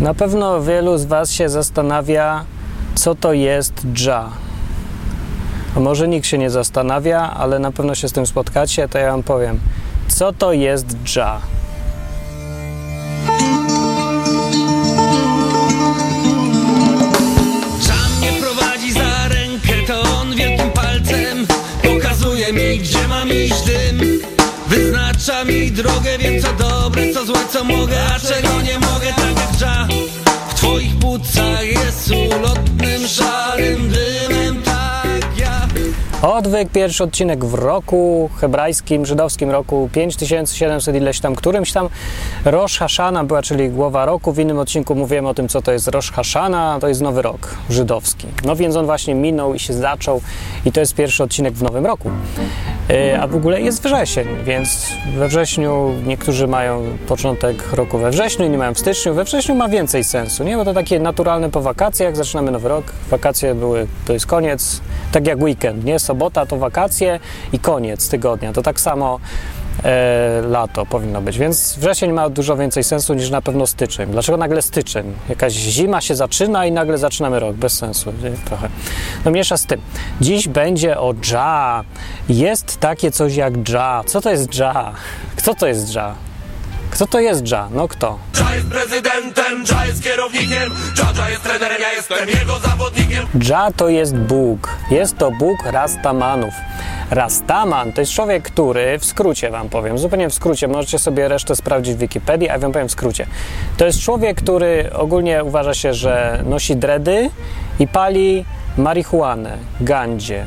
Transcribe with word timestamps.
Na 0.00 0.14
pewno 0.14 0.62
wielu 0.62 0.98
z 0.98 1.04
Was 1.04 1.32
się 1.32 1.48
zastanawia, 1.48 2.44
co 2.94 3.14
to 3.14 3.32
jest 3.32 3.74
dża. 3.92 4.30
Może 5.76 6.08
nikt 6.08 6.26
się 6.26 6.38
nie 6.38 6.50
zastanawia, 6.50 7.34
ale 7.36 7.58
na 7.58 7.72
pewno 7.72 7.94
się 7.94 8.08
z 8.08 8.12
tym 8.12 8.26
spotkacie, 8.26 8.88
to 8.88 8.98
ja 8.98 9.10
Wam 9.10 9.22
powiem. 9.22 9.60
Co 10.08 10.32
to 10.32 10.52
jest 10.52 10.86
dża? 11.04 11.40
Mi, 22.52 22.78
gdzie 22.78 23.08
mam 23.08 23.28
iść 23.28 23.79
Wyznacza 25.20 25.44
mi 25.44 25.70
drogę, 25.70 26.18
wiem 26.18 26.42
co 26.42 26.52
dobre, 26.52 27.12
co 27.14 27.24
złe, 27.24 27.38
co 27.50 27.64
mogę 27.64 27.96
A 28.16 28.18
czego 28.18 28.62
nie 28.62 28.74
mogę, 28.78 29.06
tak 29.06 29.60
jak 29.60 29.88
W 30.48 30.54
twoich 30.54 30.98
płucach 30.98 31.64
jest 31.64 32.10
ulotnym, 32.10 33.08
szarym 33.08 33.88
dymem 33.88 34.62
Tak 34.62 35.38
ja 35.38 35.68
Odwyk, 36.22 36.70
pierwszy 36.70 37.04
odcinek 37.04 37.44
w 37.44 37.54
roku 37.54 38.30
hebrajskim, 38.40 39.06
żydowskim 39.06 39.50
roku 39.50 39.88
5700 39.92 40.96
ileś 40.96 41.20
tam, 41.20 41.34
którymś 41.34 41.72
tam 41.72 41.88
Rosh 42.44 42.78
Hashana 42.78 43.24
była, 43.24 43.42
czyli 43.42 43.70
głowa 43.70 44.04
roku. 44.04 44.32
W 44.32 44.38
innym 44.38 44.58
odcinku 44.58 44.94
mówiłem 44.94 45.26
o 45.26 45.34
tym, 45.34 45.48
co 45.48 45.62
to 45.62 45.72
jest 45.72 45.88
Rosh 45.88 46.10
Hashana, 46.10 46.78
to 46.80 46.88
jest 46.88 47.00
nowy 47.00 47.22
rok 47.22 47.54
żydowski. 47.70 48.26
No 48.44 48.56
więc 48.56 48.76
on 48.76 48.86
właśnie 48.86 49.14
minął 49.14 49.54
i 49.54 49.58
się 49.58 49.72
zaczął 49.72 50.20
i 50.64 50.72
to 50.72 50.80
jest 50.80 50.94
pierwszy 50.94 51.22
odcinek 51.22 51.54
w 51.54 51.62
nowym 51.62 51.86
roku. 51.86 52.10
E, 52.90 53.20
A 53.20 53.26
w 53.26 53.36
ogóle 53.36 53.60
jest 53.60 53.82
wrzesień, 53.82 54.26
więc 54.44 54.86
we 55.16 55.28
wrześniu 55.28 55.94
niektórzy 56.06 56.46
mają 56.46 56.82
początek 57.08 57.72
roku 57.72 57.98
we 57.98 58.10
wrześniu, 58.10 58.46
inni 58.46 58.58
mają 58.58 58.74
w 58.74 58.78
styczniu. 58.78 59.14
We 59.14 59.24
wrześniu 59.24 59.54
ma 59.54 59.68
więcej 59.68 60.04
sensu, 60.04 60.44
nie? 60.44 60.56
Bo 60.56 60.64
to 60.64 60.74
takie 60.74 61.00
naturalne 61.00 61.50
po 61.50 61.60
wakacjach, 61.60 62.16
zaczynamy 62.16 62.50
nowy 62.50 62.68
rok, 62.68 62.84
wakacje 63.10 63.54
były, 63.54 63.86
to 64.06 64.12
jest 64.12 64.26
koniec, 64.26 64.80
tak 65.12 65.26
jak 65.26 65.42
weekend, 65.42 65.84
nie? 65.84 65.98
Sobota 65.98 66.46
to 66.46 66.56
wakacje 66.56 67.20
i 67.52 67.58
koniec 67.58 68.08
tygodnia. 68.08 68.52
To 68.52 68.62
tak 68.62 68.80
samo 68.80 69.20
lato 70.42 70.86
powinno 70.86 71.22
być, 71.22 71.38
więc 71.38 71.76
wrzesień 71.78 72.12
ma 72.12 72.28
dużo 72.28 72.56
więcej 72.56 72.84
sensu 72.84 73.14
niż 73.14 73.30
na 73.30 73.42
pewno 73.42 73.66
styczeń. 73.66 74.10
Dlaczego 74.10 74.38
nagle 74.38 74.62
styczeń? 74.62 75.12
Jakaś 75.28 75.52
zima 75.52 76.00
się 76.00 76.14
zaczyna 76.14 76.66
i 76.66 76.72
nagle 76.72 76.98
zaczynamy 76.98 77.40
rok, 77.40 77.56
bez 77.56 77.72
sensu 77.72 78.12
nie? 78.22 78.30
trochę. 78.30 78.68
No 79.24 79.30
mniejsza 79.30 79.56
z 79.56 79.66
tym. 79.66 79.80
Dziś 80.20 80.48
będzie 80.48 80.98
o 80.98 81.14
dża. 81.14 81.84
Jest 82.28 82.80
takie 82.80 83.10
coś 83.10 83.36
jak 83.36 83.58
dża. 83.58 84.02
Co 84.06 84.20
to 84.20 84.30
jest 84.30 84.48
dża? 84.48 84.92
Kto 85.36 85.54
to 85.54 85.66
jest 85.66 85.90
dża? 85.92 86.14
Kto 86.90 87.06
to 87.06 87.20
jest 87.20 87.42
dża? 87.42 87.68
No 87.72 87.88
kto? 87.88 88.18
Dża 88.34 88.54
jest 88.54 88.66
prezydentem, 88.66 89.64
Dża 89.64 89.86
jest 89.86 90.04
kierownikiem, 90.04 90.72
Dża, 90.94 91.12
Dża 91.14 91.30
jest 91.30 91.42
trenerem, 91.42 91.82
ja 91.82 91.92
jestem 91.92 92.28
jego 92.28 92.58
zawodnikiem. 92.58 93.26
Dża 93.38 93.70
to 93.76 93.88
jest 93.88 94.16
Bóg. 94.16 94.68
Jest 94.90 95.18
to 95.18 95.30
Bóg 95.30 95.62
Rastamanów. 95.64 96.54
Rastaman 97.10 97.92
to 97.92 98.00
jest 98.00 98.12
człowiek, 98.12 98.42
który, 98.42 98.98
w 98.98 99.04
skrócie 99.04 99.50
wam 99.50 99.68
powiem, 99.68 99.98
zupełnie 99.98 100.28
w 100.30 100.34
skrócie, 100.34 100.68
możecie 100.68 100.98
sobie 100.98 101.28
resztę 101.28 101.56
sprawdzić 101.56 101.94
w 101.94 101.98
Wikipedii, 101.98 102.48
a 102.48 102.58
wam 102.58 102.72
powiem 102.72 102.88
w 102.88 102.92
skrócie. 102.92 103.26
To 103.76 103.84
jest 103.86 104.00
człowiek, 104.00 104.36
który 104.42 104.90
ogólnie 104.92 105.44
uważa 105.44 105.74
się, 105.74 105.94
że 105.94 106.42
nosi 106.46 106.76
dredy 106.76 107.30
i 107.78 107.88
pali 107.88 108.44
marihuanę, 108.78 109.58
gandzie, 109.80 110.44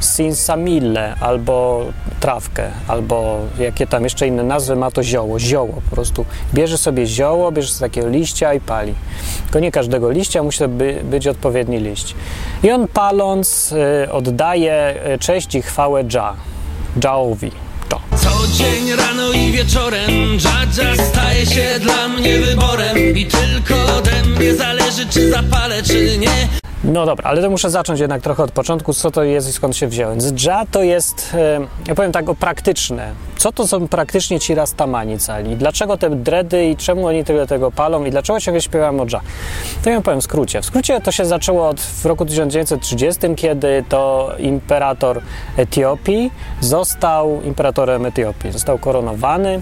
sinsamille 0.00 1.14
albo 1.20 1.86
trawkę, 2.20 2.70
albo 2.88 3.40
jakie 3.58 3.86
tam 3.86 4.04
jeszcze 4.04 4.26
inne 4.26 4.42
nazwy 4.42 4.76
ma 4.76 4.90
to 4.90 5.02
zioło, 5.02 5.38
zioło 5.38 5.72
po 5.72 5.94
prostu. 5.94 6.24
Bierze 6.54 6.78
sobie 6.78 7.06
zioło, 7.06 7.52
bierze 7.52 7.68
sobie 7.68 7.90
takiego 7.90 8.08
liścia 8.08 8.54
i 8.54 8.60
pali. 8.60 8.94
Tylko 9.44 9.58
nie 9.60 9.72
każdego 9.72 10.10
liścia, 10.10 10.42
musi 10.42 10.68
by, 10.68 11.00
być 11.04 11.26
odpowiedni 11.26 11.78
liść. 11.78 12.14
I 12.62 12.70
on 12.70 12.88
paląc 12.88 13.72
y, 14.06 14.12
oddaje 14.12 14.94
y, 15.14 15.18
cześć 15.18 15.54
i 15.54 15.62
chwałę 15.62 16.04
Dża, 16.04 16.34
Dżaowi. 16.98 17.50
To. 17.88 18.00
Co 18.16 18.30
dzień 18.52 18.96
rano 18.96 19.32
i 19.32 19.52
wieczorem 19.52 20.10
Dżadża 20.38 21.04
staje 21.04 21.46
się 21.46 21.80
dla 21.80 22.08
mnie 22.08 22.38
wyborem 22.38 23.16
I 23.16 23.26
tylko 23.26 23.96
ode 23.96 24.22
mnie 24.22 24.54
zależy 24.54 25.06
czy 25.06 25.30
zapalę 25.30 25.82
czy 25.82 26.18
nie 26.18 26.65
No 26.92 27.06
dobra, 27.06 27.30
ale 27.30 27.42
to 27.42 27.50
muszę 27.50 27.70
zacząć 27.70 28.00
jednak 28.00 28.22
trochę 28.22 28.42
od 28.42 28.52
początku, 28.52 28.94
co 28.94 29.10
to 29.10 29.22
jest 29.22 29.48
i 29.48 29.52
skąd 29.52 29.76
się 29.76 29.86
wziąłem. 29.86 30.20
Dża 30.20 30.64
to 30.70 30.82
jest, 30.82 31.34
e, 31.34 31.60
ja 31.88 31.94
powiem 31.94 32.12
tak, 32.12 32.28
o 32.28 32.34
praktyczne. 32.34 33.12
Co 33.36 33.52
to 33.52 33.66
są 33.66 33.88
praktycznie 33.88 34.40
ci 34.40 34.54
rastamani 34.54 35.18
cali? 35.18 35.56
Dlaczego 35.56 35.96
te 35.96 36.10
dredy 36.10 36.66
i 36.66 36.76
czemu 36.76 37.06
oni 37.06 37.24
tyle 37.24 37.46
tego 37.46 37.70
palą 37.70 38.04
i 38.04 38.10
dlaczego 38.10 38.40
ciągle 38.40 38.62
śpiewam 38.62 39.00
o 39.00 39.06
dża? 39.06 39.20
To 39.84 39.90
ja 39.90 40.00
powiem 40.00 40.20
w 40.20 40.24
skrócie. 40.24 40.62
W 40.62 40.64
skrócie 40.64 41.00
to 41.00 41.12
się 41.12 41.24
zaczęło 41.24 41.68
od, 41.68 41.80
w 41.80 42.04
roku 42.06 42.26
1930, 42.26 43.20
kiedy 43.36 43.84
to 43.88 44.32
imperator 44.38 45.20
Etiopii 45.56 46.30
został 46.60 47.42
imperatorem 47.42 48.06
Etiopii. 48.06 48.52
Został 48.52 48.78
koronowany. 48.78 49.60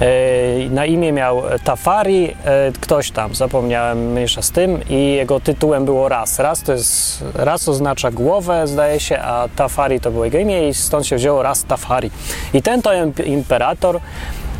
E, 0.00 0.70
Na 0.70 0.86
imię 0.86 1.12
miał 1.12 1.42
Tafari, 1.64 2.34
e, 2.44 2.72
ktoś 2.80 3.10
tam, 3.10 3.34
zapomniałem, 3.34 4.12
mniejsza 4.12 4.42
z 4.42 4.50
tym, 4.50 4.80
i 4.90 5.12
jego 5.12 5.40
tytułem 5.40 5.84
było 5.84 6.08
Ras. 6.08 6.38
Ras 6.38 6.62
to 6.62 6.72
jest, 6.72 7.24
Ras 7.34 7.68
oznacza 7.68 8.10
głowę, 8.10 8.66
zdaje 8.66 9.00
się, 9.00 9.18
a 9.18 9.48
Tafari 9.56 10.00
to 10.00 10.10
było 10.10 10.24
jego 10.24 10.38
imię 10.38 10.68
i 10.68 10.74
stąd 10.74 11.06
się 11.06 11.16
wzięło 11.16 11.42
Ras 11.42 11.64
Tafari. 11.64 12.10
I 12.54 12.62
ten 12.62 12.82
to 12.82 12.90
imp- 12.90 13.26
imperator 13.26 14.00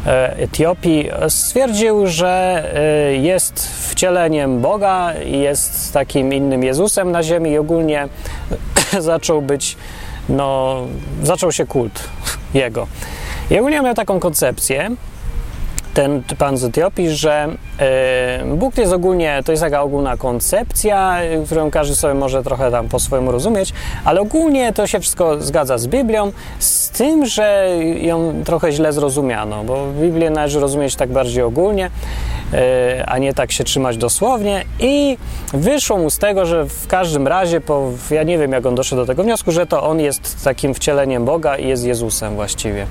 e, 0.07 0.37
Etiopii 0.37 1.11
stwierdził, 1.29 2.07
że 2.07 2.65
jest 3.21 3.69
wcieleniem 3.89 4.61
Boga 4.61 5.15
i 5.27 5.39
jest 5.39 5.93
takim 5.93 6.33
innym 6.33 6.63
Jezusem 6.65 7.13
na 7.13 7.23
ziemi 7.23 7.51
i 7.51 7.59
ogólnie 7.59 8.09
zaczął 8.99 9.43
być, 9.43 9.77
no, 10.29 10.77
zaczął 11.23 11.53
się 11.53 11.67
kult 11.67 12.05
jego. 12.55 12.87
I 13.51 13.59
ogólnie 13.59 13.81
miał 13.81 13.95
taką 13.95 14.21
koncepcję, 14.21 14.91
ten 15.99 16.23
pan 16.39 16.57
z 16.57 16.65
Etiopii, 16.65 17.11
że 17.11 17.49
e, 17.79 18.45
Bóg 18.57 18.75
to 18.75 18.81
jest 18.81 18.93
ogólnie, 18.93 19.43
to 19.45 19.53
jest 19.53 19.63
taka 19.63 19.83
ogólna 19.83 20.17
koncepcja, 20.17 21.19
którą 21.47 21.71
każdy 21.71 21.97
sobie 21.97 22.15
może 22.15 22.43
trochę 22.43 22.71
tam 22.71 22.89
po 22.89 22.99
swojemu 23.01 23.33
rozumieć, 23.33 23.73
ale 24.05 24.21
ogólnie 24.21 24.73
to 24.73 24.87
się 24.87 25.01
wszystko 25.01 25.43
zgadza 25.43 25.79
z 25.79 25.87
Biblią, 25.87 26.33
z 26.59 26.91
tym, 26.91 27.27
że 27.27 27.69
ją 28.01 28.35
trochę 28.45 28.73
źle 28.73 28.93
zrozumiano, 28.93 29.65
bo 29.65 29.87
Biblię 30.01 30.31
należy 30.31 30.61
rozumieć 30.61 30.97
tak 30.97 31.13
bardziej 31.13 31.43
ogólnie, 31.43 31.91
e, 32.53 33.05
a 33.07 33.19
nie 33.19 33.35
tak 33.35 33.53
się 33.53 33.65
trzymać 33.65 33.97
dosłownie 33.97 34.65
i 34.81 35.19
wyszło 35.53 35.99
mu 35.99 36.11
z 36.11 36.19
tego, 36.19 36.47
że 36.47 36.65
w 36.65 36.87
każdym 36.87 37.27
razie, 37.27 37.61
po, 37.61 37.91
ja 38.11 38.23
nie 38.23 38.39
wiem 38.39 38.53
jak 38.53 38.67
on 38.67 38.75
doszedł 38.75 39.03
do 39.03 39.07
tego 39.07 39.23
wniosku, 39.23 39.53
że 39.53 39.67
to 39.67 39.83
on 39.83 40.01
jest 40.01 40.45
takim 40.45 40.75
wcieleniem 40.75 41.25
Boga 41.25 41.57
i 41.57 41.69
jest 41.69 41.85
Jezusem 41.85 42.35
właściwie. 42.35 42.87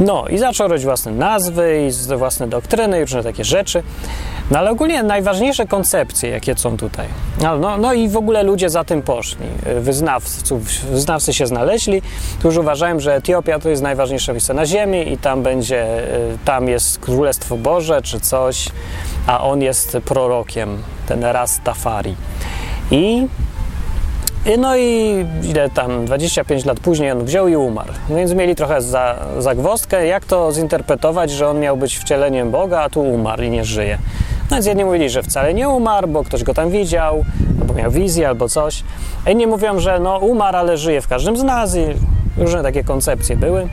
No 0.00 0.24
i 0.28 0.38
zaczął 0.38 0.68
robić 0.68 0.84
własne 0.84 1.12
nazwy 1.12 1.84
i 1.86 1.90
z- 1.90 2.06
własne 2.36 2.48
doktryny 2.48 3.00
różne 3.00 3.22
takie 3.22 3.44
rzeczy. 3.44 3.82
No 4.50 4.58
ale 4.58 4.70
ogólnie 4.70 5.02
najważniejsze 5.02 5.66
koncepcje, 5.66 6.30
jakie 6.30 6.54
są 6.56 6.76
tutaj. 6.76 7.06
No, 7.42 7.58
no, 7.58 7.76
no 7.76 7.92
i 7.92 8.08
w 8.08 8.16
ogóle 8.16 8.42
ludzie 8.42 8.70
za 8.70 8.84
tym 8.84 9.02
poszli. 9.02 9.46
Wyznawców, 9.80 10.62
wyznawcy 10.90 11.34
się 11.34 11.46
znaleźli, 11.46 12.02
którzy 12.38 12.60
uważają, 12.60 13.00
że 13.00 13.14
Etiopia 13.14 13.58
to 13.58 13.68
jest 13.68 13.82
najważniejsze 13.82 14.32
miejsce 14.32 14.54
na 14.54 14.66
ziemi 14.66 15.12
i 15.12 15.18
tam 15.18 15.42
będzie, 15.42 16.08
y, 16.34 16.38
tam 16.44 16.68
jest 16.68 16.98
Królestwo 16.98 17.56
Boże 17.56 18.02
czy 18.02 18.20
coś, 18.20 18.68
a 19.26 19.44
on 19.44 19.62
jest 19.62 19.98
prorokiem, 20.04 20.82
ten 21.08 21.24
Rastafari. 21.24 22.14
I 22.90 23.26
No 24.58 24.76
i 24.76 25.24
ile 25.42 25.70
tam, 25.70 26.04
25 26.04 26.64
lat 26.64 26.80
później 26.80 27.12
on 27.12 27.24
wziął 27.24 27.48
i 27.48 27.56
umarł. 27.56 27.92
No 28.08 28.16
więc 28.16 28.32
mieli 28.32 28.54
trochę 28.54 28.82
za, 28.82 29.16
zagwozdkę, 29.38 30.06
jak 30.06 30.24
to 30.24 30.52
zinterpretować, 30.52 31.30
że 31.30 31.48
on 31.48 31.60
miał 31.60 31.76
być 31.76 31.96
wcieleniem 31.98 32.50
Boga, 32.50 32.80
a 32.80 32.90
tu 32.90 33.02
umarł 33.02 33.42
i 33.42 33.50
nie 33.50 33.64
żyje. 33.64 33.98
No 34.50 34.56
więc 34.56 34.66
jedni 34.66 34.84
mówili, 34.84 35.10
że 35.10 35.22
wcale 35.22 35.54
nie 35.54 35.68
umarł, 35.68 36.08
bo 36.08 36.24
ktoś 36.24 36.42
go 36.44 36.54
tam 36.54 36.70
widział, 36.70 37.24
albo 37.60 37.74
miał 37.74 37.90
wizję, 37.90 38.28
albo 38.28 38.48
coś. 38.48 38.82
A 39.24 39.30
inni 39.30 39.46
mówią, 39.46 39.80
że 39.80 40.00
no 40.00 40.18
umarł, 40.18 40.56
ale 40.56 40.76
żyje 40.76 41.00
w 41.00 41.08
każdym 41.08 41.36
z 41.36 41.42
nas 41.42 41.76
i 41.76 41.84
różne 42.36 42.62
takie 42.62 42.84
koncepcje 42.84 43.36
były. 43.36 43.68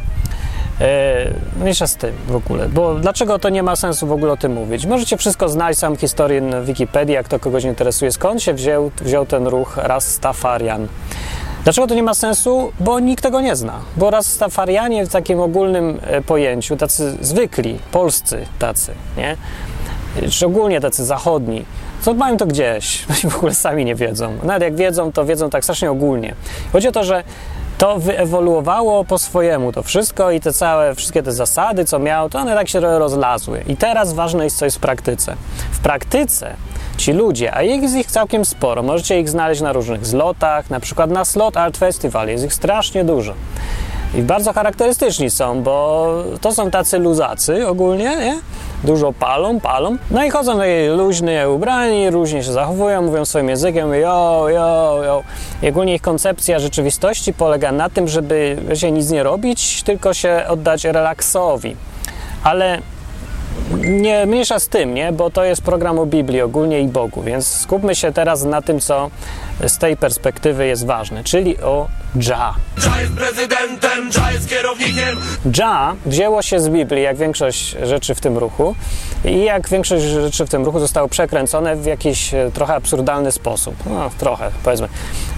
E, 0.82 1.34
mniejsza 1.62 1.88
z 1.88 1.96
tym 1.96 2.14
w 2.28 2.36
ogóle, 2.36 2.70
bo 2.70 2.96
dlaczego 2.96 3.40
to 3.40 3.50
nie 3.50 3.64
ma 3.64 3.76
sensu 3.76 4.08
w 4.08 4.12
ogóle 4.12 4.32
o 4.32 4.38
tym 4.38 4.54
mówić? 4.54 4.86
Możecie 4.86 5.18
wszystko 5.18 5.50
znaleźć, 5.50 5.80
sam 5.80 5.98
historię 5.98 6.42
na 6.42 6.62
Wikipedii, 6.62 7.16
jak 7.16 7.28
to 7.28 7.40
kogoś 7.40 7.64
interesuje, 7.64 8.12
skąd 8.12 8.44
się 8.44 8.54
wziął, 8.54 8.92
wziął 9.02 9.26
ten 9.26 9.48
ruch 9.48 9.78
Rastafarian. 9.78 10.88
Dlaczego 11.64 11.88
to 11.88 11.96
nie 11.96 12.04
ma 12.04 12.14
sensu? 12.14 12.72
Bo 12.80 13.00
nikt 13.00 13.24
tego 13.24 13.42
nie 13.42 13.56
zna. 13.56 13.80
Bo 13.98 14.10
Rastafarianie 14.10 15.06
w 15.06 15.10
takim 15.10 15.40
ogólnym 15.40 16.00
e, 16.02 16.22
pojęciu, 16.22 16.78
tacy 16.78 17.18
zwykli, 17.22 17.80
polscy 17.92 18.46
tacy, 18.60 18.92
nie? 19.18 19.38
Szczególnie 20.30 20.82
tacy 20.82 21.06
zachodni, 21.06 21.66
to 22.06 22.14
mają 22.14 22.38
to 22.38 22.46
gdzieś, 22.46 23.06
oni 23.10 23.32
w 23.32 23.38
ogóle 23.38 23.54
sami 23.54 23.86
nie 23.86 23.96
wiedzą. 23.96 24.38
Nawet 24.44 24.64
jak 24.64 24.76
wiedzą, 24.76 25.12
to 25.12 25.26
wiedzą 25.26 25.50
tak 25.50 25.64
strasznie 25.64 25.92
ogólnie. 25.92 26.36
Chodzi 26.74 26.88
o 26.88 26.92
to, 26.92 27.04
że 27.04 27.24
to 27.84 28.00
wyewoluowało 28.00 29.06
po 29.06 29.18
swojemu 29.18 29.72
to 29.72 29.84
wszystko 29.84 30.32
i 30.32 30.40
te 30.40 30.54
całe, 30.54 30.96
wszystkie 30.96 31.24
te 31.24 31.32
zasady, 31.32 31.86
co 31.86 32.00
miał, 32.00 32.30
to 32.30 32.40
one 32.40 32.56
tak 32.56 32.70
się 32.70 32.80
rozlazły. 32.80 33.64
I 33.68 33.78
teraz 33.78 34.14
ważne 34.14 34.44
jest, 34.44 34.58
co 34.58 34.66
jest 34.66 34.78
w 34.78 34.80
praktyce. 34.80 35.36
W 35.72 35.80
praktyce 35.80 36.56
ci 36.98 37.14
ludzie, 37.14 37.56
a 37.56 37.62
jest 37.64 37.96
ich 37.96 38.08
całkiem 38.08 38.46
sporo. 38.46 38.84
Możecie 38.84 39.20
ich 39.20 39.30
znaleźć 39.30 39.62
na 39.62 39.74
różnych 39.74 40.06
zlotach, 40.06 40.70
na 40.70 40.80
przykład 40.80 41.10
na 41.10 41.26
Slot 41.26 41.58
Art 41.58 41.78
Festival, 41.78 42.28
jest 42.28 42.46
ich 42.46 42.54
strasznie 42.54 43.04
dużo. 43.04 43.34
I 44.16 44.22
bardzo 44.22 44.54
charakterystyczni 44.54 45.30
są, 45.30 45.64
bo 45.64 46.08
to 46.42 46.52
są 46.52 46.72
tacy 46.72 47.00
luzacy 47.00 47.68
ogólnie, 47.68 48.04
nie? 48.04 48.40
Dużo 48.84 49.14
palą, 49.14 49.60
palą. 49.60 49.98
No 50.12 50.26
i 50.26 50.30
chodzą 50.30 50.58
takie 50.58 50.94
luźnie 50.98 51.50
ubrani, 51.50 52.10
różnie 52.10 52.44
się 52.44 52.52
zachowują, 52.52 53.02
mówią 53.02 53.26
swoim 53.26 53.50
językiem, 53.50 53.94
jo, 53.94 54.46
jo, 54.50 55.02
jo. 55.06 55.24
I 55.62 55.70
ogólnie 55.70 55.96
ich 55.96 56.02
koncepcja 56.02 56.60
rzeczywistości 56.60 57.34
polega 57.34 57.72
na 57.72 57.90
tym, 57.90 58.08
żeby 58.08 58.58
się 58.74 58.92
nic 58.92 59.10
nie 59.10 59.24
robić, 59.24 59.84
tylko 59.84 60.14
się 60.14 60.44
oddać 60.48 60.84
relaksowi. 60.84 61.76
Ale 62.44 62.80
nie 63.84 64.26
mniejsza 64.26 64.60
z 64.60 64.68
tym, 64.68 64.94
nie? 64.94 65.12
Bo 65.12 65.30
to 65.30 65.44
jest 65.44 65.62
program 65.62 66.00
o 66.00 66.06
Biblii 66.06 66.42
ogólnie 66.42 66.82
i 66.82 66.88
Bogu, 66.88 67.22
więc 67.22 67.48
skupmy 67.48 67.96
się 67.96 68.12
teraz 68.12 68.44
na 68.44 68.62
tym, 68.62 68.80
co 68.80 69.10
z 69.68 69.78
tej 69.78 69.98
perspektywy 69.98 70.68
jest 70.68 70.86
ważne, 70.86 71.24
czyli 71.24 71.58
o 71.62 71.88
Dża. 72.18 72.56
Dża 72.80 73.02
jest 73.02 73.14
prezydentem, 73.14 74.12
Dża 74.12 74.32
jest 74.32 74.50
kierownikiem 74.50 75.18
Dża 75.48 75.96
wzięło 76.06 76.42
się 76.42 76.60
z 76.60 76.70
Biblii, 76.70 77.04
jak 77.04 77.18
większość 77.18 77.76
rzeczy 77.84 78.16
w 78.16 78.22
tym 78.22 78.38
ruchu, 78.38 78.76
i 79.26 79.44
jak 79.44 79.70
większość 79.70 80.04
rzeczy 80.04 80.46
w 80.46 80.50
tym 80.50 80.66
ruchu 80.66 80.80
zostało 80.80 81.08
przekręcone 81.08 81.76
w 81.76 81.86
jakiś 81.86 82.34
e, 82.34 82.52
trochę 82.54 82.76
absurdalny 82.76 83.32
sposób. 83.32 83.76
No, 83.86 84.10
trochę, 84.18 84.52
powiedzmy. 84.64 84.88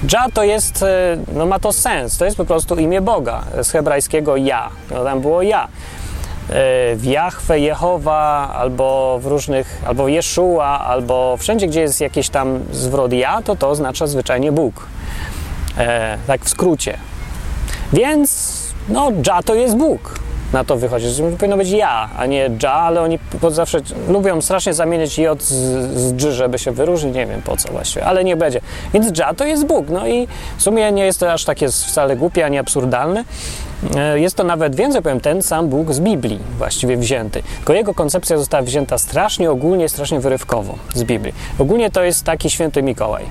Dża 0.06 0.26
to 0.34 0.44
jest, 0.44 0.84
e, 0.84 1.18
no 1.34 1.46
ma 1.46 1.60
to 1.60 1.74
sens, 1.74 2.18
to 2.18 2.26
jest 2.26 2.38
po 2.38 2.46
prostu 2.46 2.76
imię 2.76 3.02
Boga, 3.02 3.44
z 3.62 3.72
hebrajskiego 3.72 4.38
ja. 4.38 4.70
No, 4.92 5.04
tam 5.04 5.22
było 5.22 5.42
ja 5.42 5.68
e, 5.68 6.05
w 6.50 7.02
Jahwe, 7.04 7.60
Jehowa, 7.60 8.54
albo 8.56 9.20
w 9.22 9.26
różnych, 9.26 9.82
albo 9.88 10.08
Jeszua, 10.08 10.80
albo 10.80 11.38
wszędzie, 11.38 11.68
gdzie 11.68 11.82
jest 11.82 12.02
jakiś 12.02 12.30
tam 12.30 12.60
zwrot 12.72 13.14
ja, 13.14 13.42
to 13.42 13.56
to 13.56 13.70
oznacza 13.70 14.08
zwyczajnie 14.08 14.52
Bóg. 14.52 14.88
E, 15.78 16.18
tak 16.28 16.46
w 16.46 16.50
skrócie. 16.50 16.98
Więc, 17.94 18.62
no, 18.90 19.12
Dża 19.22 19.44
to 19.44 19.56
jest 19.56 19.78
Bóg. 19.78 20.20
Na 20.54 20.64
to 20.64 20.78
wychodzi. 20.78 21.08
Powinno 21.38 21.58
być 21.58 21.70
ja, 21.70 22.10
a 22.18 22.26
nie 22.26 22.50
Dża, 22.50 22.74
ale 22.74 23.02
oni 23.02 23.20
zawsze 23.50 23.80
lubią 24.08 24.42
strasznie 24.42 24.74
zamieniać 24.74 25.18
J 25.18 25.44
z, 25.44 25.54
z 26.18 26.34
żeby 26.34 26.60
się 26.60 26.72
wyróżnić. 26.72 27.16
Nie 27.16 27.26
wiem 27.26 27.42
po 27.42 27.58
co 27.58 27.72
właściwie, 27.72 28.06
ale 28.06 28.24
nie 28.24 28.36
będzie. 28.36 28.62
Więc 28.94 29.12
Dża 29.12 29.34
to 29.34 29.46
jest 29.46 29.66
Bóg. 29.66 29.90
No 29.90 30.08
i 30.08 30.28
w 30.58 30.64
sumie 30.64 30.92
nie 30.92 31.06
jest 31.06 31.20
to 31.20 31.34
aż 31.34 31.46
takie 31.46 31.70
wcale 31.70 32.16
głupie 32.16 32.46
ani 32.46 32.58
absurdalne. 32.58 33.24
E, 33.96 34.20
Jest 34.20 34.36
to 34.36 34.44
nawet 34.44 34.76
więcej, 34.76 35.02
powiem, 35.02 35.20
ten 35.22 35.42
sam 35.42 35.68
Bóg 35.68 35.94
z 35.94 36.00
Biblii 36.00 36.40
właściwie 36.58 36.98
wzięty. 36.98 37.44
Tylko 37.58 37.74
jego 37.74 37.94
koncepcja 37.94 38.38
została 38.38 38.64
wzięta 38.64 38.98
strasznie 38.98 39.52
ogólnie, 39.52 39.90
strasznie 39.90 40.20
wyrywkowo 40.20 40.76
z 40.94 41.04
Biblii. 41.04 41.34
Ogólnie 41.60 41.92
to 41.92 42.04
jest 42.04 42.24
taki 42.24 42.50
święty 42.50 42.84
Mikołaj. 42.84 43.24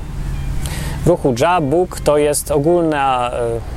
W 1.05 1.07
ruchu 1.07 1.33
Dża 1.35 1.61
Bóg 1.61 2.01
to 2.01 2.19
jest 2.19 2.51
ogólna, 2.51 3.31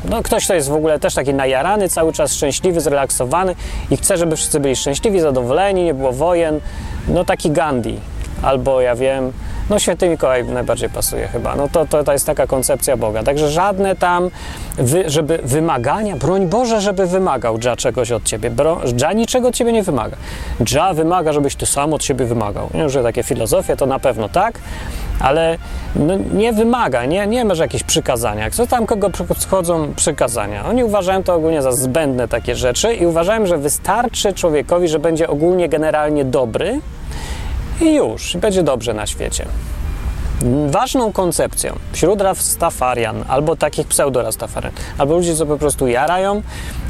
e, 0.05 0.09
no 0.09 0.23
ktoś, 0.23 0.45
kto 0.45 0.53
jest 0.53 0.69
w 0.69 0.73
ogóle 0.73 0.99
też 0.99 1.13
taki 1.13 1.33
najarany, 1.33 1.89
cały 1.89 2.13
czas 2.13 2.33
szczęśliwy, 2.33 2.81
zrelaksowany 2.81 3.55
i 3.91 3.97
chce, 3.97 4.17
żeby 4.17 4.35
wszyscy 4.35 4.59
byli 4.59 4.75
szczęśliwi, 4.75 5.19
zadowoleni, 5.19 5.83
nie 5.83 5.93
było 5.93 6.11
wojen. 6.11 6.59
No 7.07 7.25
taki 7.25 7.51
Gandhi, 7.51 7.99
albo 8.41 8.81
ja 8.81 8.95
wiem, 8.95 9.31
no 9.69 9.79
święty 9.79 10.09
Mikołaj 10.09 10.45
najbardziej 10.45 10.89
pasuje 10.89 11.27
chyba. 11.27 11.55
No 11.55 11.67
to, 11.71 11.85
to, 11.85 12.03
to 12.03 12.13
jest 12.13 12.25
taka 12.25 12.47
koncepcja 12.47 12.97
Boga. 12.97 13.23
Także 13.23 13.49
żadne 13.49 13.95
tam, 13.95 14.29
wy, 14.77 15.03
żeby 15.09 15.39
wymagania, 15.43 16.15
broń 16.15 16.47
Boże, 16.47 16.81
żeby 16.81 17.05
wymagał 17.07 17.59
Dża 17.59 17.75
czegoś 17.75 18.11
od 18.11 18.23
ciebie. 18.23 18.49
Bro, 18.49 18.81
Dża 18.85 19.13
niczego 19.13 19.47
od 19.47 19.55
ciebie 19.55 19.71
nie 19.71 19.83
wymaga. 19.83 20.17
Dża 20.63 20.93
wymaga, 20.93 21.33
żebyś 21.33 21.55
ty 21.55 21.65
sam 21.65 21.93
od 21.93 22.03
siebie 22.03 22.25
wymagał. 22.25 22.69
Nie, 22.73 22.89
że 22.89 23.03
takie 23.03 23.23
filozofie 23.23 23.75
to 23.75 23.85
na 23.85 23.99
pewno 23.99 24.29
tak, 24.29 24.59
ale 25.19 25.57
no, 25.95 26.13
nie 26.33 26.53
wymaga, 26.53 27.05
nie, 27.05 27.27
nie 27.27 27.45
ma 27.45 27.55
że 27.55 27.63
jakieś 27.63 27.83
przykazania. 27.83 28.51
Co 28.51 28.67
tam 28.67 28.85
kogo 28.85 29.09
przychodzą 29.39 29.93
przykazania? 29.95 30.65
Oni 30.65 30.83
uważają 30.83 31.23
to 31.23 31.35
ogólnie 31.35 31.61
za 31.61 31.71
zbędne 31.71 32.27
takie 32.27 32.55
rzeczy 32.55 32.93
i 32.93 33.05
uważają, 33.05 33.45
że 33.45 33.57
wystarczy 33.57 34.33
człowiekowi, 34.33 34.87
że 34.87 34.99
będzie 34.99 35.27
ogólnie 35.27 35.69
generalnie 35.69 36.25
dobry 36.25 36.81
i 37.81 37.95
już, 37.95 38.37
będzie 38.37 38.63
dobrze 38.63 38.93
na 38.93 39.07
świecie. 39.07 39.45
Ważną 40.67 41.11
koncepcją 41.11 41.75
wśród 41.91 42.21
Rastafarian, 42.21 43.23
albo 43.27 43.55
takich 43.55 43.87
pseudo-Rastafarian, 43.87 44.71
albo 44.97 45.15
ludzi, 45.15 45.35
co 45.35 45.45
po 45.45 45.57
prostu 45.57 45.87
jarają 45.87 46.41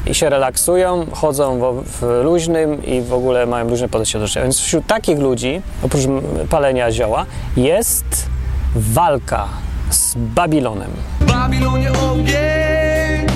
i 0.06 0.13
się 0.16 0.30
relaksują, 0.30 1.06
chodzą 1.12 1.60
w, 1.60 1.84
w 1.84 2.24
luźnym 2.24 2.86
i 2.86 3.01
w 3.01 3.13
ogóle 3.13 3.45
mają 3.45 3.69
luźne 3.69 3.89
podejście 3.89 4.19
do 4.19 4.28
życia. 4.28 4.42
Więc 4.42 4.60
wśród 4.60 4.88
takich 4.88 5.19
ludzi, 5.19 5.62
oprócz 5.84 6.04
palenia 6.50 6.92
zioła, 6.92 7.25
jest 7.57 8.30
walka 8.75 9.48
z 9.90 10.16
Babilonem. 10.16 10.92
Babilonie 11.22 11.92
ogień 11.92 13.28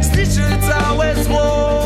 zniszczy 0.00 0.42
całe 0.68 1.24
zło 1.24 1.76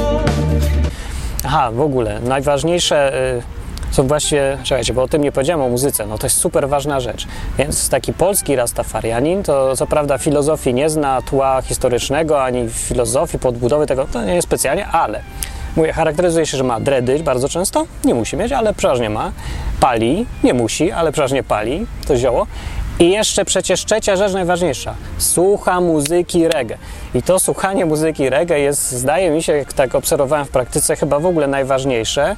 Aha, 1.45 1.71
w 1.71 1.81
ogóle 1.81 2.21
najważniejsze 2.21 3.15
y, 3.37 3.60
są 3.91 4.07
właśnie, 4.07 4.59
czekajcie, 4.63 4.95
bo 4.95 5.03
o 5.03 5.09
tym 5.09 5.23
nie 5.23 5.33
powiedziałem, 5.33 5.63
o 5.63 5.69
muzyce, 5.69 6.07
no 6.07 6.19
to 6.19 6.27
jest 6.27 6.37
super 6.37 6.69
ważna 6.69 7.01
rzecz. 7.01 7.27
Więc 7.59 7.89
taki 7.89 8.13
polski 8.13 8.57
rastafarianin, 8.57 9.43
to 9.43 9.77
co 9.77 9.87
prawda 9.87 10.19
filozofii 10.19 10.75
nie 10.75 10.91
zna, 10.91 11.23
tła 11.23 11.63
historycznego, 11.63 12.45
ani 12.45 12.69
filozofii, 12.69 13.39
podbudowy 13.39 13.87
tego, 13.87 14.07
to 14.13 14.25
nie 14.25 14.35
jest 14.35 14.49
specjalnie, 14.49 14.87
ale 14.87 15.23
mówię, 15.77 15.93
charakteryzuje 15.93 16.47
się, 16.47 16.57
że 16.57 16.65
ma 16.65 16.81
dredy 16.81 17.19
bardzo 17.19 17.49
często, 17.49 17.87
nie 18.05 18.15
musi 18.15 18.37
mieć, 18.37 18.53
ale 18.53 18.75
przeważnie 18.75 19.11
ma, 19.11 19.33
pali, 19.81 20.27
nie 20.45 20.55
musi, 20.55 20.93
ale 20.93 21.13
przeważnie 21.13 21.43
pali, 21.43 21.87
to 22.07 22.17
zioło. 22.17 22.47
I 22.99 23.11
jeszcze 23.11 23.45
przecież 23.45 23.85
trzecia 23.85 24.17
rzecz 24.17 24.33
najważniejsza. 24.33 24.95
Słucha 25.19 25.81
muzyki 25.81 26.49
reggae. 26.49 26.79
I 27.15 27.23
to 27.23 27.39
słuchanie 27.39 27.87
muzyki 27.87 28.31
reggae 28.31 28.59
jest, 28.59 28.93
zdaje 28.93 29.31
mi 29.31 29.43
się, 29.43 29.53
jak 29.53 29.73
tak 29.73 29.95
obserwowałem 29.95 30.47
w 30.47 30.49
praktyce, 30.49 30.97
chyba 30.97 31.19
w 31.19 31.27
ogóle 31.27 31.47
najważniejsze 31.47 32.37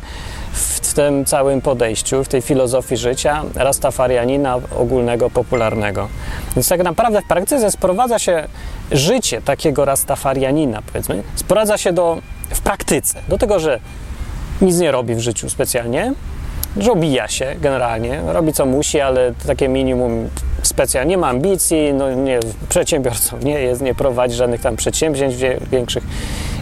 w 0.52 0.94
tym 0.94 1.24
całym 1.24 1.60
podejściu, 1.60 2.24
w 2.24 2.28
tej 2.28 2.42
filozofii 2.42 2.96
życia 2.96 3.42
rastafarianina 3.54 4.58
ogólnego, 4.76 5.30
popularnego. 5.30 6.08
Więc 6.56 6.68
tak 6.68 6.82
naprawdę 6.82 7.22
w 7.22 7.24
praktyce 7.24 7.70
sprowadza 7.70 8.18
się 8.18 8.48
życie 8.92 9.42
takiego 9.42 9.84
rastafarianina, 9.84 10.82
powiedzmy, 10.92 11.22
sprowadza 11.34 11.78
się 11.78 11.92
do, 11.92 12.18
w 12.50 12.60
praktyce, 12.60 13.18
do 13.28 13.38
tego, 13.38 13.60
że 13.60 13.80
nic 14.62 14.78
nie 14.78 14.92
robi 14.92 15.14
w 15.14 15.20
życiu 15.20 15.50
specjalnie, 15.50 16.12
że 16.76 16.92
obija 16.92 17.28
się 17.28 17.56
generalnie, 17.60 18.22
robi 18.26 18.52
co 18.52 18.66
musi, 18.66 19.00
ale 19.00 19.34
takie 19.46 19.68
minimum 19.68 20.28
specjalnie, 20.62 21.10
nie 21.10 21.18
ma 21.18 21.28
ambicji, 21.28 21.92
no 21.94 22.14
nie, 22.14 22.40
przedsiębiorcą 22.68 23.38
nie 23.38 23.60
jest, 23.60 23.82
nie 23.82 23.94
prowadzi 23.94 24.36
żadnych 24.36 24.60
tam 24.60 24.76
przedsięwzięć 24.76 25.34
większych, 25.70 26.04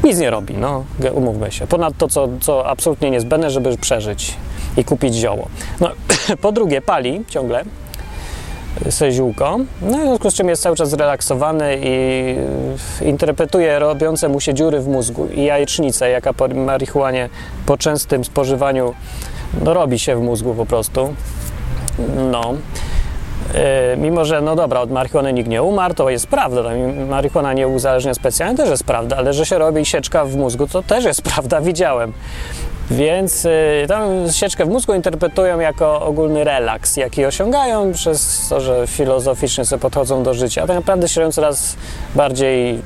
nic 0.05 0.19
nie 0.19 0.31
robi, 0.31 0.55
no 0.55 0.85
umówmy 1.13 1.53
się. 1.53 1.67
Ponad 1.67 1.95
to, 1.99 2.09
co, 2.09 2.29
co 2.41 2.67
absolutnie 2.67 3.11
niezbędne, 3.11 3.51
żeby 3.51 3.77
przeżyć 3.77 4.37
i 4.77 4.85
kupić 4.85 5.15
zioło. 5.15 5.49
No, 5.81 5.91
po 6.43 6.53
drugie, 6.53 6.83
pali 6.83 7.25
ciągle, 7.29 7.65
se 8.91 9.13
ziółko, 9.13 9.59
no 9.83 9.99
w 9.99 10.01
związku 10.01 10.31
z 10.31 10.35
czym 10.35 10.49
jest 10.49 10.63
cały 10.63 10.77
czas 10.77 10.91
zrelaksowany 10.91 11.79
i 11.83 12.35
y, 13.01 13.05
interpretuje 13.05 13.79
robiące 13.79 14.29
mu 14.29 14.41
się 14.41 14.55
dziury 14.55 14.81
w 14.81 14.89
mózgu 14.89 15.29
i 15.35 15.45
jajecznicę, 15.45 16.11
jaka 16.11 16.33
po 16.33 16.49
marihuanie, 16.49 17.29
po 17.67 17.77
częstym 17.77 18.25
spożywaniu 18.25 18.95
no, 19.65 19.75
robi 19.75 19.99
się 19.99 20.17
w 20.17 20.21
mózgu 20.21 20.55
po 20.55 20.67
prostu. 20.67 21.15
No. 22.31 22.55
E, 23.55 23.97
mimo, 23.97 24.25
że 24.25 24.41
no 24.41 24.57
dobra, 24.57 24.81
od 24.81 24.91
marihuany 24.91 25.33
nikt 25.33 25.49
nie 25.49 25.63
umarł, 25.63 25.95
to 25.95 26.11
jest 26.11 26.27
prawda. 26.27 26.63
Marihuana 27.09 27.53
nie 27.53 27.69
uzależnia 27.69 28.15
specjalnie, 28.15 28.57
też 28.57 28.71
jest 28.71 28.85
prawda, 28.85 29.17
ale 29.17 29.33
że 29.33 29.47
się 29.47 29.59
robi 29.59 29.85
sieczka 29.85 30.25
w 30.25 30.37
mózgu, 30.37 30.67
to 30.67 30.83
też 30.83 31.05
jest 31.05 31.23
prawda, 31.33 31.61
widziałem. 31.61 32.13
Więc 32.91 33.45
y, 33.45 33.85
tam 33.89 34.33
sieczkę 34.33 34.65
w 34.65 34.69
mózgu 34.69 34.95
interpretują 34.95 35.61
jako 35.61 36.01
ogólny 36.01 36.45
relaks, 36.45 36.97
jaki 36.97 37.25
osiągają 37.25 37.93
przez 37.93 38.47
to, 38.49 38.61
że 38.61 38.87
filozoficznie 38.87 39.65
sobie 39.65 39.81
podchodzą 39.81 40.23
do 40.23 40.35
życia. 40.35 40.63
A 40.63 40.67
tak 40.67 40.77
naprawdę 40.77 41.09
się 41.09 41.33
coraz 41.33 41.77
bardziej 42.15 42.83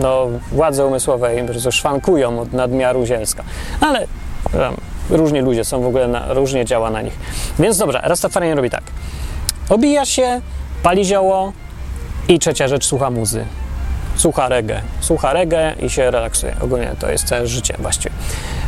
no, 0.00 0.26
władze 0.52 0.86
umysłowe 0.86 1.36
im 1.36 1.46
po 1.46 1.52
prostu 1.52 1.72
szwankują 1.72 2.40
od 2.40 2.52
nadmiaru 2.52 3.06
zielska. 3.06 3.44
Ale 3.80 4.06
tam, 4.52 4.74
różni 5.10 5.40
ludzie 5.40 5.64
są 5.64 5.82
w 5.82 5.86
ogóle, 5.86 6.08
na, 6.08 6.34
różnie 6.34 6.64
działa 6.64 6.90
na 6.90 7.02
nich. 7.02 7.18
Więc 7.58 7.78
dobra, 7.78 8.00
Rastafarian 8.00 8.56
robi 8.56 8.70
tak. 8.70 8.82
Obija 9.68 10.04
się, 10.04 10.40
pali 10.82 11.04
zioło 11.04 11.52
i 12.28 12.38
trzecia 12.38 12.68
rzecz, 12.68 12.86
słucha 12.86 13.10
muzy. 13.10 13.44
Słucha 14.16 14.48
reggae. 14.48 14.80
Słucha 15.00 15.32
reggae 15.32 15.74
i 15.82 15.90
się 15.90 16.10
relaksuje. 16.10 16.56
Ogólnie 16.60 16.90
to 16.98 17.10
jest 17.10 17.24
całe 17.24 17.46
życie 17.46 17.74
właściwie. 17.78 18.14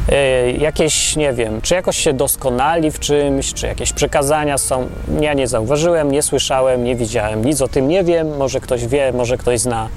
Yy, 0.09 0.53
jakieś, 0.53 1.17
nie 1.17 1.33
wiem, 1.33 1.61
czy 1.63 1.75
jakoś 1.75 1.97
się 1.97 2.13
doskonali 2.13 2.91
w 2.91 2.99
czymś, 2.99 3.55
czy 3.55 3.67
jakieś 3.67 3.93
przekazania 3.93 4.59
są. 4.59 4.89
Ja 5.21 5.35
nie 5.35 5.47
zauważyłem, 5.49 6.13
nie 6.13 6.23
słyszałem, 6.23 6.85
nie 6.85 6.97
widziałem, 6.97 7.45
nic 7.45 7.63
o 7.63 7.69
tym 7.69 7.89
nie 7.89 8.05
wiem. 8.05 8.37
Może 8.37 8.61
ktoś 8.61 8.87
wie, 8.87 9.13
może 9.13 9.37
ktoś 9.37 9.61
zna. 9.61 9.89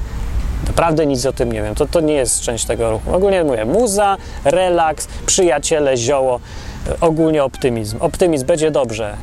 Naprawdę 0.68 1.06
nic 1.06 1.26
o 1.26 1.34
tym 1.34 1.52
nie 1.52 1.62
wiem. 1.62 1.76
To, 1.76 1.86
to 1.86 2.00
nie 2.00 2.14
jest 2.14 2.42
część 2.42 2.66
tego 2.66 2.92
ruchu. 2.92 3.14
Ogólnie 3.16 3.44
mówię, 3.44 3.66
muza, 3.66 4.18
relaks, 4.46 5.08
przyjaciele, 5.26 5.98
zioło, 5.98 6.40
yy, 6.88 6.94
ogólnie 7.02 7.44
optymizm. 7.44 7.98
Optymizm, 8.00 8.46
będzie 8.46 8.72
dobrze. 8.72 9.18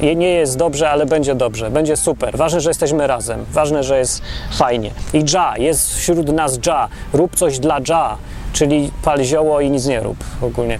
Nie 0.00 0.28
jest 0.28 0.56
dobrze, 0.56 0.90
ale 0.90 1.06
będzie 1.06 1.34
dobrze, 1.34 1.70
będzie 1.70 1.96
super. 1.96 2.36
Ważne, 2.36 2.60
że 2.60 2.70
jesteśmy 2.70 3.06
razem, 3.06 3.44
ważne, 3.52 3.84
że 3.84 3.98
jest 3.98 4.22
fajnie. 4.52 4.90
I 5.12 5.24
Dża, 5.24 5.58
jest 5.58 5.96
wśród 5.96 6.32
nas 6.32 6.58
Dża, 6.58 6.88
rób 7.12 7.36
coś 7.36 7.58
dla 7.58 7.80
Dża, 7.80 8.16
czyli 8.52 8.90
pal 9.02 9.24
zioło 9.24 9.60
i 9.60 9.70
nic 9.70 9.86
nie 9.86 10.00
rób 10.00 10.16
ogólnie. 10.42 10.78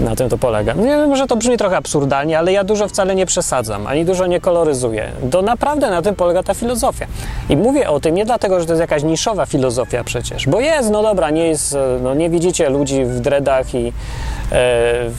Na 0.00 0.16
tym 0.16 0.28
to 0.28 0.38
polega. 0.38 0.72
Nie 0.72 0.84
wiem, 0.84 1.16
że 1.16 1.26
to 1.26 1.36
brzmi 1.36 1.56
trochę 1.56 1.76
absurdalnie, 1.76 2.38
ale 2.38 2.52
ja 2.52 2.64
dużo 2.64 2.88
wcale 2.88 3.14
nie 3.14 3.26
przesadzam, 3.26 3.86
ani 3.86 4.04
dużo 4.04 4.26
nie 4.26 4.40
koloryzuję. 4.40 5.12
To 5.30 5.42
naprawdę 5.42 5.90
na 5.90 6.02
tym 6.02 6.14
polega 6.14 6.42
ta 6.42 6.54
filozofia. 6.54 7.06
I 7.48 7.56
mówię 7.56 7.90
o 7.90 8.00
tym 8.00 8.14
nie 8.14 8.24
dlatego, 8.24 8.60
że 8.60 8.66
to 8.66 8.72
jest 8.72 8.80
jakaś 8.80 9.02
niszowa 9.02 9.46
filozofia 9.46 10.04
przecież, 10.04 10.46
bo 10.46 10.60
jest, 10.60 10.90
no 10.90 11.02
dobra, 11.02 11.30
nie 11.30 11.48
jest, 11.48 11.76
no 12.02 12.14
nie 12.14 12.30
widzicie 12.30 12.70
ludzi 12.70 13.04
w 13.04 13.20
dreadach 13.20 13.74
i 13.74 13.88
e, 13.88 13.92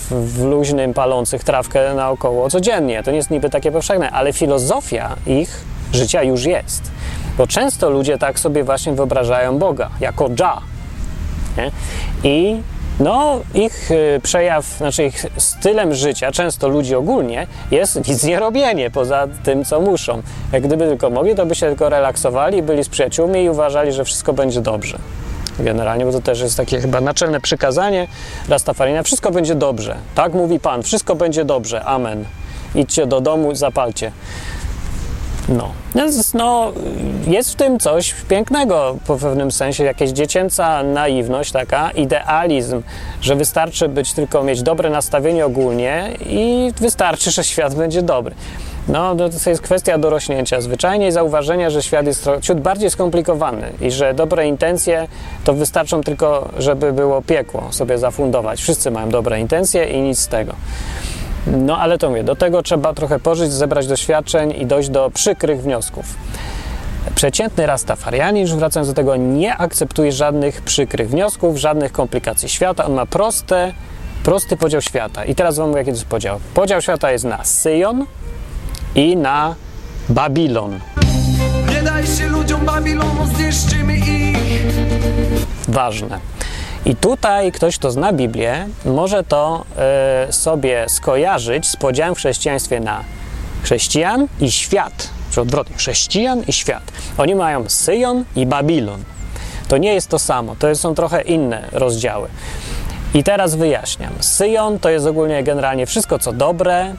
w, 0.09 0.43
luźnym, 0.43 0.93
palących 0.93 1.43
trawkę 1.43 1.93
naokoło 1.95 2.50
codziennie. 2.50 3.03
To 3.03 3.11
nie 3.11 3.17
jest 3.17 3.31
niby 3.31 3.50
takie 3.50 3.71
powszechne, 3.71 4.11
ale 4.11 4.33
filozofia 4.33 5.15
ich 5.27 5.63
życia 5.93 6.23
już 6.23 6.45
jest. 6.45 6.91
Bo 7.38 7.47
często 7.47 7.89
ludzie 7.89 8.17
tak 8.17 8.39
sobie 8.39 8.63
właśnie 8.63 8.93
wyobrażają 8.93 9.59
Boga, 9.59 9.89
jako. 10.00 10.29
Nie? 11.57 11.71
I 12.23 12.61
no, 13.00 13.39
ich 13.53 13.91
y, 13.91 14.19
przejaw, 14.24 14.65
znaczy 14.65 15.03
ich 15.03 15.25
stylem 15.38 15.93
życia, 15.93 16.31
często 16.31 16.67
ludzi 16.67 16.95
ogólnie, 16.95 17.48
jest 17.71 18.07
nic 18.07 18.24
nie 18.24 18.39
robienie 18.39 18.91
poza 18.91 19.27
tym, 19.43 19.65
co 19.65 19.81
muszą. 19.81 20.21
Jak 20.51 20.63
gdyby 20.63 20.88
tylko 20.88 21.10
mogli, 21.10 21.36
to 21.36 21.45
by 21.45 21.55
się 21.55 21.67
tylko 21.67 21.89
relaksowali, 21.89 22.63
byli 22.63 22.83
z 22.83 22.89
przyjaciółmi 22.89 23.43
i 23.43 23.50
uważali, 23.50 23.91
że 23.91 24.05
wszystko 24.05 24.33
będzie 24.33 24.62
dobrze. 24.62 24.98
Generalnie, 25.60 26.05
bo 26.05 26.12
to 26.12 26.21
też 26.21 26.41
jest 26.41 26.57
takie 26.57 26.81
chyba 26.81 27.01
naczelne 27.01 27.39
przykazanie 27.39 28.07
Rastafarina. 28.50 29.03
Wszystko 29.03 29.31
będzie 29.31 29.55
dobrze. 29.55 29.95
Tak 30.15 30.33
mówi 30.33 30.60
Pan. 30.60 30.83
Wszystko 30.83 31.15
będzie 31.15 31.45
dobrze. 31.45 31.83
Amen. 31.83 32.25
Idźcie 32.75 33.05
do 33.05 33.21
domu, 33.21 33.55
zapalcie. 33.55 34.12
No. 35.50 35.71
Więc 35.95 36.33
no, 36.33 36.71
jest 37.27 37.51
w 37.51 37.55
tym 37.55 37.79
coś 37.79 38.13
pięknego 38.29 38.98
po 39.07 39.17
pewnym 39.17 39.51
sensie, 39.51 39.83
jakaś 39.83 40.10
dziecięca 40.10 40.83
naiwność 40.83 41.51
taka, 41.51 41.91
idealizm, 41.91 42.81
że 43.21 43.36
wystarczy 43.36 43.89
być 43.89 44.13
tylko 44.13 44.43
mieć 44.43 44.63
dobre 44.63 44.89
nastawienie 44.89 45.45
ogólnie 45.45 46.12
i 46.25 46.71
wystarczy, 46.79 47.31
że 47.31 47.43
świat 47.43 47.75
będzie 47.75 48.01
dobry. 48.01 48.36
No, 48.88 49.15
to 49.15 49.50
jest 49.50 49.62
kwestia 49.62 49.98
dorośnięcia 49.98 50.62
zwyczajnie 50.62 51.07
i 51.07 51.12
zauważenia, 51.12 51.69
że 51.69 51.83
świat 51.83 52.05
jest 52.05 52.29
ciut 52.41 52.60
bardziej 52.60 52.89
skomplikowany 52.89 53.71
i 53.81 53.91
że 53.91 54.13
dobre 54.13 54.48
intencje 54.48 55.07
to 55.43 55.53
wystarczą 55.53 56.01
tylko, 56.01 56.50
żeby 56.57 56.93
było 56.93 57.21
piekło 57.21 57.67
sobie 57.71 57.98
zafundować. 57.98 58.62
Wszyscy 58.62 58.91
mają 58.91 59.10
dobre 59.10 59.39
intencje 59.39 59.86
i 59.86 60.01
nic 60.01 60.19
z 60.19 60.27
tego. 60.27 60.53
No 61.48 61.77
ale 61.77 61.98
to 61.98 62.10
mówię, 62.10 62.24
do 62.24 62.36
tego 62.36 62.63
trzeba 62.63 62.93
trochę 62.93 63.19
pożyć, 63.19 63.51
zebrać 63.51 63.88
doświadczeń 63.88 64.53
i 64.57 64.65
dojść 64.65 64.89
do 64.89 65.12
przykrych 65.13 65.62
wniosków. 65.62 66.05
Przeciętny 67.15 67.65
rastafarianin, 67.65 68.41
już 68.41 68.55
wracając 68.55 68.88
do 68.88 68.93
tego, 68.93 69.15
nie 69.15 69.57
akceptuje 69.57 70.12
żadnych 70.12 70.62
przykrych 70.62 71.10
wniosków, 71.10 71.57
żadnych 71.57 71.91
komplikacji 71.91 72.50
świata. 72.50 72.86
On 72.86 72.93
ma 72.93 73.05
proste, 73.05 73.74
prosty 74.24 74.57
podział 74.57 74.81
świata. 74.81 75.25
I 75.25 75.36
teraz 75.36 75.57
wam 75.57 75.67
mówię, 75.67 75.79
jaki 75.79 75.91
to 75.91 75.95
jest 75.95 76.05
podział. 76.05 76.39
Podział 76.53 76.81
świata 76.81 77.12
jest 77.12 77.25
na 77.25 77.43
Syjon 77.43 78.05
i 78.95 79.17
na 79.17 79.55
Babilon. 80.10 80.79
Nie 81.69 81.81
daj 81.81 82.07
się 82.07 82.27
ludziom 82.27 82.65
Babilonu, 82.65 83.25
zniszczymy 83.25 83.98
ich 83.98 84.65
ważne. 85.67 86.19
I 86.85 86.95
tutaj 86.95 87.51
ktoś, 87.51 87.77
kto 87.77 87.91
zna 87.91 88.13
Biblię, 88.13 88.67
może 88.85 89.23
to 89.23 89.65
e, 89.77 90.33
sobie 90.33 90.85
skojarzyć 90.89 91.67
z 91.67 91.75
podziałem 91.75 92.15
w 92.15 92.17
chrześcijaństwie 92.17 92.79
na 92.79 93.03
chrześcijan 93.63 94.27
i 94.39 94.51
świat, 94.51 95.09
czy 95.31 95.41
odwrotnie, 95.41 95.75
chrześcijan 95.75 96.43
i 96.47 96.53
świat. 96.53 96.83
Oni 97.17 97.35
mają 97.35 97.69
Syjon 97.69 98.25
i 98.35 98.45
Babilon. 98.45 99.03
To 99.67 99.77
nie 99.77 99.93
jest 99.93 100.07
to 100.07 100.19
samo, 100.19 100.55
to 100.59 100.75
są 100.75 100.95
trochę 100.95 101.21
inne 101.21 101.67
rozdziały. 101.71 102.27
I 103.13 103.23
teraz 103.23 103.55
wyjaśniam. 103.55 104.13
Syjon 104.19 104.79
to 104.79 104.89
jest 104.89 105.05
ogólnie 105.05 105.43
generalnie 105.43 105.85
wszystko, 105.85 106.19
co 106.19 106.31
dobre, 106.31 106.95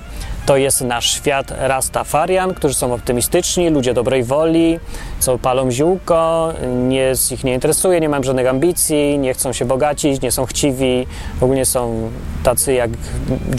to 0.46 0.56
jest 0.56 0.80
nasz 0.80 1.10
świat 1.10 1.52
Rastafarian, 1.58 2.54
którzy 2.54 2.74
są 2.74 2.94
optymistyczni, 2.94 3.70
ludzie 3.70 3.94
dobrej 3.94 4.24
woli, 4.24 4.80
co 5.18 5.38
palą 5.38 5.70
ziółko, 5.70 6.52
nie, 6.88 7.12
ich 7.30 7.44
nie 7.44 7.54
interesuje, 7.54 8.00
nie 8.00 8.08
mają 8.08 8.22
żadnych 8.22 8.46
ambicji, 8.46 9.18
nie 9.18 9.34
chcą 9.34 9.52
się 9.52 9.64
bogacić, 9.64 10.22
nie 10.22 10.32
są 10.32 10.46
chciwi, 10.46 11.06
ogólnie 11.40 11.66
są 11.66 12.10
tacy 12.42 12.72
jak 12.72 12.90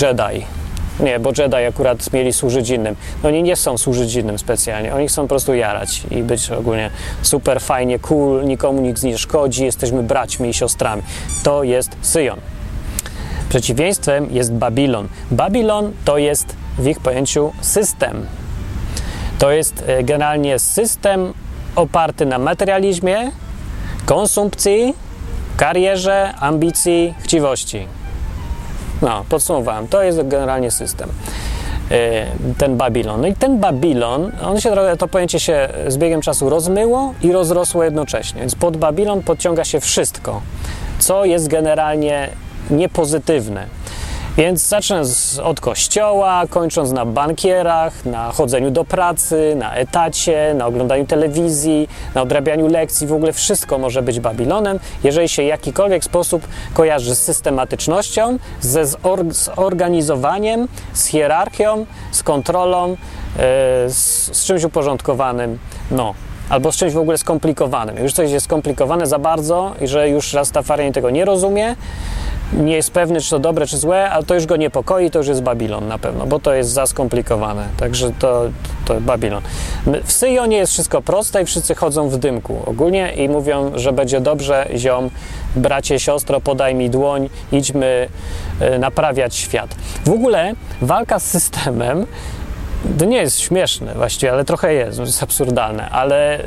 Jedi. 0.02 0.46
Nie, 1.00 1.20
bo 1.20 1.30
Jedi 1.38 1.56
akurat 1.56 2.14
mieli 2.14 2.34
służyć 2.34 2.70
innym. 2.70 2.96
No 3.24 3.30
oni 3.30 3.44
nie 3.44 3.56
są 3.56 3.78
służyć 3.78 4.16
innym 4.16 4.40
specjalnie, 4.40 4.96
oni 4.96 5.08
chcą 5.08 5.22
po 5.22 5.28
prostu 5.28 5.54
jarać 5.54 6.02
i 6.12 6.24
być 6.24 6.52
ogólnie 6.52 6.90
super, 7.22 7.62
fajnie, 7.62 8.00
cool, 8.00 8.46
nikomu 8.46 8.82
nic 8.82 9.04
nie 9.04 9.18
szkodzi, 9.18 9.66
jesteśmy 9.66 10.04
braćmi 10.04 10.50
i 10.50 10.54
siostrami. 10.54 11.02
To 11.44 11.64
jest 11.64 11.98
Syjon. 12.02 12.40
Przeciwieństwem 13.50 14.28
jest 14.32 14.54
Babilon. 14.54 15.08
Babilon 15.32 15.92
to 16.06 16.18
jest 16.18 16.63
w 16.78 16.88
ich 16.88 17.00
pojęciu 17.00 17.52
system. 17.62 18.26
To 19.40 19.52
jest 19.52 19.84
e, 19.88 20.04
generalnie 20.04 20.60
system 20.60 21.34
oparty 21.76 22.26
na 22.26 22.40
materializmie, 22.40 23.32
konsumpcji, 24.06 24.94
karierze, 25.58 26.34
ambicji, 26.40 27.14
chciwości. 27.20 27.88
No, 29.02 29.26
podsumowałem. 29.30 29.88
To 29.88 30.04
jest 30.04 30.28
generalnie 30.28 30.72
system. 30.72 31.10
e, 31.92 32.26
Ten 32.58 32.78
Babilon. 32.78 33.22
No 33.22 33.28
i 33.28 33.34
ten 33.34 33.60
Babilon, 33.60 34.32
on 34.42 34.62
się 34.62 34.76
to 35.00 35.08
pojęcie 35.08 35.40
się 35.40 35.70
z 35.88 35.98
biegiem 35.98 36.22
czasu 36.22 36.50
rozmyło 36.50 37.14
i 37.22 37.32
rozrosło 37.32 37.84
jednocześnie. 37.84 38.42
Więc 38.42 38.56
pod 38.56 38.78
Babilon 38.78 39.24
podciąga 39.24 39.64
się 39.64 39.80
wszystko, 39.80 40.42
co 41.00 41.26
jest 41.26 41.48
generalnie 41.48 42.30
niepozytywne. 42.70 43.68
Więc 44.38 44.68
zacznę 44.68 45.06
z, 45.06 45.40
od 45.40 45.62
kościoła, 45.62 46.44
kończąc 46.50 46.92
na 46.92 47.06
bankierach, 47.06 48.06
na 48.06 48.32
chodzeniu 48.32 48.72
do 48.72 48.86
pracy, 48.86 49.56
na 49.58 49.76
etacie, 49.76 50.54
na 50.58 50.66
oglądaniu 50.66 51.06
telewizji, 51.06 51.90
na 52.16 52.22
odrabianiu 52.22 52.68
lekcji. 52.68 53.08
W 53.08 53.14
ogóle 53.14 53.34
wszystko 53.34 53.78
może 53.78 54.02
być 54.02 54.20
Babilonem, 54.20 54.80
jeżeli 55.04 55.30
się 55.30 55.44
w 55.44 55.46
jakikolwiek 55.46 56.04
sposób 56.04 56.48
kojarzy 56.74 57.16
z 57.16 57.22
systematycznością, 57.22 58.38
ze 58.62 58.86
zor- 58.86 59.34
zorganizowaniem, 59.56 60.68
z 60.94 61.06
hierarchią, 61.06 61.86
z 62.12 62.24
kontrolą, 62.24 62.92
e, 62.92 62.96
z, 63.90 64.30
z 64.38 64.46
czymś 64.46 64.64
uporządkowanym. 64.64 65.60
No, 65.92 66.14
albo 66.50 66.72
z 66.72 66.76
czymś 66.76 66.94
w 66.94 66.98
ogóle 66.98 67.18
skomplikowanym. 67.18 67.98
Już 67.98 68.14
coś 68.14 68.32
jest 68.32 68.46
skomplikowane 68.46 69.08
za 69.08 69.20
bardzo 69.20 69.72
i 69.82 69.88
że 69.88 70.10
już 70.10 70.34
Rastafarian 70.34 70.94
tego 70.94 71.10
nie 71.10 71.26
rozumie, 71.26 71.76
nie 72.58 72.76
jest 72.76 72.92
pewny, 72.92 73.22
czy 73.22 73.30
to 73.30 73.40
dobre, 73.40 73.68
czy 73.68 73.78
złe, 73.78 74.10
ale 74.10 74.24
to 74.24 74.36
już 74.36 74.46
go 74.46 74.56
niepokoi, 74.56 75.12
to 75.12 75.20
już 75.20 75.28
jest 75.28 75.42
Babilon 75.42 75.88
na 75.88 75.98
pewno, 75.98 76.26
bo 76.26 76.40
to 76.40 76.54
jest 76.54 76.70
za 76.70 76.88
skomplikowane. 76.88 77.68
Także 77.78 78.12
to, 78.20 78.44
to 78.86 79.02
Babilon. 79.02 79.42
W 80.04 80.12
Syjonie 80.12 80.58
jest 80.58 80.74
wszystko 80.74 81.02
proste 81.02 81.42
i 81.42 81.46
wszyscy 81.46 81.76
chodzą 81.76 82.10
w 82.10 82.18
dymku 82.18 82.58
ogólnie 82.66 83.14
i 83.14 83.30
mówią, 83.30 83.72
że 83.76 83.94
będzie 83.94 84.22
dobrze, 84.22 84.68
ziom, 84.76 85.10
bracie, 85.56 86.00
siostro, 86.00 86.42
podaj 86.42 86.76
mi 86.76 86.90
dłoń, 86.90 87.30
idźmy 87.52 88.08
e, 88.60 88.80
naprawiać 88.80 89.36
świat. 89.36 89.76
W 90.06 90.10
ogóle 90.10 90.54
walka 90.82 91.20
z 91.20 91.26
systemem 91.26 92.06
to 93.00 93.06
nie 93.06 93.18
jest 93.18 93.40
śmieszne 93.40 93.94
właściwie, 93.94 94.32
ale 94.32 94.46
trochę 94.46 94.74
jest, 94.74 95.00
jest 95.00 95.24
absurdalne, 95.24 95.90
ale 95.90 96.40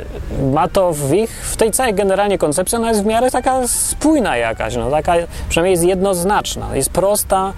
ma 0.53 0.67
to 0.67 0.93
w 0.93 1.13
ich, 1.13 1.31
w 1.31 1.57
tej 1.57 1.71
całej 1.71 1.93
generalnie 1.93 2.37
koncepcji, 2.37 2.75
ona 2.75 2.89
jest 2.89 3.03
w 3.03 3.05
miarę 3.05 3.31
taka 3.31 3.67
spójna 3.67 4.37
jakaś, 4.37 4.75
no 4.75 4.91
taka 4.91 5.13
przynajmniej 5.49 5.71
jest 5.71 5.83
jednoznaczna, 5.83 6.75
jest 6.75 6.89
prosta, 6.89 7.53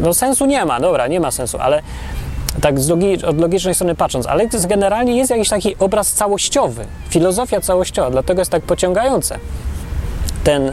no 0.00 0.14
sensu 0.14 0.46
nie 0.46 0.64
ma, 0.64 0.80
dobra, 0.80 1.06
nie 1.06 1.20
ma 1.20 1.30
sensu, 1.30 1.58
ale 1.60 1.82
tak 2.60 2.80
z 2.80 2.88
logi, 2.88 3.24
od 3.24 3.40
logicznej 3.40 3.74
strony 3.74 3.94
patrząc, 3.94 4.26
ale 4.26 4.48
to 4.48 4.56
jest 4.56 4.66
generalnie 4.66 5.16
jest 5.16 5.30
jakiś 5.30 5.48
taki 5.48 5.76
obraz 5.78 6.12
całościowy, 6.12 6.84
filozofia 7.08 7.60
całościowa, 7.60 8.10
dlatego 8.10 8.40
jest 8.40 8.50
tak 8.50 8.62
pociągające 8.62 9.38
ten, 10.44 10.68
e, 10.68 10.72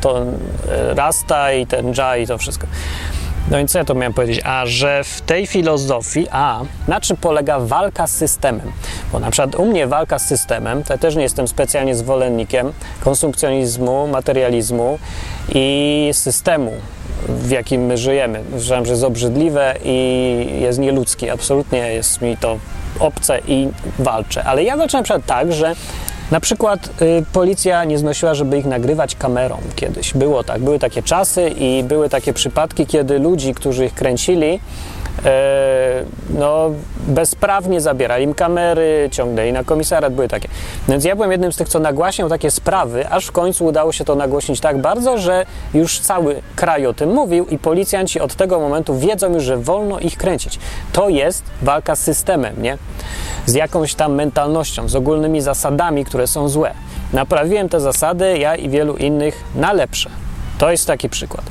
to 0.00 0.22
e, 0.22 0.94
Rasta 0.94 1.52
i 1.52 1.66
ten 1.66 1.94
Dża 1.94 2.16
i 2.16 2.26
to 2.26 2.38
wszystko. 2.38 2.66
No 3.50 3.58
i 3.58 3.66
co 3.66 3.78
ja 3.78 3.84
to 3.84 3.94
miałem 3.94 4.14
powiedzieć? 4.14 4.40
A 4.44 4.66
że 4.66 5.04
w 5.04 5.20
tej 5.20 5.46
filozofii, 5.46 6.26
a 6.30 6.60
na 6.88 7.00
czym 7.00 7.16
polega 7.16 7.60
walka 7.60 8.06
z 8.06 8.16
systemem? 8.16 8.72
Bo 9.12 9.18
na 9.20 9.30
przykład 9.30 9.54
u 9.54 9.66
mnie 9.66 9.86
walka 9.86 10.18
z 10.18 10.26
systemem, 10.26 10.84
to 10.84 10.92
ja 10.92 10.98
też 10.98 11.16
nie 11.16 11.22
jestem 11.22 11.48
specjalnie 11.48 11.94
zwolennikiem 11.94 12.72
konsumpcjonizmu, 13.00 14.06
materializmu 14.06 14.98
i 15.54 16.10
systemu, 16.12 16.72
w 17.28 17.50
jakim 17.50 17.86
my 17.86 17.98
żyjemy. 17.98 18.42
Uważam, 18.52 18.86
że 18.86 18.92
jest 18.92 19.04
obrzydliwe 19.04 19.74
i 19.84 20.46
jest 20.60 20.78
nieludzkie. 20.78 21.32
Absolutnie 21.32 21.78
jest 21.78 22.22
mi 22.22 22.36
to 22.36 22.58
obce 23.00 23.40
i 23.48 23.68
walczę. 23.98 24.44
Ale 24.44 24.64
ja 24.64 24.76
walczę 24.76 24.96
na 24.96 25.04
przykład 25.04 25.26
tak, 25.26 25.52
że 25.52 25.74
Na 26.30 26.40
przykład 26.40 27.02
y, 27.02 27.24
policja 27.32 27.84
nie 27.84 27.98
znosiła, 27.98 28.34
żeby 28.34 28.58
ich 28.58 28.64
nagrywać 28.64 29.16
kamerą 29.16 29.58
kiedyś. 29.76 30.12
Było 30.12 30.44
tak, 30.44 30.60
były 30.62 30.78
takie 30.78 31.02
czasy 31.02 31.48
i 31.48 31.84
były 31.84 32.08
takie 32.08 32.32
przypadki, 32.32 32.86
kiedy 32.86 33.18
ludzi, 33.18 33.54
którzy 33.54 33.84
ich 33.84 33.94
kręcili, 33.94 34.60
e, 35.24 36.04
no, 36.30 36.70
bezprawnie 37.06 37.80
zabierali 37.80 38.24
im 38.24 38.34
kamery, 38.34 39.08
ciągnęli 39.12 39.52
na 39.52 39.64
komisariat, 39.64 40.14
były 40.14 40.28
takie. 40.28 40.48
Więc 40.88 41.04
ja 41.04 41.14
byłem 41.14 41.32
jednym 41.32 41.52
z 41.52 41.56
tych, 41.56 41.68
co 41.68 41.78
nagłaśniał 41.78 42.28
takie 42.28 42.50
sprawy, 42.50 43.08
aż 43.08 43.26
w 43.26 43.32
końcu 43.32 43.64
udało 43.64 43.92
się 43.92 44.04
to 44.04 44.14
nagłośnić 44.14 44.60
tak 44.60 44.80
bardzo, 44.80 45.18
że 45.18 45.46
już 45.74 46.00
cały 46.00 46.42
kraj 46.56 46.86
o 46.86 46.94
tym 46.94 47.12
mówił 47.12 47.46
i 47.46 47.58
policjanci 47.58 48.20
od 48.20 48.34
tego 48.34 48.60
momentu 48.60 48.98
wiedzą 48.98 49.34
już, 49.34 49.44
że 49.44 49.56
wolno 49.56 50.00
ich 50.00 50.16
kręcić. 50.16 50.58
To 50.92 51.08
jest 51.08 51.44
walka 51.62 51.96
z 51.96 52.00
systemem, 52.00 52.62
nie? 52.62 52.78
Z 53.46 53.54
jakąś 53.54 53.94
tam 53.94 54.14
mentalnością, 54.14 54.88
z 54.88 54.96
ogólnymi 54.96 55.40
zasadami, 55.40 56.04
które 56.14 56.26
są 56.26 56.48
złe. 56.48 56.74
Naprawiłem 57.12 57.68
te 57.68 57.80
zasady, 57.80 58.38
ja 58.38 58.56
i 58.56 58.68
wielu 58.68 58.96
innych, 58.96 59.44
na 59.54 59.72
lepsze. 59.72 60.10
To 60.58 60.70
jest 60.70 60.86
taki 60.86 61.08
przykład. 61.08 61.44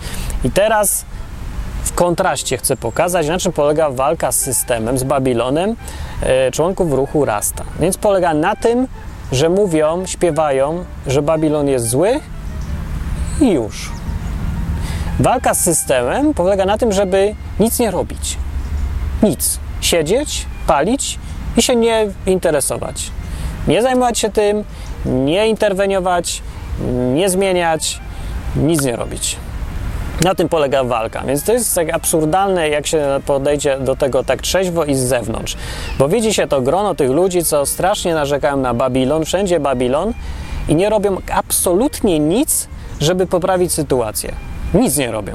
I 0.43 0.51
teraz 0.51 1.05
w 1.84 1.93
kontraście 1.93 2.58
chcę 2.58 2.77
pokazać, 2.77 3.27
na 3.27 3.39
czym 3.39 3.51
polega 3.51 3.89
walka 3.89 4.32
z 4.32 4.39
systemem, 4.39 4.98
z 4.98 5.03
Babilonem 5.03 5.75
e, 6.22 6.51
członków 6.51 6.93
ruchu 6.93 7.25
Rasta. 7.25 7.63
Więc 7.79 7.98
polega 7.98 8.34
na 8.34 8.55
tym, 8.55 8.88
że 9.32 9.50
mówią, 9.50 10.05
śpiewają, 10.05 10.86
że 11.08 11.22
Babilon 11.22 11.67
jest 11.67 11.89
zły 11.89 12.20
i 13.41 13.51
już. 13.51 13.91
Walka 15.20 15.53
z 15.53 15.60
systemem 15.60 16.34
polega 16.34 16.65
na 16.65 16.77
tym, 16.77 16.91
żeby 16.91 17.36
nic 17.60 17.79
nie 17.79 17.91
robić. 17.91 18.38
Nic. 19.24 19.60
Siedzieć, 19.82 20.46
palić 20.67 21.20
i 21.58 21.62
się 21.62 21.75
nie 21.75 22.08
interesować. 22.25 23.12
Nie 23.67 23.82
zajmować 23.82 24.20
się 24.20 24.29
tym, 24.29 24.63
nie 25.05 25.48
interweniować, 25.48 26.41
nie 27.13 27.29
zmieniać, 27.29 28.00
nic 28.55 28.82
nie 28.82 28.96
robić. 28.96 29.38
Na 30.24 30.36
tym 30.36 30.50
polega 30.50 30.84
walka, 30.84 31.22
więc 31.27 31.43
to 31.43 31.53
jest 31.53 31.75
tak 31.75 31.93
absurdalne, 31.93 32.70
jak 32.70 32.88
się 32.88 33.05
podejdzie 33.25 33.79
do 33.79 33.96
tego 33.96 34.24
tak 34.24 34.41
trzeźwo 34.41 34.86
i 34.86 34.96
z 34.96 35.00
zewnątrz. 35.00 35.58
Bo 36.00 36.10
widzi 36.10 36.34
się 36.34 36.48
to 36.48 36.62
grono 36.62 36.96
tych 36.96 37.12
ludzi, 37.12 37.43
co 37.43 37.65
strasznie 37.65 38.13
narzekają 38.13 38.58
na 38.58 38.74
Babilon, 38.74 39.25
wszędzie 39.25 39.60
Babilon 39.60 40.13
i 40.67 40.75
nie 40.75 40.89
robią 40.89 41.17
absolutnie 41.32 42.20
nic, 42.20 42.67
żeby 43.00 43.27
poprawić 43.27 43.74
sytuację. 43.74 44.34
Nic 44.74 44.98
nie 44.98 45.12
robią. 45.12 45.34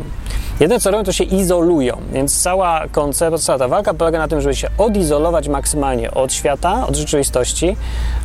Jedyne 0.61 0.81
co 0.81 0.91
robią, 0.91 1.05
to 1.05 1.13
się 1.13 1.25
izolują, 1.25 2.01
więc 2.13 2.43
cała 2.43 2.89
koncepcja, 2.93 3.59
ta 3.59 3.69
walka 3.69 3.95
polega 3.95 4.19
na 4.19 4.29
tym, 4.29 4.41
żeby 4.41 4.55
się 4.55 4.69
odizolować 4.79 5.49
maksymalnie 5.49 6.11
od 6.11 6.33
świata, 6.33 6.87
od 6.87 6.97
rzeczywistości, 6.97 7.77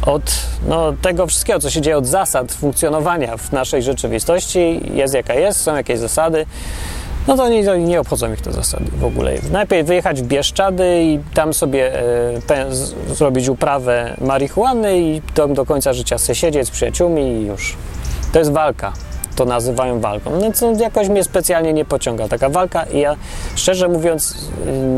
od 0.05 0.21
no, 0.67 0.93
tego 1.01 1.27
wszystkiego, 1.27 1.59
co 1.59 1.69
się 1.69 1.81
dzieje, 1.81 1.97
od 1.97 2.07
zasad 2.07 2.51
funkcjonowania 2.51 3.37
w 3.37 3.51
naszej 3.51 3.83
rzeczywistości. 3.83 4.81
Jest 4.93 5.13
jaka 5.13 5.33
jest, 5.33 5.61
są 5.61 5.75
jakieś 5.75 5.99
zasady. 5.99 6.45
No 7.27 7.37
to 7.37 7.49
nie, 7.49 7.77
nie 7.77 7.99
obchodzą 7.99 8.33
ich 8.33 8.41
te 8.41 8.51
zasady 8.51 8.85
w 8.97 9.03
ogóle. 9.03 9.33
Najpierw 9.51 9.87
wyjechać 9.87 10.21
w 10.21 10.25
Bieszczady 10.25 11.03
i 11.03 11.19
tam 11.33 11.53
sobie 11.53 11.99
e, 12.49 12.73
z, 12.75 12.93
zrobić 13.17 13.47
uprawę 13.47 14.15
marihuany 14.21 14.99
i 14.99 15.21
do, 15.35 15.47
do 15.47 15.65
końca 15.65 15.93
życia 15.93 16.17
sobie 16.17 16.35
siedzieć 16.35 16.67
z 16.67 16.71
przyjaciółmi 16.71 17.21
i 17.21 17.45
już. 17.45 17.77
To 18.33 18.39
jest 18.39 18.51
walka 18.51 18.93
to 19.35 19.45
nazywają 19.45 19.99
walką. 19.99 20.39
No 20.41 20.51
co 20.51 20.71
jakoś 20.71 21.09
mnie 21.09 21.23
specjalnie 21.23 21.73
nie 21.73 21.85
pociąga 21.85 22.27
taka 22.27 22.49
walka 22.49 22.83
i 22.83 22.99
ja 22.99 23.15
szczerze 23.55 23.87
mówiąc 23.87 24.37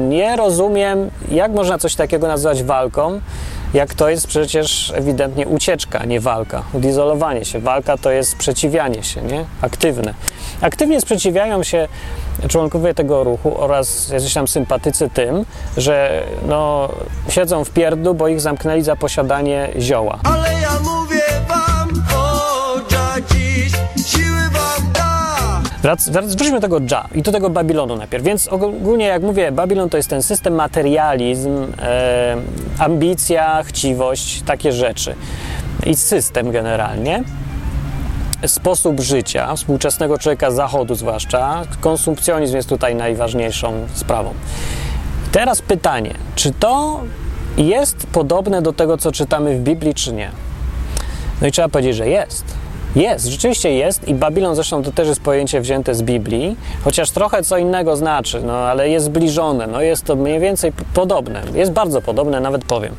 nie 0.10 0.36
rozumiem, 0.36 1.10
jak 1.32 1.52
można 1.52 1.78
coś 1.78 1.96
takiego 1.96 2.28
nazywać 2.28 2.64
walką, 2.64 3.22
jak 3.74 3.94
to 3.94 4.10
jest 4.10 4.28
przecież 4.28 4.94
ewidentnie 4.96 5.48
ucieczka, 5.48 6.06
nie 6.06 6.20
walka, 6.20 6.64
odizolowanie 6.74 7.46
się. 7.46 7.60
Walka 7.60 7.98
to 7.98 8.12
jest 8.12 8.32
sprzeciwianie 8.32 9.04
się, 9.04 9.22
nie? 9.22 9.46
Aktywne. 9.62 10.14
Aktywnie 10.62 11.02
sprzeciwiają 11.02 11.64
się 11.64 11.88
członkowie 12.48 12.94
tego 12.94 13.24
ruchu 13.24 13.62
oraz 13.62 14.10
jacyś 14.10 14.34
tam 14.34 14.48
sympatycy 14.48 15.10
tym, 15.10 15.46
że 15.78 16.24
no, 16.48 16.90
siedzą 17.30 17.64
w 17.64 17.70
pierdlu, 17.70 18.14
bo 18.14 18.28
ich 18.28 18.42
zamknęli 18.42 18.82
za 18.82 18.96
posiadanie 18.96 19.70
zioła. 19.80 20.20
Ale 20.24 20.54
ja 20.62 20.80
mówię 20.80 21.15
wróćmy 26.12 26.52
do 26.52 26.62
tego 26.62 26.82
Dża 26.82 27.08
i 27.16 27.22
do 27.22 27.32
tego 27.32 27.50
Babilonu 27.50 27.96
najpierw. 27.96 28.24
Więc 28.24 28.48
ogólnie, 28.48 29.06
jak 29.06 29.22
mówię, 29.22 29.52
Babilon 29.52 29.90
to 29.90 29.98
jest 29.98 30.10
ten 30.10 30.24
system 30.24 30.56
materializm, 30.56 31.68
e, 31.82 32.38
ambicja, 32.80 33.64
chciwość, 33.64 34.42
takie 34.42 34.72
rzeczy. 34.72 35.16
I 35.86 35.96
system 35.96 36.52
generalnie. 36.52 37.24
Sposób 38.46 39.00
życia 39.00 39.56
współczesnego 39.56 40.18
człowieka 40.18 40.52
zachodu, 40.52 40.96
zwłaszcza. 40.96 41.64
Konsumpcjonizm 41.80 42.56
jest 42.56 42.70
tutaj 42.70 42.96
najważniejszą 42.96 43.74
sprawą. 43.94 44.34
Teraz 45.32 45.62
pytanie, 45.62 46.14
czy 46.36 46.52
to 46.52 47.02
jest 47.58 48.08
podobne 48.08 48.62
do 48.62 48.74
tego, 48.74 48.98
co 48.98 49.12
czytamy 49.12 49.58
w 49.58 49.60
Biblii, 49.60 49.94
czy 49.94 50.14
nie? 50.14 50.32
No 51.42 51.48
i 51.48 51.52
trzeba 51.52 51.70
powiedzieć, 51.70 51.96
że 51.96 52.08
jest. 52.10 52.55
Jest, 52.96 53.26
rzeczywiście 53.26 53.74
jest 53.74 54.08
i 54.08 54.14
Babilon 54.14 54.56
zresztą 54.56 54.84
to 54.84 54.92
też 54.92 55.08
jest 55.08 55.22
pojęcie 55.22 55.62
wzięte 55.62 55.96
z 55.96 56.02
Biblii, 56.02 56.58
chociaż 56.84 57.12
trochę 57.12 57.44
co 57.44 57.58
innego 57.58 57.96
znaczy, 57.96 58.42
no 58.42 58.54
ale 58.54 58.90
jest 58.90 59.06
zbliżone, 59.06 59.68
no 59.68 59.82
jest 59.82 60.04
to 60.04 60.16
mniej 60.16 60.40
więcej 60.40 60.72
podobne, 60.94 61.42
jest 61.54 61.72
bardzo 61.72 62.02
podobne, 62.02 62.40
nawet 62.40 62.66
powiem. 62.66 62.96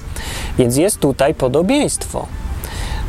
Więc 0.59 0.76
jest 0.76 1.00
tutaj 1.00 1.35
podobieństwo. 1.35 2.26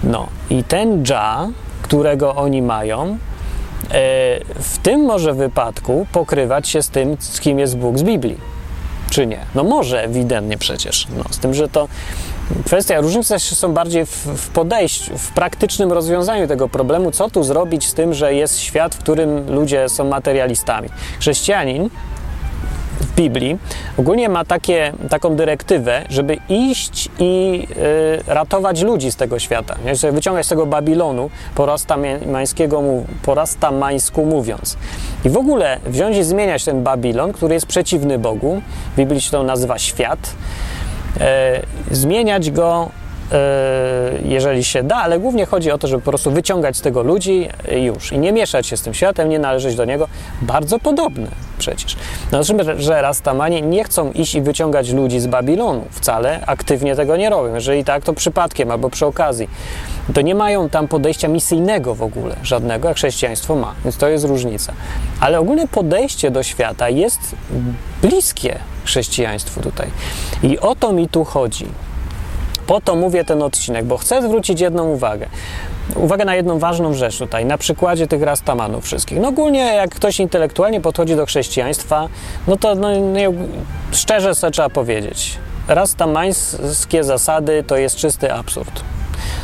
No 0.03 0.27
i 0.49 0.63
ten 0.63 1.03
Dża, 1.03 1.47
którego 1.81 2.35
oni 2.35 2.61
mają, 2.61 3.03
e, 3.05 3.17
w 4.55 4.77
tym 4.83 5.01
może 5.01 5.33
wypadku 5.33 6.07
pokrywać 6.11 6.67
się 6.69 6.81
z 6.81 6.89
tym, 6.89 7.17
z 7.19 7.39
kim 7.39 7.59
jest 7.59 7.77
Bóg 7.77 7.97
z 7.97 8.03
Biblii. 8.03 8.37
Czy 9.09 9.27
nie? 9.27 9.39
No 9.55 9.63
może 9.63 10.03
ewidentnie 10.03 10.57
przecież. 10.57 11.07
No, 11.17 11.23
z 11.31 11.39
tym, 11.39 11.53
że 11.53 11.67
to 11.67 11.87
kwestia 12.65 13.01
różnice 13.01 13.39
są 13.39 13.73
bardziej 13.73 14.05
w, 14.05 14.11
w 14.11 14.49
podejściu, 14.49 15.17
w 15.17 15.31
praktycznym 15.31 15.91
rozwiązaniu 15.91 16.47
tego 16.47 16.69
problemu, 16.69 17.11
co 17.11 17.29
tu 17.29 17.43
zrobić 17.43 17.87
z 17.87 17.93
tym, 17.93 18.13
że 18.13 18.33
jest 18.33 18.59
świat, 18.59 18.95
w 18.95 18.99
którym 18.99 19.55
ludzie 19.55 19.89
są 19.89 20.05
materialistami. 20.05 20.89
Chrześcijanin 21.19 21.89
w 23.01 23.15
Biblii 23.15 23.57
ogólnie 23.97 24.29
ma 24.29 24.45
takie, 24.45 24.93
taką 25.09 25.35
dyrektywę, 25.35 26.05
żeby 26.09 26.37
iść 26.49 27.09
i 27.19 27.67
y, 28.27 28.33
ratować 28.33 28.81
ludzi 28.81 29.11
z 29.11 29.15
tego 29.15 29.39
świata, 29.39 29.75
nie? 29.85 30.11
Wyciągać 30.11 30.45
z 30.45 30.49
tego 30.49 30.65
Babilonu, 30.65 31.29
po 31.55 31.65
rastamańskiego, 31.65 32.83
po 33.21 33.35
rastamańsku 33.35 34.25
mówiąc. 34.25 34.77
I 35.25 35.29
w 35.29 35.37
ogóle 35.37 35.79
wziąć 35.85 36.17
i 36.17 36.23
zmieniać 36.23 36.65
ten 36.65 36.83
Babilon, 36.83 37.33
który 37.33 37.53
jest 37.53 37.65
przeciwny 37.65 38.19
Bogu, 38.19 38.61
w 38.93 38.97
Biblii 38.97 39.21
się 39.21 39.31
to 39.31 39.43
nazywa 39.43 39.79
świat, 39.79 40.19
zmieniać 41.91 42.51
go, 42.51 42.89
e, 43.31 43.37
jeżeli 44.25 44.63
się 44.63 44.83
da, 44.83 44.95
ale 44.95 45.19
głównie 45.19 45.45
chodzi 45.45 45.71
o 45.71 45.77
to, 45.77 45.87
żeby 45.87 46.01
po 46.01 46.11
prostu 46.11 46.31
wyciągać 46.31 46.77
z 46.77 46.81
tego 46.81 47.03
ludzi 47.03 47.49
już. 47.71 48.11
I 48.11 48.19
nie 48.19 48.31
mieszać 48.31 48.67
się 48.67 48.77
z 48.77 48.81
tym 48.81 48.93
światem, 48.93 49.29
nie 49.29 49.39
należeć 49.39 49.75
do 49.75 49.85
niego. 49.85 50.07
Bardzo 50.41 50.79
podobne 50.79 51.27
przecież. 51.57 51.95
No, 52.31 52.43
że, 52.77 53.01
Rastamanie 53.01 53.61
nie 53.61 53.83
chcą 53.83 54.11
iść 54.11 54.35
i 54.35 54.41
wyciągać 54.41 54.91
ludzi 54.91 55.19
z 55.19 55.27
Babilonu. 55.27 55.85
Wcale 55.91 56.39
aktywnie 56.45 56.95
tego 56.95 57.17
nie 57.17 57.29
robią. 57.29 57.55
Jeżeli 57.55 57.83
tak, 57.83 58.03
to 58.03 58.13
przypadkiem 58.13 58.71
albo 58.71 58.89
przy 58.89 59.05
okazji. 59.05 59.49
To 60.13 60.21
nie 60.21 60.35
mają 60.35 60.69
tam 60.69 60.87
podejścia 60.87 61.27
misyjnego 61.27 61.95
w 61.95 62.01
ogóle, 62.01 62.35
żadnego, 62.43 62.89
a 62.89 62.93
chrześcijaństwo 62.93 63.55
ma. 63.55 63.73
Więc 63.83 63.97
to 63.97 64.07
jest 64.07 64.25
różnica. 64.25 64.73
Ale 65.19 65.39
ogólne 65.39 65.67
podejście 65.67 66.31
do 66.31 66.43
świata 66.43 66.89
jest 66.89 67.35
bliskie 68.01 68.59
chrześcijaństwu 68.87 69.61
tutaj. 69.61 69.87
I 70.43 70.59
o 70.59 70.75
to 70.75 70.93
mi 70.93 71.07
tu 71.07 71.23
chodzi. 71.23 71.65
Po 72.67 72.81
to 72.81 72.95
mówię 72.95 73.25
ten 73.25 73.43
odcinek, 73.43 73.85
bo 73.85 73.97
chcę 73.97 74.21
zwrócić 74.21 74.61
jedną 74.61 74.89
uwagę. 74.89 75.27
Uwagę 75.95 76.25
na 76.25 76.35
jedną 76.35 76.59
ważną 76.59 76.93
rzecz 76.93 77.17
tutaj, 77.17 77.45
na 77.45 77.57
przykładzie 77.57 78.07
tych 78.07 78.21
rastamanów 78.21 78.85
wszystkich. 78.85 79.19
No 79.19 79.27
ogólnie, 79.27 79.59
jak 79.59 79.95
ktoś 79.95 80.19
intelektualnie 80.19 80.81
podchodzi 80.81 81.15
do 81.15 81.25
chrześcijaństwa, 81.25 82.07
no 82.47 82.57
to 82.57 82.75
no, 82.75 82.95
nie, 82.95 83.29
szczerze 83.91 84.35
sobie 84.35 84.51
trzeba 84.51 84.69
powiedzieć. 84.69 85.37
Rastamańskie 85.67 87.03
zasady 87.03 87.63
to 87.67 87.77
jest 87.77 87.95
czysty 87.95 88.33
absurd. 88.33 88.83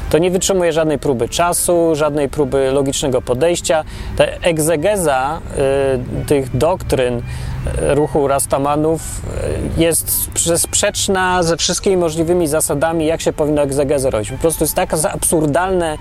To 0.10 0.17
nie 0.17 0.32
wytrzymuje 0.32 0.74
żadnej 0.74 1.00
próby 1.00 1.30
czasu, 1.30 1.96
żadnej 1.96 2.30
próby 2.30 2.72
logicznego 2.72 3.22
podejścia. 3.22 3.84
Ta 4.17 4.24
egzegeza 4.24 5.41
y, 6.22 6.26
tych 6.26 6.58
doktryn 6.58 7.22
ruchu 7.82 8.28
Rastamanów 8.28 9.22
jest 9.78 10.30
sprzeczna 10.58 11.43
ze 11.43 11.58
wszystkimi 11.58 11.98
możliwymi 11.98 12.48
zasadami, 12.48 13.06
jak 13.06 13.22
się 13.22 13.34
powinno 13.34 13.62
egzegezę 13.62 14.10
robić. 14.10 14.32
Po 14.32 14.38
prostu 14.38 14.63
jest 14.63 14.76
tak 14.76 14.93
absurdalne 15.13 15.98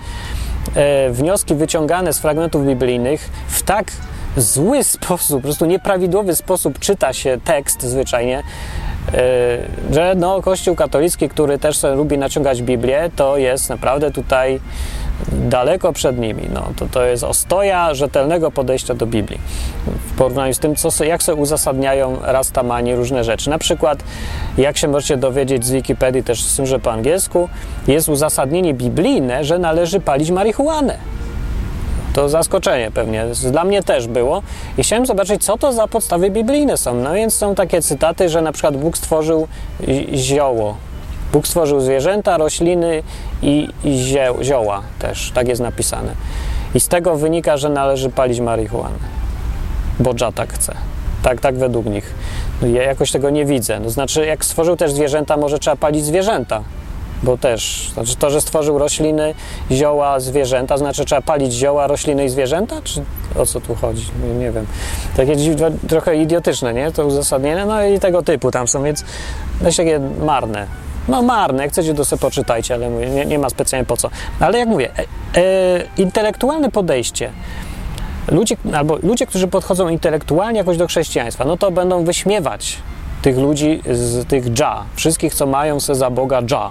e, 0.75 1.11
wnioski 1.11 1.55
wyciągane 1.55 2.13
z 2.13 2.19
fragmentów 2.19 2.67
biblijnych 2.67 3.31
w 3.49 3.63
tak 3.63 3.93
zły 4.37 4.85
sposób, 4.85 5.37
po 5.37 5.43
prostu 5.43 5.67
nieprawidłowy 5.67 6.37
sposób 6.37 6.79
czyta 6.79 7.13
się 7.13 7.39
tekst 7.45 7.83
zwyczajnie, 7.83 8.43
że 9.93 10.15
no, 10.17 10.43
Kościół 10.43 10.75
katolicki, 10.75 11.29
który 11.29 11.59
też 11.59 11.83
lubi 11.97 12.19
naciągać 12.19 12.63
Biblię, 12.63 13.11
to 13.17 13.37
jest 13.37 13.71
naprawdę 13.71 14.11
tutaj 14.11 14.61
daleko 15.33 15.93
przed 15.93 16.19
nimi. 16.19 16.43
No, 16.55 16.69
to, 16.77 16.87
to 16.87 17.05
jest 17.05 17.25
ostoja 17.25 17.95
rzetelnego 17.95 18.51
podejścia 18.51 18.95
do 18.95 19.07
Biblii 19.07 19.39
w 19.87 20.19
porównaniu 20.19 20.55
z 20.55 20.59
tym, 20.59 20.77
co, 20.77 20.91
se- 20.91 21.07
jak 21.07 21.23
sobie 21.23 21.43
uzasadniają 21.43 22.17
rastamani 22.23 22.95
różne 22.95 23.25
rzeczy. 23.25 23.51
Na 23.51 23.59
przykład, 23.59 24.05
jak 24.59 24.79
się 24.79 24.89
możecie 24.89 25.17
dowiedzieć 25.17 25.67
z 25.67 25.71
Wikipedii, 25.71 26.23
też 26.23 26.45
tym, 26.45 26.67
że 26.67 26.79
po 26.79 26.93
angielsku, 26.93 27.49
jest 27.89 28.09
uzasadnienie 28.09 28.75
biblijne, 28.75 29.45
że 29.45 29.59
należy 29.59 30.01
palić 30.01 30.31
marihuanę. 30.31 30.99
To 32.15 32.29
zaskoczenie 32.29 32.91
pewnie. 32.91 33.25
Dla 33.51 33.65
mnie 33.65 33.83
też 33.83 34.07
było. 34.07 34.43
I 34.79 34.83
chciałem 34.83 35.07
zobaczyć, 35.07 35.45
co 35.45 35.59
to 35.59 35.73
za 35.73 35.87
podstawy 35.89 36.31
biblijne 36.31 36.77
są. 36.77 36.95
No 36.95 37.13
więc 37.15 37.35
są 37.35 37.55
takie 37.55 37.83
cytaty, 37.83 38.29
że 38.29 38.43
na 38.43 38.53
przykład 38.53 38.77
Bóg 38.77 38.99
stworzył 38.99 39.49
zi- 39.89 40.09
zioło. 40.19 40.77
Bóg 41.33 41.47
stworzył 41.47 41.81
zwierzęta, 41.81 42.39
rośliny 42.39 43.03
i, 43.43 43.69
i 43.85 43.99
zio, 43.99 44.45
zioła 44.45 44.83
też. 44.99 45.31
Tak 45.35 45.49
jest 45.49 45.61
napisane. 45.61 46.13
I 46.75 46.81
z 46.81 46.89
tego 46.89 47.17
wynika, 47.17 47.57
że 47.57 47.69
należy 47.69 48.11
palić 48.11 48.41
marihuanę. 48.41 48.99
Bo 50.01 50.15
Dża 50.15 50.33
tak 50.33 50.53
chce. 50.53 50.75
Tak, 51.23 51.41
tak 51.41 51.57
według 51.59 51.87
nich. 51.87 52.15
No 52.63 52.69
Ja 52.69 52.83
jakoś 52.83 53.11
tego 53.11 53.31
nie 53.31 53.45
widzę. 53.47 53.81
No 53.81 53.91
znaczy, 53.91 54.27
jak 54.27 54.45
stworzył 54.45 54.77
też 54.77 54.93
zwierzęta, 54.93 55.37
może 55.37 55.59
trzeba 55.59 55.77
palić 55.77 56.05
zwierzęta 56.05 56.63
bo 57.23 57.39
też, 57.39 57.91
znaczy 57.95 58.17
to, 58.17 58.31
że 58.31 58.41
stworzył 58.41 58.79
rośliny, 58.79 59.35
zioła, 59.71 60.21
zwierzęta, 60.21 60.77
znaczy 60.79 61.05
trzeba 61.05 61.23
palić 61.23 61.53
zioła, 61.53 61.87
rośliny 61.87 62.25
i 62.25 62.29
zwierzęta, 62.29 62.83
czy 62.85 63.03
o 63.39 63.47
co 63.47 63.61
tu 63.61 63.75
chodzi? 63.75 64.07
Nie, 64.25 64.35
nie 64.35 64.53
wiem. 64.53 64.67
Takie 65.17 65.37
dziwne, 65.37 65.71
trochę 65.89 66.17
idiotyczne, 66.17 66.75
nie? 66.75 66.93
To 66.93 67.07
uzasadnienie, 67.07 67.67
no 67.67 67.85
i 67.85 68.01
tego 68.01 68.23
typu 68.23 68.51
tam 68.51 68.69
są, 68.69 68.83
więc 68.83 69.05
dość 69.61 69.77
takie 69.77 70.01
marne. 70.25 70.67
No 71.09 71.23
marne, 71.23 71.63
jak 71.63 71.73
chcecie 71.73 71.95
to 71.95 72.05
sobie 72.05 72.21
poczytajcie, 72.21 72.75
ale 72.75 72.91
mówię, 72.91 73.11
nie, 73.11 73.25
nie 73.25 73.39
ma 73.39 73.51
specjalnie 73.51 73.87
po 73.87 73.97
co. 73.97 74.11
Ale 74.41 74.59
jak 74.59 74.69
mówię, 74.69 74.91
e, 74.99 75.05
e, 75.37 75.85
intelektualne 75.97 76.71
podejście, 76.71 77.31
ludzie, 78.29 78.57
albo 78.75 78.97
ludzie, 79.03 79.27
którzy 79.27 79.49
podchodzą 79.49 79.89
intelektualnie 79.89 80.59
jakoś 80.59 80.77
do 80.77 80.87
chrześcijaństwa, 80.87 81.45
no 81.45 81.57
to 81.57 81.71
będą 81.71 82.05
wyśmiewać 82.05 82.79
tych 83.23 83.39
ludzi 83.39 83.83
z 83.91 84.29
tych 84.29 84.51
dża, 84.51 84.85
wszystkich, 84.95 85.35
co 85.35 85.47
mają 85.47 85.81
se 85.81 85.95
za 85.95 86.11
Boga 86.11 86.43
dża 86.43 86.71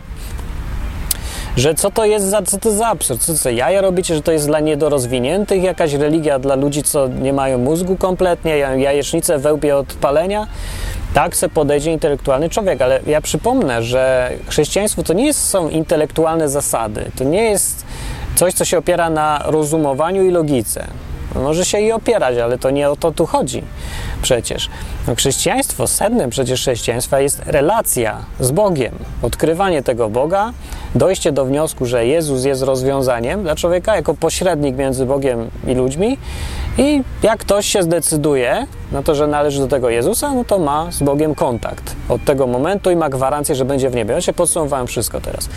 że 1.58 1.74
co 1.76 1.92
to 1.92 2.06
jest 2.06 2.26
za, 2.26 2.42
co 2.42 2.58
to 2.58 2.72
za 2.72 2.88
absurd, 2.88 3.22
co, 3.22 3.34
co 3.34 3.50
jaja 3.50 3.82
robicie, 3.82 4.16
że 4.16 4.22
to 4.22 4.32
jest 4.32 4.48
dla 4.48 4.60
niedorozwiniętych, 4.60 5.64
jakaś 5.64 5.94
religia 5.94 6.40
dla 6.40 6.56
ludzi, 6.56 6.84
co 6.84 7.08
nie 7.08 7.34
mają 7.34 7.58
mózgu 7.58 7.96
kompletnie, 7.98 8.58
ja- 8.58 8.76
jajecznicę 8.76 9.38
wełbie 9.38 9.78
od 9.78 9.94
palenia. 9.94 10.48
Tak 11.14 11.36
se 11.36 11.50
podejdzie 11.50 11.92
intelektualny 11.92 12.50
człowiek, 12.50 12.82
ale 12.82 13.00
ja 13.08 13.22
przypomnę, 13.22 13.84
że 13.84 14.32
chrześcijaństwo 14.48 15.04
to 15.04 15.14
nie 15.14 15.34
są 15.34 15.70
intelektualne 15.70 16.50
zasady, 16.50 17.12
to 17.18 17.24
nie 17.24 17.44
jest 17.44 17.86
coś, 18.36 18.54
co 18.54 18.66
się 18.66 18.78
opiera 18.78 19.10
na 19.10 19.42
rozumowaniu 19.46 20.24
i 20.24 20.32
logice. 20.32 20.88
Może 21.36 21.66
się 21.66 21.80
i 21.80 21.92
opierać, 21.92 22.38
ale 22.38 22.58
to 22.58 22.70
nie 22.70 22.90
o 22.90 22.96
to 22.96 23.12
tu 23.12 23.26
chodzi 23.26 23.64
przecież. 24.22 24.70
No, 25.08 25.16
chrześcijaństwo, 25.16 25.88
sednem 25.88 26.30
przecież 26.30 26.62
chrześcijaństwa 26.62 27.20
jest 27.20 27.42
relacja 27.46 28.18
z 28.40 28.52
Bogiem, 28.52 28.94
odkrywanie 29.22 29.84
tego 29.84 30.10
Boga, 30.10 30.54
dojście 30.96 31.32
do 31.32 31.46
wniosku, 31.46 31.86
że 31.86 32.06
Jezus 32.06 32.46
jest 32.46 32.62
rozwiązaniem 32.62 33.44
dla 33.44 33.56
człowieka 33.56 33.96
jako 33.96 34.14
pośrednik 34.14 34.78
między 34.78 35.06
Bogiem 35.06 35.50
i 35.68 35.76
ludźmi 35.76 36.18
i 36.78 37.04
jak 37.24 37.40
ktoś 37.40 37.66
się 37.66 37.84
zdecyduje 37.84 38.68
na 38.92 39.04
to, 39.04 39.16
że 39.16 39.28
należy 39.28 39.60
do 39.60 39.68
tego 39.68 39.90
Jezusa, 39.90 40.34
no 40.34 40.44
to 40.46 40.60
ma 40.60 40.92
z 40.92 41.04
Bogiem 41.04 41.36
kontakt 41.36 41.96
od 42.10 42.26
tego 42.26 42.48
momentu 42.48 42.92
i 42.92 42.96
ma 42.96 43.10
gwarancję, 43.10 43.56
że 43.56 43.66
będzie 43.66 43.90
w 43.90 43.96
niebie. 43.96 44.14
Ja 44.14 44.22
się 44.22 44.34
podsumowałem 44.34 44.88
wszystko 44.88 45.22
teraz. 45.22 45.50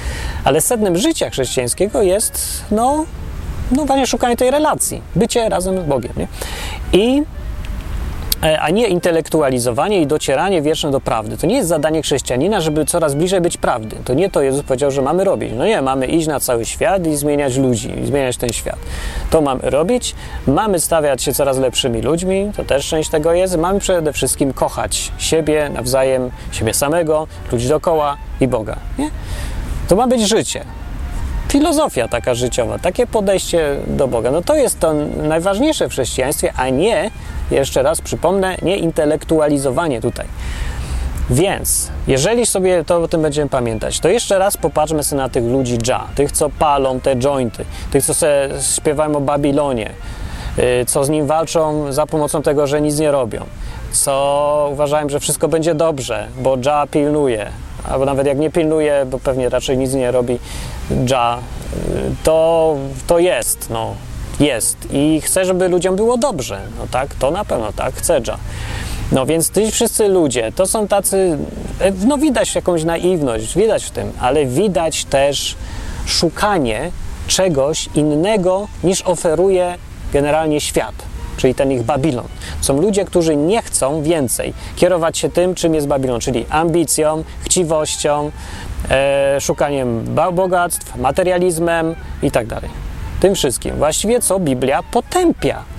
Ale 0.45 0.61
sednem 0.61 0.97
życia 0.97 1.31
chrześcijańskiego 1.31 2.03
jest, 2.03 2.65
no, 2.71 3.05
no 3.72 3.85
właśnie 3.85 4.07
szukanie 4.07 4.37
tej 4.37 4.50
relacji, 4.50 5.03
bycie 5.16 5.48
razem 5.48 5.81
z 5.81 5.85
Bogiem, 5.85 6.12
nie? 6.16 6.29
I 6.92 7.22
e, 8.42 8.61
a 8.61 8.70
nie 8.70 8.88
intelektualizowanie 8.88 10.00
i 10.00 10.07
docieranie 10.07 10.62
wieczne 10.62 10.90
do 10.90 11.00
prawdy. 11.00 11.37
To 11.37 11.46
nie 11.46 11.57
jest 11.57 11.68
zadanie 11.68 12.03
chrześcijanina, 12.03 12.61
żeby 12.61 12.85
coraz 12.85 13.14
bliżej 13.14 13.40
być 13.40 13.57
prawdy. 13.57 13.96
To 14.05 14.14
nie 14.14 14.31
to 14.31 14.42
Jezus 14.42 14.62
powiedział, 14.62 14.90
że 14.90 15.03
mamy 15.03 15.24
robić. 15.24 15.53
No 15.57 15.66
nie, 15.66 15.83
mamy 15.83 16.07
iść 16.07 16.27
na 16.27 16.40
cały 16.40 16.64
świat 16.64 17.07
i 17.07 17.16
zmieniać 17.16 17.57
ludzi, 17.57 18.00
i 18.03 18.07
zmieniać 18.07 18.37
ten 18.37 18.53
świat. 18.53 18.77
To 19.31 19.40
mamy 19.40 19.70
robić. 19.70 20.14
Mamy 20.46 20.81
stawiać 20.81 21.22
się 21.22 21.33
coraz 21.33 21.59
lepszymi 21.59 22.03
ludźmi, 22.03 22.53
to 22.57 22.64
też 22.64 22.88
część 22.88 23.11
tego 23.11 23.33
jest. 23.33 23.57
Mamy 23.57 23.81
przede 23.81 24.12
wszystkim 24.12 24.53
kochać 24.53 25.12
siebie 25.18 25.70
nawzajem, 25.74 26.31
siebie 26.53 26.74
samego, 26.74 27.27
ludzi 27.53 27.68
dookoła 27.68 28.16
i 28.40 28.48
Boga. 28.48 28.77
Nie? 28.98 29.11
To 29.88 29.96
ma 29.96 30.07
być 30.07 30.29
życie 30.29 30.64
filozofia 31.55 32.09
taka 32.09 32.35
życiowa, 32.35 32.79
takie 32.79 33.07
podejście 33.07 33.77
do 33.87 34.09
Boga. 34.09 34.31
No 34.31 34.43
to 34.43 34.55
jest 34.55 34.81
to 34.81 34.95
najważniejsze 35.17 35.88
w 35.88 35.93
chrześcijaństwie, 35.93 36.53
a 36.57 36.69
nie, 36.69 37.11
jeszcze 37.51 37.83
raz 37.83 38.01
przypomnę, 38.01 38.57
nie 38.62 38.77
intelektualizowanie 38.77 40.01
tutaj. 40.01 40.27
Więc, 41.31 41.90
jeżeli 42.07 42.47
sobie 42.47 42.85
to 42.85 43.03
o 43.03 43.09
tym 43.09 43.23
będziemy 43.23 43.51
pamiętać, 43.51 44.01
to 44.01 44.09
jeszcze 44.09 44.38
raz 44.38 44.57
popatrzmy 44.57 45.05
sobie 45.05 45.23
na 45.23 45.29
tych 45.29 45.45
ludzi 45.45 45.79
dża, 45.79 46.07
tych, 46.14 46.33
co 46.33 46.51
palą 46.51 47.01
te 47.01 47.17
jointy, 47.17 47.64
tych, 47.90 48.05
co 48.05 48.14
se 48.14 48.49
śpiewają 48.77 49.17
o 49.17 49.21
Babilonie, 49.21 49.90
y, 50.59 50.85
co 50.87 51.05
z 51.05 51.09
nim 51.09 51.27
walczą 51.27 51.93
za 51.93 52.07
pomocą 52.07 52.43
tego, 52.43 52.67
że 52.67 52.81
nic 52.81 52.99
nie 52.99 53.11
robią, 53.11 53.45
co 53.93 54.69
uważają, 54.73 55.09
że 55.09 55.21
wszystko 55.21 55.49
będzie 55.49 55.75
dobrze, 55.75 56.27
bo 56.38 56.57
dża 56.57 56.87
pilnuje, 56.87 57.47
albo 57.85 58.05
nawet 58.05 58.27
jak 58.27 58.38
nie 58.38 58.51
pilnuje, 58.51 59.07
bo 59.11 59.18
pewnie 59.18 59.49
raczej 59.49 59.79
nic 59.79 59.94
nie 59.94 60.11
robi 60.11 60.38
dża, 61.05 61.38
to, 62.23 62.77
to 63.07 63.18
jest, 63.18 63.70
no, 63.70 63.94
jest. 64.40 64.77
I 64.92 65.20
chce, 65.20 65.44
żeby 65.44 65.68
ludziom 65.68 65.97
było 65.97 66.16
dobrze, 66.16 66.61
no 66.79 66.87
tak, 66.90 67.14
to 67.14 67.31
na 67.31 67.44
pewno 67.44 67.73
tak, 67.73 67.94
chce 67.94 68.20
dża. 68.20 68.38
No 69.12 69.27
więc 69.27 69.51
ci 69.51 69.70
wszyscy 69.70 70.09
ludzie 70.09 70.53
to 70.53 70.66
są 70.66 70.88
tacy, 70.88 71.38
e, 71.81 71.92
no 72.07 72.18
widać 72.18 72.55
jakąś 72.55 72.85
naiwność, 72.85 73.57
widać 73.57 73.85
w 73.85 73.90
tym, 73.90 74.12
ale 74.20 74.47
widać 74.47 75.05
też 75.05 75.57
szukanie 76.07 76.90
czegoś 77.27 77.88
innego 77.94 78.68
niż 78.85 79.03
oferuje 79.03 79.75
generalnie 80.12 80.61
świat, 80.61 80.94
czyli 81.37 81.55
ten 81.55 81.73
ich 81.73 81.83
Babilon. 81.83 82.27
Są 82.61 82.81
ludzie, 82.81 83.05
którzy 83.05 83.37
nie 83.37 83.62
chcą 83.62 84.03
więcej 84.03 84.55
kierować 84.77 85.18
się 85.18 85.29
tym, 85.29 85.55
czym 85.55 85.75
jest 85.75 85.87
Babilon, 85.87 86.20
czyli 86.20 86.47
ambicją, 86.51 87.25
chciwością, 87.40 88.31
e, 88.90 89.40
szukaniem 89.40 90.14
bogactw, 90.33 90.97
materializmem 90.97 91.94
i 92.23 92.31
tak. 92.31 92.47
Tym 93.20 93.35
wszystkim. 93.35 93.77
Właściwie 93.77 94.20
co 94.20 94.40
Biblia 94.40 94.83
potępia. 94.83 95.74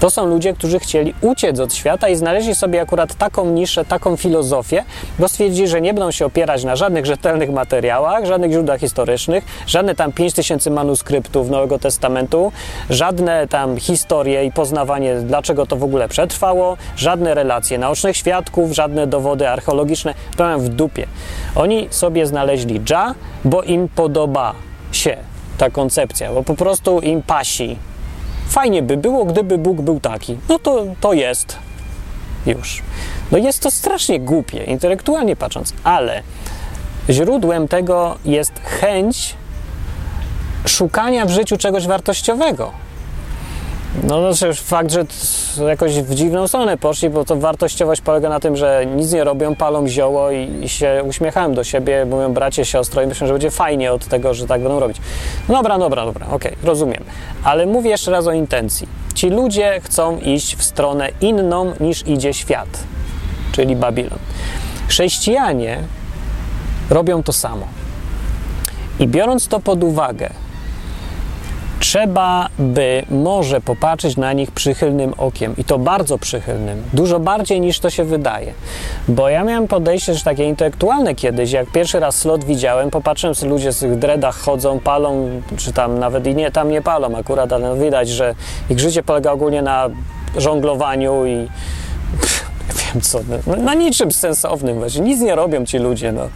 To 0.00 0.10
są 0.10 0.26
ludzie, 0.26 0.54
którzy 0.54 0.78
chcieli 0.78 1.14
uciec 1.20 1.60
od 1.60 1.74
świata 1.74 2.08
i 2.08 2.16
znaleźli 2.16 2.54
sobie 2.54 2.80
akurat 2.80 3.14
taką 3.14 3.50
niszę, 3.50 3.84
taką 3.84 4.16
filozofię, 4.16 4.84
bo 5.18 5.28
stwierdzili, 5.28 5.68
że 5.68 5.80
nie 5.80 5.94
będą 5.94 6.10
się 6.10 6.26
opierać 6.26 6.64
na 6.64 6.76
żadnych 6.76 7.06
rzetelnych 7.06 7.50
materiałach, 7.50 8.26
żadnych 8.26 8.52
źródłach 8.52 8.80
historycznych, 8.80 9.44
żadne 9.66 9.94
tam 9.94 10.12
5000 10.12 10.70
manuskryptów 10.70 11.50
Nowego 11.50 11.78
Testamentu, 11.78 12.52
żadne 12.90 13.48
tam 13.48 13.76
historie 13.76 14.44
i 14.44 14.52
poznawanie, 14.52 15.14
dlaczego 15.14 15.66
to 15.66 15.76
w 15.76 15.84
ogóle 15.84 16.08
przetrwało, 16.08 16.76
żadne 16.96 17.34
relacje 17.34 17.78
naocznych 17.78 18.16
świadków, 18.16 18.72
żadne 18.72 19.06
dowody 19.06 19.48
archeologiczne, 19.48 20.14
pełen 20.36 20.60
w 20.60 20.68
dupie. 20.68 21.06
Oni 21.54 21.88
sobie 21.90 22.26
znaleźli 22.26 22.80
dża, 22.80 23.14
bo 23.44 23.62
im 23.62 23.88
podoba 23.88 24.54
się 24.92 25.16
ta 25.58 25.70
koncepcja, 25.70 26.32
bo 26.32 26.42
po 26.42 26.54
prostu 26.54 27.00
im 27.00 27.22
pasi 27.22 27.76
Fajnie 28.48 28.82
by 28.82 28.96
było, 28.96 29.24
gdyby 29.24 29.58
Bóg 29.58 29.80
był 29.80 30.00
taki. 30.00 30.38
No 30.48 30.58
to, 30.58 30.84
to 31.00 31.12
jest. 31.12 31.58
Już. 32.46 32.82
No 33.32 33.38
jest 33.38 33.62
to 33.62 33.70
strasznie 33.70 34.20
głupie, 34.20 34.64
intelektualnie 34.64 35.36
patrząc, 35.36 35.72
ale 35.84 36.22
źródłem 37.10 37.68
tego 37.68 38.18
jest 38.24 38.52
chęć 38.64 39.34
szukania 40.66 41.26
w 41.26 41.30
życiu 41.30 41.56
czegoś 41.56 41.86
wartościowego. 41.86 42.85
No, 44.04 44.34
znaczy 44.34 44.62
fakt, 44.62 44.90
że 44.90 45.04
jakoś 45.68 45.92
w 45.92 46.14
dziwną 46.14 46.48
stronę 46.48 46.76
poszli, 46.76 47.10
bo 47.10 47.24
to 47.24 47.36
wartościowość 47.36 48.00
polega 48.00 48.28
na 48.28 48.40
tym, 48.40 48.56
że 48.56 48.86
nic 48.96 49.12
nie 49.12 49.24
robią, 49.24 49.54
palą 49.54 49.88
zioło 49.88 50.30
i, 50.30 50.64
i 50.64 50.68
się 50.68 51.02
uśmiechają 51.04 51.54
do 51.54 51.64
siebie, 51.64 52.04
mówią 52.04 52.32
bracie, 52.32 52.64
siostro 52.64 53.02
i 53.02 53.06
myślą, 53.06 53.26
że 53.26 53.32
będzie 53.32 53.50
fajnie 53.50 53.92
od 53.92 54.06
tego, 54.06 54.34
że 54.34 54.46
tak 54.46 54.62
będą 54.62 54.80
robić. 54.80 54.96
Dobra, 55.48 55.78
dobra, 55.78 56.04
dobra, 56.04 56.26
okej, 56.30 56.56
rozumiem. 56.62 57.04
Ale 57.44 57.66
mówię 57.66 57.90
jeszcze 57.90 58.10
raz 58.10 58.26
o 58.26 58.32
intencji. 58.32 58.88
Ci 59.14 59.30
ludzie 59.30 59.80
chcą 59.80 60.18
iść 60.18 60.56
w 60.56 60.62
stronę 60.62 61.08
inną 61.20 61.72
niż 61.80 62.06
idzie 62.06 62.34
świat, 62.34 62.68
czyli 63.52 63.76
Babilon. 63.76 64.18
Chrześcijanie 64.88 65.78
robią 66.90 67.22
to 67.22 67.32
samo. 67.32 67.66
I 69.00 69.08
biorąc 69.08 69.48
to 69.48 69.60
pod 69.60 69.84
uwagę, 69.84 70.30
trzeba 71.86 72.48
by 72.58 73.02
może 73.10 73.60
popatrzeć 73.60 74.16
na 74.16 74.32
nich 74.32 74.50
przychylnym 74.50 75.14
okiem 75.18 75.54
i 75.58 75.64
to 75.64 75.78
bardzo 75.78 76.18
przychylnym, 76.18 76.82
dużo 76.92 77.20
bardziej 77.20 77.60
niż 77.60 77.80
to 77.80 77.90
się 77.90 78.04
wydaje. 78.04 78.52
Bo 79.08 79.28
ja 79.28 79.44
miałem 79.44 79.68
podejście 79.68 80.14
że 80.14 80.24
takie 80.24 80.44
intelektualne 80.44 81.14
kiedyś, 81.14 81.52
jak 81.52 81.70
pierwszy 81.70 82.00
raz 82.00 82.16
slot 82.16 82.44
widziałem, 82.44 82.90
popatrzyłem, 82.90 83.34
że 83.34 83.46
ludzie 83.46 83.72
z 83.72 83.78
tych 83.78 83.98
dreadach 83.98 84.38
chodzą, 84.38 84.80
palą, 84.80 85.28
czy 85.56 85.72
tam 85.72 85.98
nawet 85.98 86.26
i 86.26 86.34
nie, 86.34 86.50
tam 86.50 86.70
nie 86.70 86.82
palą 86.82 87.16
akurat, 87.16 87.52
ale 87.52 87.68
no 87.68 87.76
widać, 87.76 88.08
że 88.08 88.34
ich 88.70 88.80
życie 88.80 89.02
polega 89.02 89.32
ogólnie 89.32 89.62
na 89.62 89.88
żonglowaniu 90.36 91.26
i 91.26 91.30
nie 92.76 92.92
wiem 92.92 93.02
co, 93.02 93.20
no, 93.46 93.56
na 93.56 93.74
niczym 93.74 94.12
sensownym 94.12 94.78
właśnie, 94.78 95.00
nic 95.00 95.20
nie 95.20 95.34
robią 95.34 95.64
ci 95.64 95.78
ludzie, 95.78 96.12
no. 96.12 96.28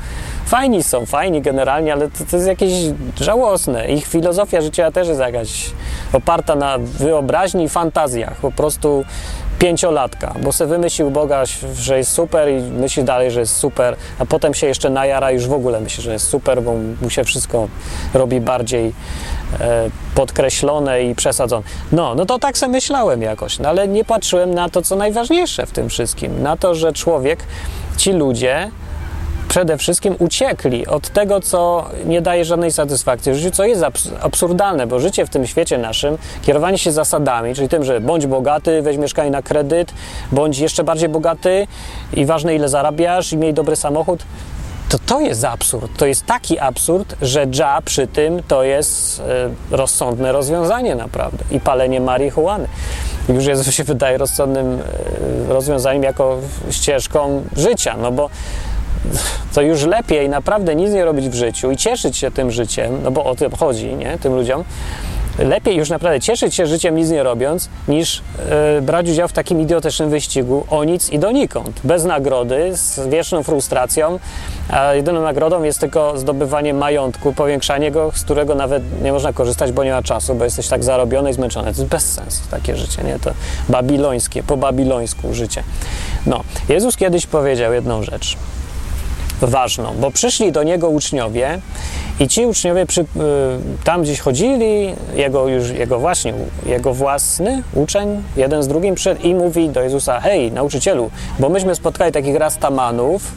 Fajni 0.50 0.82
są, 0.82 1.06
fajni 1.06 1.42
generalnie, 1.42 1.92
ale 1.92 2.10
to, 2.10 2.24
to 2.30 2.36
jest 2.36 2.48
jakieś 2.48 2.72
żałosne. 3.20 3.88
Ich 3.88 4.06
filozofia 4.06 4.60
życia 4.60 4.90
też 4.90 5.08
jest 5.08 5.20
jakaś 5.20 5.70
oparta 6.12 6.54
na 6.54 6.78
wyobraźni 6.78 7.64
i 7.64 7.68
fantazjach, 7.68 8.36
po 8.36 8.50
prostu 8.52 9.04
pięciolatka, 9.58 10.34
bo 10.42 10.52
se 10.52 10.66
wymyślił 10.66 11.10
Boga, 11.10 11.42
że 11.74 11.98
jest 11.98 12.12
super 12.12 12.48
i 12.48 12.60
myśli 12.60 13.04
dalej, 13.04 13.30
że 13.30 13.40
jest 13.40 13.56
super, 13.56 13.96
a 14.18 14.26
potem 14.26 14.54
się 14.54 14.66
jeszcze 14.66 14.90
najara 14.90 15.30
i 15.30 15.34
już 15.34 15.46
w 15.46 15.52
ogóle 15.52 15.80
myśli, 15.80 16.02
że 16.02 16.12
jest 16.12 16.28
super, 16.28 16.62
bo 16.62 16.74
mu 17.02 17.10
się 17.10 17.24
wszystko 17.24 17.68
robi 18.14 18.40
bardziej 18.40 18.92
e, 19.60 19.90
podkreślone 20.14 21.02
i 21.02 21.14
przesadzone. 21.14 21.62
No, 21.92 22.14
no 22.14 22.26
to 22.26 22.38
tak 22.38 22.58
sobie 22.58 22.72
myślałem 22.72 23.22
jakoś, 23.22 23.58
no 23.58 23.68
ale 23.68 23.88
nie 23.88 24.04
patrzyłem 24.04 24.54
na 24.54 24.68
to, 24.68 24.82
co 24.82 24.96
najważniejsze 24.96 25.66
w 25.66 25.70
tym 25.70 25.88
wszystkim, 25.88 26.42
na 26.42 26.56
to, 26.56 26.74
że 26.74 26.92
człowiek, 26.92 27.44
ci 27.96 28.12
ludzie 28.12 28.70
przede 29.50 29.78
wszystkim 29.78 30.14
uciekli 30.18 30.86
od 30.86 31.08
tego, 31.08 31.40
co 31.40 31.86
nie 32.04 32.22
daje 32.22 32.44
żadnej 32.44 32.72
satysfakcji 32.72 33.32
w 33.32 33.36
życiu, 33.36 33.50
co 33.50 33.64
jest 33.64 33.82
abs 33.82 34.08
absurdalne, 34.20 34.86
bo 34.86 35.00
życie 35.00 35.26
w 35.26 35.30
tym 35.30 35.46
świecie 35.46 35.78
naszym, 35.78 36.18
kierowanie 36.42 36.78
się 36.78 36.92
zasadami, 36.92 37.54
czyli 37.54 37.68
tym, 37.68 37.84
że 37.84 38.00
bądź 38.00 38.26
bogaty, 38.26 38.82
weź 38.82 38.96
mieszkanie 38.96 39.30
na 39.30 39.42
kredyt, 39.42 39.92
bądź 40.32 40.58
jeszcze 40.58 40.84
bardziej 40.84 41.08
bogaty 41.08 41.66
i 42.14 42.26
ważne 42.26 42.54
ile 42.54 42.68
zarabiasz 42.68 43.32
i 43.32 43.36
miej 43.36 43.54
dobry 43.54 43.76
samochód, 43.76 44.22
to 44.88 44.98
to 45.06 45.20
jest 45.20 45.44
absurd. 45.44 45.90
To 45.96 46.06
jest 46.06 46.26
taki 46.26 46.58
absurd, 46.58 47.16
że 47.22 47.46
dża 47.46 47.82
przy 47.84 48.06
tym 48.06 48.42
to 48.48 48.62
jest 48.62 49.20
e, 49.20 49.76
rozsądne 49.76 50.32
rozwiązanie 50.32 50.94
naprawdę 50.94 51.44
i 51.50 51.60
palenie 51.60 52.00
marihuany. 52.00 52.68
Już 53.28 53.46
jest, 53.46 53.72
się 53.72 53.84
wydaje 53.84 54.18
rozsądnym 54.18 54.78
e, 55.48 55.52
rozwiązaniem 55.52 56.02
jako 56.02 56.38
ścieżką 56.70 57.44
życia, 57.56 57.96
no 57.96 58.12
bo 58.12 58.30
to 59.54 59.62
już 59.62 59.84
lepiej 59.84 60.28
naprawdę 60.28 60.74
nic 60.74 60.90
nie 60.92 61.04
robić 61.04 61.28
w 61.28 61.34
życiu 61.34 61.70
i 61.70 61.76
cieszyć 61.76 62.16
się 62.16 62.30
tym 62.30 62.50
życiem, 62.50 63.02
no 63.02 63.10
bo 63.10 63.24
o 63.24 63.34
tym 63.34 63.52
chodzi, 63.52 63.94
nie, 63.94 64.18
tym 64.18 64.34
ludziom. 64.34 64.64
Lepiej 65.38 65.76
już 65.76 65.90
naprawdę 65.90 66.20
cieszyć 66.20 66.54
się 66.54 66.66
życiem 66.66 66.96
nic 66.96 67.10
nie 67.10 67.22
robiąc, 67.22 67.68
niż 67.88 68.22
yy, 68.74 68.82
brać 68.82 69.08
udział 69.08 69.28
w 69.28 69.32
takim 69.32 69.60
idiotycznym 69.60 70.10
wyścigu 70.10 70.66
o 70.70 70.84
nic 70.84 71.10
i 71.10 71.18
donikąd. 71.18 71.80
Bez 71.84 72.04
nagrody, 72.04 72.76
z 72.76 73.08
wieczną 73.08 73.42
frustracją, 73.42 74.18
a 74.70 74.94
jedyną 74.94 75.22
nagrodą 75.22 75.62
jest 75.62 75.80
tylko 75.80 76.18
zdobywanie 76.18 76.74
majątku, 76.74 77.32
powiększanie 77.32 77.90
go, 77.90 78.12
z 78.14 78.24
którego 78.24 78.54
nawet 78.54 79.02
nie 79.02 79.12
można 79.12 79.32
korzystać, 79.32 79.72
bo 79.72 79.84
nie 79.84 79.92
ma 79.92 80.02
czasu, 80.02 80.34
bo 80.34 80.44
jesteś 80.44 80.68
tak 80.68 80.84
zarobiony 80.84 81.30
i 81.30 81.32
zmęczony. 81.32 81.64
To 81.64 81.80
jest 81.80 81.84
bez 81.84 82.12
sensu 82.12 82.42
takie 82.50 82.76
życie, 82.76 83.02
nie? 83.02 83.18
To 83.18 83.30
babilońskie, 83.68 84.42
po 84.42 84.56
babilońsku 84.56 85.34
życie. 85.34 85.62
No, 86.26 86.40
Jezus 86.68 86.96
kiedyś 86.96 87.26
powiedział 87.26 87.72
jedną 87.72 88.02
rzecz 88.02 88.36
ważną, 89.42 89.94
bo 90.00 90.10
przyszli 90.10 90.52
do 90.52 90.62
niego 90.62 90.88
uczniowie 90.88 91.60
i 92.20 92.28
ci 92.28 92.46
uczniowie 92.46 92.86
przy, 92.86 93.00
y, 93.00 93.04
tam 93.84 94.02
gdzieś 94.02 94.20
chodzili, 94.20 94.94
jego 95.14 95.48
już, 95.48 95.70
jego 95.70 95.98
właśnie, 95.98 96.34
jego 96.66 96.94
własny 96.94 97.62
uczeń, 97.74 98.22
jeden 98.36 98.62
z 98.62 98.68
drugim 98.68 98.94
przyszedł 98.94 99.22
i 99.22 99.34
mówi 99.34 99.68
do 99.68 99.82
Jezusa, 99.82 100.20
hej, 100.20 100.52
nauczycielu, 100.52 101.10
bo 101.38 101.48
myśmy 101.48 101.74
spotkali 101.74 102.12
takich 102.12 102.36
rastamanów 102.36 103.32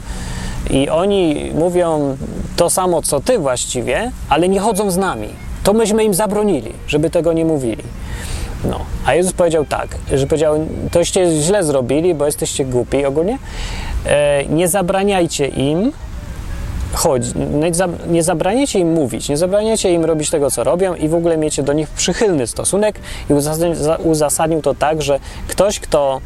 i 0.70 0.90
oni 0.90 1.52
mówią 1.54 2.18
to 2.56 2.70
samo, 2.70 3.02
co 3.02 3.20
ty 3.20 3.40
właściwie, 3.40 4.12
ale 4.30 4.50
nie 4.50 4.60
chodzą 4.60 4.92
z 4.92 4.98
nami. 4.98 5.30
To 5.64 5.74
myśmy 5.74 6.04
im 6.04 6.14
zabronili, 6.14 6.74
żeby 6.88 7.10
tego 7.10 7.34
nie 7.34 7.46
mówili. 7.46 7.84
No, 8.64 8.80
a 9.06 9.14
Jezus 9.14 9.34
powiedział 9.34 9.66
tak, 9.66 9.88
że 10.14 10.28
powiedział, 10.28 10.68
toście 10.92 11.42
źle 11.42 11.64
zrobili, 11.64 12.16
bo 12.16 12.26
jesteście 12.26 12.66
głupi 12.66 13.06
ogólnie, 13.06 13.38
e, 14.06 14.46
nie 14.46 14.68
zabraniajcie 14.68 15.48
im 15.48 15.92
chodzi, 16.94 17.32
nie 18.08 18.24
zabraniacie 18.24 18.80
im 18.80 18.94
mówić, 18.94 19.30
nie 19.30 19.38
zabraniacie 19.38 19.94
im 19.94 20.06
robić 20.06 20.30
tego, 20.30 20.52
co 20.52 20.64
robią 20.64 20.96
i 20.96 21.10
w 21.10 21.16
ogóle 21.16 21.38
miecie 21.38 21.64
do 21.64 21.74
nich 21.74 21.90
przychylny 21.90 22.48
stosunek. 22.48 23.00
I 23.30 23.34
uzasadnił 24.04 24.62
to 24.62 24.76
tak, 24.76 25.02
że 25.02 25.20
ktoś, 25.48 25.80
kto 25.80 26.22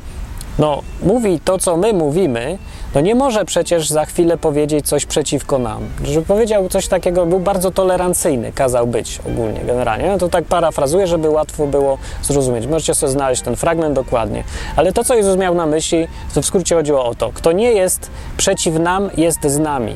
no, 0.59 0.81
mówi 1.03 1.39
to, 1.39 1.57
co 1.57 1.77
my 1.77 1.93
mówimy, 1.93 2.57
no 2.95 3.01
nie 3.01 3.15
może 3.15 3.45
przecież 3.45 3.89
za 3.89 4.05
chwilę 4.05 4.37
powiedzieć 4.37 4.87
coś 4.87 5.05
przeciwko 5.05 5.59
nam. 5.59 5.83
Żeby 6.03 6.25
powiedział 6.25 6.69
coś 6.69 6.87
takiego, 6.87 7.25
był 7.25 7.39
bardzo 7.39 7.71
tolerancyjny, 7.71 8.51
kazał 8.51 8.87
być 8.87 9.19
ogólnie, 9.27 9.59
generalnie. 9.59 10.07
No 10.07 10.17
to 10.17 10.29
tak 10.29 10.45
parafrazuję, 10.45 11.07
żeby 11.07 11.29
łatwo 11.29 11.67
było 11.67 11.97
zrozumieć. 12.21 12.67
Możecie 12.67 12.95
sobie 12.95 13.11
znaleźć 13.11 13.41
ten 13.41 13.55
fragment 13.55 13.95
dokładnie. 13.95 14.43
Ale 14.75 14.93
to, 14.93 15.03
co 15.03 15.15
Jezus 15.15 15.37
miał 15.37 15.55
na 15.55 15.65
myśli, 15.65 16.07
to 16.33 16.41
w 16.41 16.45
skrócie 16.45 16.75
chodziło 16.75 17.05
o 17.05 17.15
to, 17.15 17.31
kto 17.33 17.51
nie 17.51 17.71
jest 17.71 18.09
przeciw 18.37 18.79
nam, 18.79 19.09
jest 19.17 19.45
z 19.45 19.57
nami. 19.57 19.93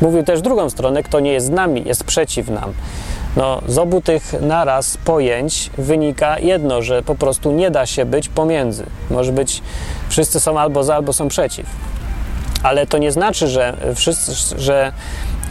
Mówił 0.00 0.22
też 0.22 0.40
drugą 0.42 0.70
stronę, 0.70 1.02
kto 1.02 1.20
nie 1.20 1.32
jest 1.32 1.46
z 1.46 1.50
nami, 1.50 1.82
jest 1.86 2.04
przeciw 2.04 2.48
nam. 2.48 2.72
No, 3.36 3.62
z 3.68 3.78
obu 3.78 4.00
tych 4.00 4.34
naraz 4.40 4.96
pojęć 4.96 5.70
wynika 5.78 6.38
jedno, 6.38 6.82
że 6.82 7.02
po 7.02 7.14
prostu 7.14 7.52
nie 7.52 7.70
da 7.70 7.86
się 7.86 8.04
być 8.04 8.28
pomiędzy. 8.28 8.86
Może 9.10 9.32
być, 9.32 9.62
wszyscy 10.08 10.40
są 10.40 10.58
albo 10.58 10.84
za, 10.84 10.94
albo 10.94 11.12
są 11.12 11.28
przeciw. 11.28 11.66
Ale 12.62 12.86
to 12.86 12.98
nie 12.98 13.12
znaczy, 13.12 13.48
że 13.48 13.76
wszyscy, 13.94 14.32
że 14.60 14.92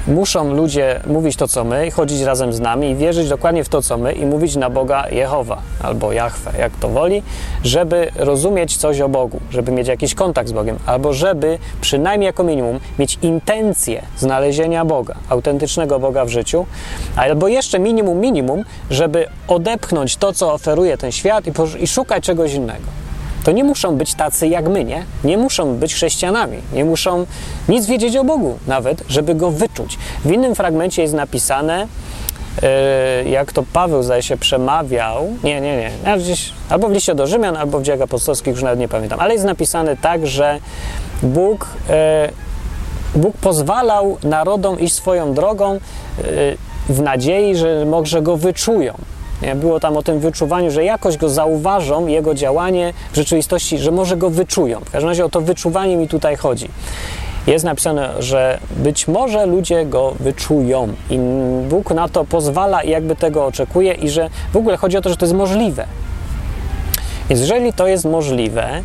muszą 0.07 0.53
ludzie 0.53 0.99
mówić 1.07 1.35
to, 1.35 1.47
co 1.47 1.63
my, 1.63 1.91
chodzić 1.91 2.21
razem 2.21 2.53
z 2.53 2.59
nami 2.59 2.89
i 2.89 2.95
wierzyć 2.95 3.29
dokładnie 3.29 3.63
w 3.63 3.69
to, 3.69 3.81
co 3.81 3.97
my 3.97 4.13
i 4.13 4.25
mówić 4.25 4.55
na 4.55 4.69
Boga 4.69 5.09
Jehowa 5.09 5.61
albo 5.83 6.13
Jahwe, 6.13 6.51
jak 6.59 6.71
to 6.79 6.89
woli, 6.89 7.23
żeby 7.63 8.11
rozumieć 8.15 8.77
coś 8.77 9.01
o 9.01 9.09
Bogu, 9.09 9.39
żeby 9.51 9.71
mieć 9.71 9.87
jakiś 9.87 10.15
kontakt 10.15 10.49
z 10.49 10.51
Bogiem, 10.51 10.79
albo 10.85 11.13
żeby 11.13 11.57
przynajmniej 11.81 12.25
jako 12.25 12.43
minimum 12.43 12.79
mieć 12.99 13.17
intencję 13.21 14.01
znalezienia 14.17 14.85
Boga, 14.85 15.15
autentycznego 15.29 15.99
Boga 15.99 16.25
w 16.25 16.29
życiu, 16.29 16.65
albo 17.15 17.47
jeszcze 17.47 17.79
minimum, 17.79 18.19
minimum, 18.19 18.63
żeby 18.89 19.27
odepchnąć 19.47 20.15
to, 20.15 20.33
co 20.33 20.53
oferuje 20.53 20.97
ten 20.97 21.11
świat 21.11 21.47
i, 21.47 21.51
i 21.83 21.87
szukać 21.87 22.23
czegoś 22.23 22.53
innego 22.53 23.01
to 23.43 23.51
nie 23.51 23.63
muszą 23.63 23.95
być 23.95 24.13
tacy 24.13 24.47
jak 24.47 24.69
my, 24.69 24.85
nie? 24.85 25.03
Nie 25.23 25.37
muszą 25.37 25.75
być 25.75 25.93
chrześcijanami, 25.93 26.57
nie 26.73 26.85
muszą 26.85 27.25
nic 27.69 27.85
wiedzieć 27.85 28.15
o 28.15 28.23
Bogu 28.23 28.57
nawet, 28.67 29.03
żeby 29.09 29.35
go 29.35 29.51
wyczuć. 29.51 29.97
W 30.25 30.31
innym 30.31 30.55
fragmencie 30.55 31.01
jest 31.01 31.13
napisane, 31.13 31.87
yy, 33.23 33.29
jak 33.29 33.53
to 33.53 33.63
Paweł 33.73 34.03
zdaje 34.03 34.23
się 34.23 34.37
przemawiał, 34.37 35.27
nie, 35.43 35.61
nie, 35.61 35.77
nie, 35.77 36.17
gdzieś, 36.17 36.53
albo 36.69 36.89
w 36.89 36.91
liście 36.91 37.15
do 37.15 37.27
Rzymian, 37.27 37.57
albo 37.57 37.79
w 37.79 37.83
dziejach 37.83 38.01
apostolskich, 38.01 38.53
już 38.53 38.63
nawet 38.63 38.79
nie 38.79 38.87
pamiętam, 38.87 39.19
ale 39.19 39.33
jest 39.33 39.45
napisane 39.45 39.97
tak, 39.97 40.27
że 40.27 40.59
Bóg, 41.23 41.67
yy, 43.15 43.21
Bóg 43.21 43.37
pozwalał 43.37 44.17
narodom 44.23 44.79
iść 44.79 44.95
swoją 44.95 45.33
drogą 45.33 45.73
yy, 45.73 46.57
w 46.89 47.01
nadziei, 47.01 47.55
że 47.55 47.85
może 47.85 48.21
go 48.21 48.37
wyczują. 48.37 48.93
Było 49.55 49.79
tam 49.79 49.97
o 49.97 50.03
tym 50.03 50.19
wyczuwaniu, 50.19 50.71
że 50.71 50.83
jakoś 50.83 51.17
go 51.17 51.29
zauważą, 51.29 52.07
jego 52.07 52.33
działanie 52.33 52.93
w 53.11 53.15
rzeczywistości, 53.15 53.77
że 53.77 53.91
może 53.91 54.17
go 54.17 54.29
wyczują. 54.29 54.79
W 54.79 54.91
każdym 54.91 55.09
razie 55.09 55.25
o 55.25 55.29
to 55.29 55.41
wyczuwanie 55.41 55.97
mi 55.97 56.07
tutaj 56.07 56.35
chodzi. 56.35 56.67
Jest 57.47 57.65
napisane, 57.65 58.09
że 58.19 58.59
być 58.77 59.07
może 59.07 59.45
ludzie 59.45 59.85
go 59.85 60.13
wyczują 60.19 60.87
i 61.09 61.19
Bóg 61.69 61.91
na 61.91 62.09
to 62.09 62.25
pozwala 62.25 62.83
i 62.83 62.89
jakby 62.89 63.15
tego 63.15 63.45
oczekuje 63.45 63.93
i 63.93 64.09
że 64.09 64.29
w 64.53 64.57
ogóle 64.57 64.77
chodzi 64.77 64.97
o 64.97 65.01
to, 65.01 65.09
że 65.09 65.17
to 65.17 65.25
jest 65.25 65.35
możliwe. 65.35 65.85
Więc 67.29 67.41
jeżeli 67.41 67.73
to 67.73 67.87
jest 67.87 68.05
możliwe, 68.05 68.81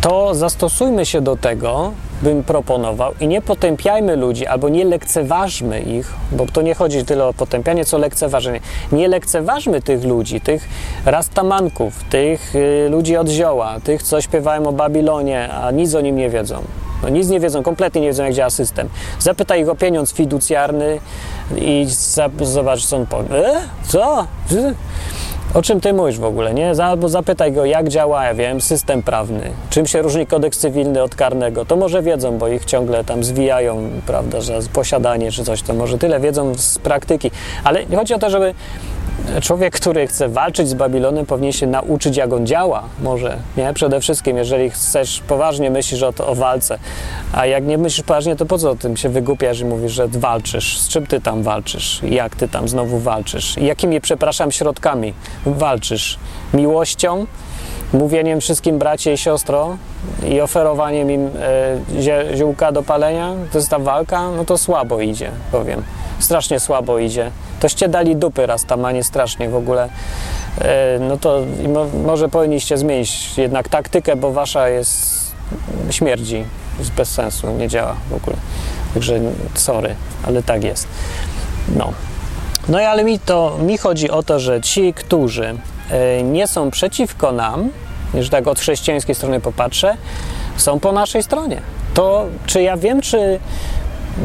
to 0.00 0.34
zastosujmy 0.34 1.06
się 1.06 1.20
do 1.20 1.36
tego, 1.36 1.92
bym 2.22 2.44
proponował 2.44 3.12
i 3.20 3.28
nie 3.28 3.42
potępiajmy 3.42 4.16
ludzi 4.16 4.46
albo 4.46 4.68
nie 4.68 4.84
lekceważmy 4.84 5.80
ich, 5.80 6.12
bo 6.32 6.46
to 6.46 6.62
nie 6.62 6.74
chodzi 6.74 7.04
tyle 7.04 7.24
o 7.24 7.34
potępianie, 7.34 7.84
co 7.84 7.98
lekceważenie. 7.98 8.60
Nie 8.92 9.08
lekceważmy 9.08 9.82
tych 9.82 10.04
ludzi, 10.04 10.40
tych 10.40 10.68
rastamanków, 11.06 12.04
tych 12.04 12.54
y, 12.54 12.88
ludzi 12.90 13.16
od 13.16 13.28
zioła, 13.28 13.80
tych, 13.84 14.02
co 14.02 14.20
śpiewają 14.20 14.66
o 14.66 14.72
Babilonie, 14.72 15.48
a 15.52 15.70
nic 15.70 15.94
o 15.94 16.00
nim 16.00 16.16
nie 16.16 16.30
wiedzą. 16.30 16.62
No 17.02 17.08
nic 17.08 17.28
nie 17.28 17.40
wiedzą, 17.40 17.62
kompletnie 17.62 18.00
nie 18.00 18.06
wiedzą, 18.06 18.24
jak 18.24 18.32
działa 18.32 18.50
system. 18.50 18.88
Zapytaj 19.18 19.60
ich 19.60 19.68
o 19.68 19.74
pieniądz 19.74 20.12
fiducjarny 20.12 21.00
i 21.56 21.86
zobacz, 22.42 22.86
co 22.86 22.96
on 22.96 23.06
powie. 23.06 23.48
E? 23.48 23.60
Co? 23.86 24.26
O 25.54 25.62
czym 25.62 25.80
ty 25.80 25.92
mówisz 25.92 26.18
w 26.18 26.24
ogóle, 26.24 26.54
nie? 26.54 26.72
Albo 26.84 27.08
zapytaj 27.08 27.52
go, 27.52 27.64
jak 27.64 27.88
działa, 27.88 28.24
ja 28.24 28.34
wiem, 28.34 28.60
system 28.60 29.02
prawny, 29.02 29.50
czym 29.70 29.86
się 29.86 30.02
różni 30.02 30.26
kodeks 30.26 30.58
cywilny 30.58 31.02
od 31.02 31.14
karnego. 31.14 31.64
To 31.64 31.76
może 31.76 32.02
wiedzą, 32.02 32.38
bo 32.38 32.48
ich 32.48 32.64
ciągle 32.64 33.04
tam 33.04 33.24
zwijają, 33.24 33.90
prawda, 34.06 34.40
że 34.40 34.58
posiadanie 34.72 35.32
czy 35.32 35.44
coś, 35.44 35.62
to 35.62 35.74
może 35.74 35.98
tyle 35.98 36.20
wiedzą 36.20 36.54
z 36.54 36.78
praktyki. 36.78 37.30
Ale 37.64 37.84
chodzi 37.96 38.14
o 38.14 38.18
to, 38.18 38.30
żeby 38.30 38.54
człowiek, 39.40 39.74
który 39.74 40.06
chce 40.06 40.28
walczyć 40.28 40.68
z 40.68 40.74
Babilonem, 40.74 41.26
powinien 41.26 41.52
się 41.52 41.66
nauczyć, 41.66 42.16
jak 42.16 42.32
on 42.32 42.46
działa, 42.46 42.82
może, 43.02 43.36
nie? 43.56 43.72
Przede 43.74 44.00
wszystkim, 44.00 44.36
jeżeli 44.36 44.70
chcesz 44.70 45.20
poważnie 45.28 45.70
myślisz 45.70 46.02
o, 46.02 46.12
to, 46.12 46.26
o 46.26 46.34
walce, 46.34 46.78
a 47.32 47.46
jak 47.46 47.64
nie 47.64 47.78
myślisz 47.78 48.06
poważnie, 48.06 48.36
to 48.36 48.46
po 48.46 48.58
co 48.58 48.74
tym 48.74 48.96
się 48.96 49.08
wygłupiasz 49.08 49.60
i 49.60 49.64
mówisz, 49.64 49.92
że 49.92 50.08
walczysz? 50.08 50.78
Z 50.78 50.88
czym 50.88 51.06
ty 51.06 51.20
tam 51.20 51.42
walczysz? 51.42 52.00
Jak 52.02 52.36
ty 52.36 52.48
tam 52.48 52.68
znowu 52.68 52.98
walczysz? 52.98 53.56
Jakimi, 53.56 54.00
przepraszam, 54.00 54.52
środkami 54.52 55.14
walczysz? 55.46 56.18
Miłością? 56.54 57.26
Mówieniem 57.92 58.40
wszystkim 58.40 58.78
bracie 58.78 59.12
i 59.12 59.18
siostro 59.18 59.76
i 60.28 60.40
oferowaniem 60.40 61.10
im 61.10 61.30
zie, 62.00 62.24
ziółka 62.34 62.72
do 62.72 62.82
palenia? 62.82 63.32
To 63.52 63.58
jest 63.58 63.70
ta 63.70 63.78
walka? 63.78 64.30
No 64.30 64.44
to 64.44 64.58
słabo 64.58 65.00
idzie, 65.00 65.30
powiem. 65.52 65.82
Strasznie 66.18 66.60
słabo 66.60 66.98
idzie. 66.98 67.30
Toście 67.64 67.88
dali 67.88 68.16
dupy 68.16 68.46
raz 68.46 68.64
tam, 68.64 68.84
a 68.84 68.92
nie 68.92 69.04
strasznie 69.04 69.48
w 69.48 69.56
ogóle. 69.56 69.88
E, 70.60 70.98
no 70.98 71.16
to 71.16 71.42
mo, 71.68 71.86
może 72.04 72.28
powinniście 72.28 72.78
zmienić 72.78 73.38
jednak 73.38 73.68
taktykę, 73.68 74.16
bo 74.16 74.32
wasza 74.32 74.68
jest 74.68 75.32
śmierdzi. 75.90 76.44
Jest 76.78 76.92
bez 76.92 77.08
sensu, 77.10 77.50
nie 77.50 77.68
działa 77.68 77.96
w 78.10 78.14
ogóle. 78.14 78.36
Także 78.94 79.20
sorry, 79.54 79.94
ale 80.26 80.42
tak 80.42 80.64
jest. 80.64 80.88
No. 81.76 81.92
No 82.68 82.80
i 82.80 82.84
ale 82.84 83.04
mi 83.04 83.18
to 83.18 83.58
mi 83.62 83.78
chodzi 83.78 84.10
o 84.10 84.22
to, 84.22 84.40
że 84.40 84.60
ci, 84.60 84.94
którzy 84.94 85.56
e, 85.90 86.22
nie 86.22 86.46
są 86.46 86.70
przeciwko 86.70 87.32
nam, 87.32 87.70
że 88.14 88.30
tak 88.30 88.48
od 88.48 88.58
chrześcijańskiej 88.58 89.14
strony 89.14 89.40
popatrzę, 89.40 89.96
są 90.56 90.80
po 90.80 90.92
naszej 90.92 91.22
stronie. 91.22 91.60
To 91.94 92.26
czy 92.46 92.62
ja 92.62 92.76
wiem, 92.76 93.00
czy 93.00 93.40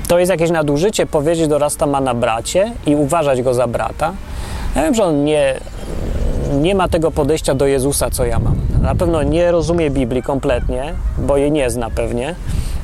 to 0.08 0.20
jest 0.20 0.30
jakieś 0.30 0.50
nadużycie 0.52 1.06
powiedzieć 1.06 1.48
do 1.48 1.58
Rastamana 1.58 2.14
bracie 2.14 2.72
i 2.86 2.96
uważać 2.96 3.42
go 3.42 3.54
za 3.54 3.68
brata? 3.68 4.14
Ja 4.76 4.82
wiem, 4.82 4.94
że 4.94 5.04
on 5.04 5.24
nie, 5.24 5.56
nie 6.62 6.76
ma 6.76 6.88
tego 6.88 7.12
podejścia 7.12 7.56
do 7.56 7.68
Jezusa, 7.68 8.10
co 8.10 8.26
ja 8.26 8.40
mam. 8.40 8.56
Na 8.82 8.96
pewno 8.96 9.24
nie 9.24 9.52
rozumie 9.52 9.90
Biblii 9.90 10.24
kompletnie, 10.24 10.94
bo 11.18 11.38
jej 11.38 11.52
nie 11.52 11.70
zna 11.70 11.90
pewnie 11.90 12.36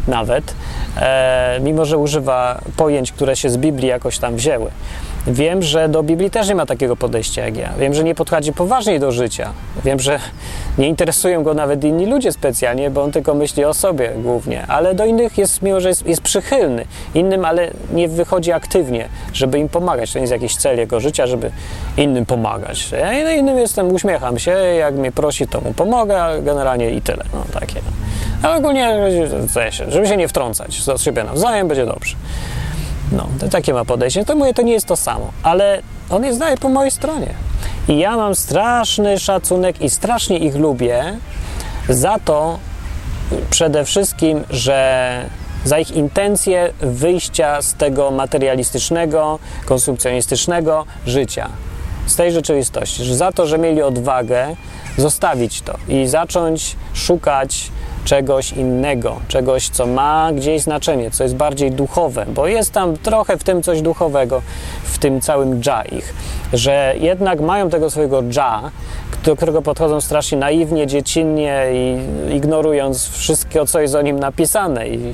nawet, 0.08 0.56
e, 0.98 1.60
mimo 1.62 1.86
że 1.86 1.98
używa 1.98 2.62
pojęć, 2.78 3.12
które 3.12 3.36
się 3.36 3.50
z 3.50 3.58
Biblii 3.58 3.88
jakoś 3.88 4.20
tam 4.20 4.36
wzięły. 4.36 4.72
Wiem, 5.28 5.62
że 5.62 5.90
do 5.90 6.04
Biblii 6.04 6.32
też 6.32 6.50
nie 6.50 6.56
ma 6.56 6.66
takiego 6.66 6.96
podejścia 6.96 7.46
jak 7.46 7.58
ja. 7.58 7.74
Wiem, 7.80 7.94
że 7.94 8.04
nie 8.04 8.16
podchodzi 8.16 8.54
poważniej 8.54 9.00
do 9.00 9.12
życia. 9.12 9.50
Wiem, 9.86 10.00
że 10.00 10.20
nie 10.78 10.88
interesują 10.88 11.44
go 11.44 11.54
nawet 11.54 11.84
inni 11.84 12.06
ludzie 12.06 12.32
specjalnie, 12.32 12.90
bo 12.90 13.04
on 13.04 13.12
tylko 13.12 13.34
myśli 13.34 13.66
o 13.66 13.74
sobie 13.74 14.12
głównie. 14.18 14.66
Ale 14.68 14.96
do 14.96 15.06
innych 15.06 15.38
jest, 15.38 15.62
mimo 15.62 15.80
że 15.80 15.90
jest, 15.90 16.08
jest 16.08 16.22
przychylny. 16.22 16.86
Innym, 17.14 17.46
ale 17.46 17.72
nie 17.94 18.08
wychodzi 18.08 18.52
aktywnie, 18.52 19.08
żeby 19.34 19.60
im 19.60 19.70
pomagać. 19.70 20.14
To 20.14 20.20
nie 20.20 20.24
jest 20.24 20.34
jakiś 20.34 20.56
cel 20.56 20.78
jego 20.78 21.00
życia, 21.00 21.28
żeby 21.28 21.52
innym 21.98 22.26
pomagać. 22.26 22.92
Ja 22.92 23.32
innym 23.34 23.58
jestem, 23.58 23.92
uśmiecham 23.92 24.40
się, 24.40 24.52
jak 24.52 24.96
mnie 24.96 25.12
prosi, 25.12 25.48
to 25.48 25.62
mu 25.62 25.74
pomogę, 25.74 26.24
a 26.24 26.42
generalnie 26.42 26.90
i 26.90 27.02
tyle. 27.02 27.24
No 27.34 27.60
takie. 27.60 27.80
Ale 28.44 28.56
ogólnie, 28.56 29.12
żeby 29.90 30.08
się 30.08 30.18
nie 30.18 30.28
wtrącać 30.28 30.82
z 30.82 31.02
siebie 31.02 31.24
nawzajem, 31.24 31.68
będzie 31.68 31.86
dobrze. 31.86 32.16
No, 33.12 33.28
to 33.39 33.48
takie 33.50 33.74
ma 33.74 33.86
podejście. 33.86 34.26
To 34.26 34.36
mówię, 34.36 34.54
to 34.54 34.62
nie 34.62 34.74
jest 34.74 34.86
to 34.86 34.96
samo, 34.96 35.32
ale 35.44 35.82
on 36.10 36.24
jest 36.24 36.39
dalej 36.39 36.58
po 36.58 36.70
mojej 36.70 36.91
stronie. 36.91 37.34
I 37.88 37.98
ja 37.98 38.18
mam 38.18 38.36
straszny 38.36 39.20
szacunek 39.20 39.82
i 39.82 39.89
strasznie 39.89 40.38
ich 40.38 40.56
lubię 40.56 41.18
za 41.89 42.20
to 42.20 42.60
przede 43.50 43.86
wszystkim, 43.86 44.44
że 44.50 45.30
za 45.65 45.80
ich 45.80 45.91
intencje 45.91 46.74
wyjścia 46.80 47.62
z 47.62 47.74
tego 47.74 48.12
materialistycznego, 48.12 49.39
konsumpcjonistycznego 49.65 50.86
życia, 51.08 51.50
z 52.06 52.15
tej 52.15 52.32
rzeczywistości, 52.32 53.04
że 53.04 53.15
za 53.15 53.32
to, 53.32 53.48
że 53.48 53.58
mieli 53.58 53.82
odwagę 53.82 54.56
zostawić 54.98 55.62
to 55.62 55.74
i 55.88 56.08
zacząć 56.08 56.76
szukać 56.94 57.72
czegoś 58.06 58.52
innego, 58.52 59.20
czegoś, 59.28 59.70
co 59.70 59.86
ma 59.86 60.32
gdzieś 60.34 60.62
znaczenie, 60.62 61.12
co 61.12 61.24
jest 61.24 61.36
bardziej 61.36 61.72
duchowe, 61.72 62.26
bo 62.28 62.48
jest 62.48 62.72
tam 62.72 62.98
trochę 62.98 63.38
w 63.38 63.44
tym 63.44 63.63
coś 63.63 63.82
duchowego, 63.82 64.41
w 64.84 64.98
tym 64.98 65.22
całym 65.22 65.62
dża 65.62 65.84
ich, 65.84 66.13
że 66.54 66.96
jednak 67.00 67.41
mają 67.41 67.70
tego 67.70 67.89
swojego 67.89 68.24
dża, 68.24 68.72
do 69.26 69.36
którego 69.36 69.62
podchodzą 69.62 70.02
strasznie 70.02 70.38
naiwnie, 70.38 70.88
dziecinnie 70.88 71.65
i 71.74 71.98
ignorując 72.36 73.10
wszystko, 73.10 73.65
co 73.65 73.80
jest 73.80 73.96
o 73.96 74.02
nim 74.02 74.20
napisane 74.20 74.88
i 74.88 75.13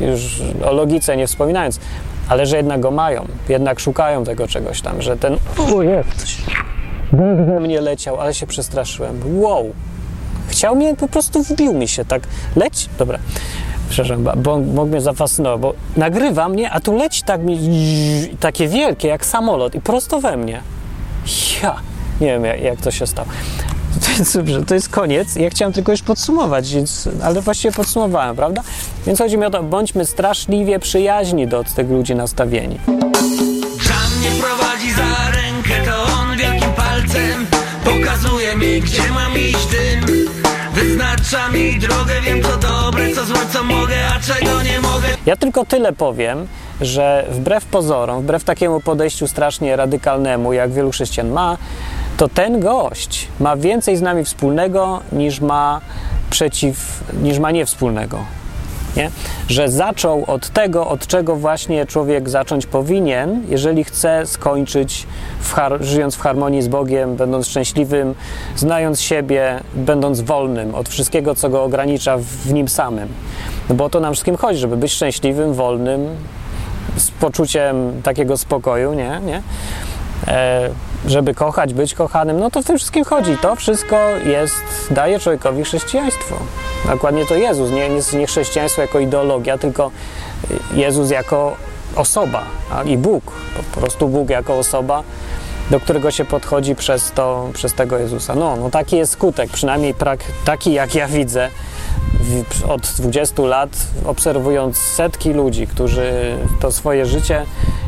już 0.00 0.42
o 0.64 0.72
logice 0.72 1.16
nie 1.16 1.26
wspominając, 1.26 1.80
ale 2.28 2.46
że 2.46 2.56
jednak 2.56 2.80
go 2.80 2.90
mają, 2.90 3.26
jednak 3.48 3.80
szukają 3.80 4.24
tego 4.24 4.48
czegoś 4.48 4.80
tam, 4.80 5.02
że 5.02 5.16
ten 5.16 5.36
o 5.74 5.82
jest, 5.82 6.26
mnie 7.60 7.80
leciał, 7.80 8.20
ale 8.20 8.34
się 8.34 8.46
przestraszyłem, 8.46 9.20
wow, 9.40 9.72
Chciał 10.48 10.76
mnie, 10.76 10.96
po 10.96 11.08
prostu 11.08 11.42
wbił 11.42 11.74
mi 11.74 11.88
się 11.88 12.04
tak. 12.04 12.22
Leć, 12.56 12.88
dobra. 12.98 13.18
Przepraszam, 13.88 14.24
bo 14.36 14.58
mógł 14.58 14.86
mnie 14.86 15.00
zafascynować, 15.00 15.60
bo 15.60 15.74
nagrywa 15.96 16.48
mnie, 16.48 16.70
a 16.70 16.80
tu 16.80 16.96
leci 16.96 17.22
tak 17.22 17.40
mi, 17.42 17.58
takie 18.40 18.68
wielkie 18.68 19.08
jak 19.08 19.26
samolot 19.26 19.74
i 19.74 19.80
prosto 19.80 20.20
we 20.20 20.36
mnie. 20.36 20.60
Ja, 21.62 21.76
nie 22.20 22.26
wiem 22.26 22.44
jak, 22.44 22.60
jak 22.60 22.80
to 22.80 22.90
się 22.90 23.06
stało. 23.06 23.28
Jest, 24.18 24.36
dobrze, 24.36 24.64
to 24.64 24.74
jest 24.74 24.88
koniec. 24.88 25.36
Ja 25.36 25.50
chciałem 25.50 25.72
tylko 25.72 25.92
już 25.92 26.02
podsumować, 26.02 26.74
więc, 26.74 27.08
ale 27.22 27.40
właściwie 27.40 27.74
podsumowałem, 27.74 28.36
prawda? 28.36 28.62
Więc 29.06 29.18
chodzi 29.18 29.38
mi 29.38 29.44
o 29.44 29.50
to, 29.50 29.62
bądźmy 29.62 30.06
straszliwie 30.06 30.78
przyjaźni 30.78 31.46
do 31.46 31.64
tych 31.64 31.90
ludzi 31.90 32.14
nastawieni. 32.14 32.78
Żan 33.80 34.18
mnie 34.20 34.42
prowadzi 34.42 34.92
za 34.92 35.30
rękę, 35.30 35.90
to 35.90 36.02
on 36.20 36.36
wielkim 36.36 36.72
palcem 36.72 37.46
pokazuje 37.84 38.56
mi, 38.56 38.80
gdzie 38.80 39.10
mam 39.10 39.32
iść 39.38 39.66
tym. 39.66 40.05
Wyznacza 40.76 41.48
mi 41.48 41.78
drogę, 41.78 42.20
wiem 42.20 42.42
co 42.42 42.56
dobre, 42.56 43.12
co 43.14 43.24
złe, 43.24 43.38
co 43.52 43.64
mogę, 43.64 43.94
a 44.16 44.20
czego 44.20 44.62
nie 44.62 44.80
mogę. 44.80 45.08
Ja 45.26 45.36
tylko 45.36 45.64
tyle 45.64 45.92
powiem, 45.92 46.46
że 46.80 47.26
wbrew 47.30 47.64
pozorom, 47.64 48.22
wbrew 48.22 48.44
takiemu 48.44 48.80
podejściu 48.80 49.28
strasznie 49.28 49.76
radykalnemu, 49.76 50.52
jak 50.52 50.72
wielu 50.72 50.90
chrześcijan 50.90 51.28
ma, 51.28 51.56
to 52.16 52.28
ten 52.28 52.60
gość 52.60 53.28
ma 53.40 53.56
więcej 53.56 53.96
z 53.96 54.02
nami 54.02 54.24
wspólnego 54.24 55.00
niż 55.12 55.40
ma 55.40 55.80
przeciw, 56.30 57.04
niż 57.22 57.38
ma 57.38 57.50
niewspólnego. 57.50 58.24
Nie? 58.96 59.10
Że 59.48 59.68
zaczął 59.68 60.24
od 60.26 60.50
tego, 60.50 60.88
od 60.88 61.06
czego 61.06 61.36
właśnie 61.36 61.86
człowiek 61.86 62.28
zacząć 62.28 62.66
powinien, 62.66 63.42
jeżeli 63.48 63.84
chce 63.84 64.26
skończyć 64.26 65.06
w 65.40 65.54
żyjąc 65.80 66.14
w 66.14 66.20
harmonii 66.20 66.62
z 66.62 66.68
Bogiem, 66.68 67.16
będąc 67.16 67.46
szczęśliwym, 67.46 68.14
znając 68.56 69.00
siebie, 69.00 69.60
będąc 69.74 70.20
wolnym 70.20 70.74
od 70.74 70.88
wszystkiego, 70.88 71.34
co 71.34 71.48
go 71.48 71.64
ogranicza 71.64 72.16
w 72.18 72.52
nim 72.52 72.68
samym. 72.68 73.08
No 73.68 73.74
bo 73.74 73.84
o 73.84 73.88
to 73.90 74.00
nam 74.00 74.12
wszystkim 74.12 74.36
chodzi, 74.36 74.58
żeby 74.58 74.76
być 74.76 74.92
szczęśliwym, 74.92 75.54
wolnym, 75.54 76.08
z 76.96 77.10
poczuciem 77.10 78.02
takiego 78.02 78.36
spokoju, 78.36 78.94
nie? 78.94 79.20
nie? 79.26 79.42
E, 80.28 80.70
żeby 81.06 81.34
kochać, 81.34 81.74
być 81.74 81.94
kochanym, 81.94 82.40
no 82.40 82.50
to 82.50 82.62
w 82.62 82.64
tym 82.64 82.76
wszystkim 82.76 83.04
chodzi. 83.04 83.38
To 83.38 83.56
wszystko 83.56 83.96
jest, 84.26 84.54
daje 84.90 85.18
człowiekowi 85.18 85.64
chrześcijaństwo. 85.64 86.36
Dokładnie 86.86 87.26
to 87.26 87.34
Jezus, 87.34 87.70
nie, 87.70 87.88
nie 88.18 88.26
chrześcijaństwo 88.26 88.82
jako 88.82 88.98
ideologia, 88.98 89.58
tylko 89.58 89.90
Jezus 90.74 91.10
jako 91.10 91.56
osoba 91.96 92.42
i 92.84 92.98
Bóg, 92.98 93.24
po 93.74 93.80
prostu 93.80 94.08
Bóg 94.08 94.30
jako 94.30 94.58
osoba, 94.58 95.02
do 95.70 95.80
którego 95.80 96.10
się 96.10 96.24
podchodzi 96.24 96.74
przez, 96.74 97.12
to, 97.12 97.48
przez 97.52 97.74
tego 97.74 97.98
Jezusa. 97.98 98.34
No, 98.34 98.56
no 98.56 98.70
taki 98.70 98.96
jest 98.96 99.12
skutek, 99.12 99.50
przynajmniej 99.50 99.94
prak, 99.94 100.20
taki 100.44 100.72
jak 100.72 100.94
ja 100.94 101.08
widzę 101.08 101.50
od 102.68 102.82
20 102.98 103.42
lat, 103.42 103.70
obserwując 104.06 104.76
setki 104.76 105.32
ludzi, 105.32 105.66
którzy 105.66 106.36
to 106.60 106.72
swoje 106.72 107.06
życie 107.06 107.42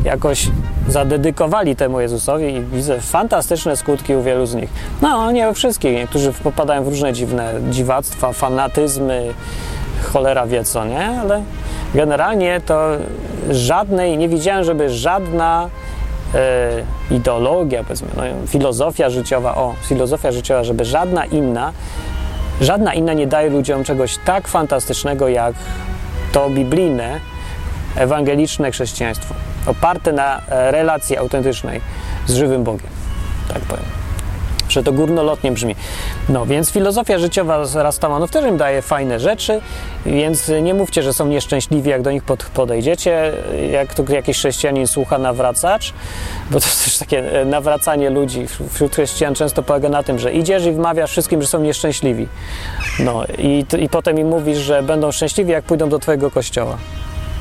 jakoś 0.04 0.48
zadedykowali 0.88 1.76
temu 1.76 2.00
Jezusowi 2.00 2.54
i 2.54 2.60
widzę 2.60 3.00
fantastyczne 3.00 3.76
skutki 3.76 4.14
u 4.14 4.22
wielu 4.22 4.46
z 4.46 4.54
nich. 4.54 4.70
No, 5.02 5.32
nie 5.32 5.46
we 5.46 5.54
wszystkich, 5.54 5.92
niektórzy 5.92 6.32
popadają 6.32 6.84
w 6.84 6.88
różne 6.88 7.12
dziwne 7.12 7.54
dziwactwa, 7.70 8.32
fanatyzmy, 8.32 9.34
cholera 10.12 10.46
wie 10.46 10.64
co, 10.64 10.84
nie? 10.84 11.20
Ale 11.20 11.42
generalnie 11.94 12.60
to 12.66 12.88
żadnej, 13.50 14.18
nie 14.18 14.28
widziałem, 14.28 14.64
żeby 14.64 14.90
żadna 14.90 15.68
ideologia, 17.10 17.82
powiedzmy, 17.84 18.08
no, 18.16 18.22
filozofia 18.46 19.10
życiowa, 19.10 19.54
o, 19.54 19.74
filozofia 19.82 20.32
życiowa, 20.32 20.64
żeby 20.64 20.84
żadna 20.84 21.24
inna, 21.24 21.72
żadna 22.60 22.94
inna 22.94 23.12
nie 23.12 23.26
daje 23.26 23.50
ludziom 23.50 23.84
czegoś 23.84 24.18
tak 24.24 24.48
fantastycznego 24.48 25.28
jak 25.28 25.54
to 26.32 26.50
biblijne, 26.50 27.20
ewangeliczne 27.96 28.70
chrześcijaństwo, 28.70 29.34
oparte 29.66 30.12
na 30.12 30.40
e, 30.48 30.70
relacji 30.70 31.16
autentycznej 31.16 31.80
z 32.26 32.34
żywym 32.34 32.64
Bogiem, 32.64 32.90
tak 33.48 33.62
powiem. 33.62 33.97
Że 34.68 34.82
to 34.82 34.92
górnolotnie 34.92 35.52
brzmi. 35.52 35.76
No 36.28 36.46
więc 36.46 36.70
filozofia 36.70 37.18
życiowa 37.18 37.64
z 37.64 37.76
Rastamanów 37.76 38.30
też 38.30 38.46
im 38.46 38.56
daje 38.56 38.82
fajne 38.82 39.20
rzeczy, 39.20 39.60
więc 40.06 40.52
nie 40.62 40.74
mówcie, 40.74 41.02
że 41.02 41.12
są 41.12 41.26
nieszczęśliwi, 41.26 41.90
jak 41.90 42.02
do 42.02 42.10
nich 42.10 42.22
pod, 42.22 42.44
podejdziecie, 42.44 43.32
jak 43.70 43.94
tu 43.94 44.04
jakiś 44.12 44.38
chrześcijanin 44.38 44.86
słucha 44.86 45.18
nawracacz, 45.18 45.92
bo 46.50 46.60
to 46.60 46.66
jest 46.66 46.84
też 46.84 46.98
takie 46.98 47.40
e, 47.40 47.44
nawracanie 47.44 48.10
ludzi 48.10 48.46
wśród 48.72 48.92
chrześcijan 48.92 49.34
często 49.34 49.62
polega 49.62 49.88
na 49.88 50.02
tym, 50.02 50.18
że 50.18 50.32
idziesz 50.32 50.66
i 50.66 50.72
wmawiasz 50.72 51.10
wszystkim, 51.10 51.42
że 51.42 51.48
są 51.48 51.60
nieszczęśliwi. 51.60 52.28
No 52.98 53.24
i, 53.38 53.64
i 53.78 53.88
potem 53.88 54.18
im 54.18 54.28
mówisz, 54.28 54.58
że 54.58 54.82
będą 54.82 55.12
szczęśliwi, 55.12 55.52
jak 55.52 55.64
pójdą 55.64 55.88
do 55.88 55.98
twojego 55.98 56.30
kościoła. 56.30 56.78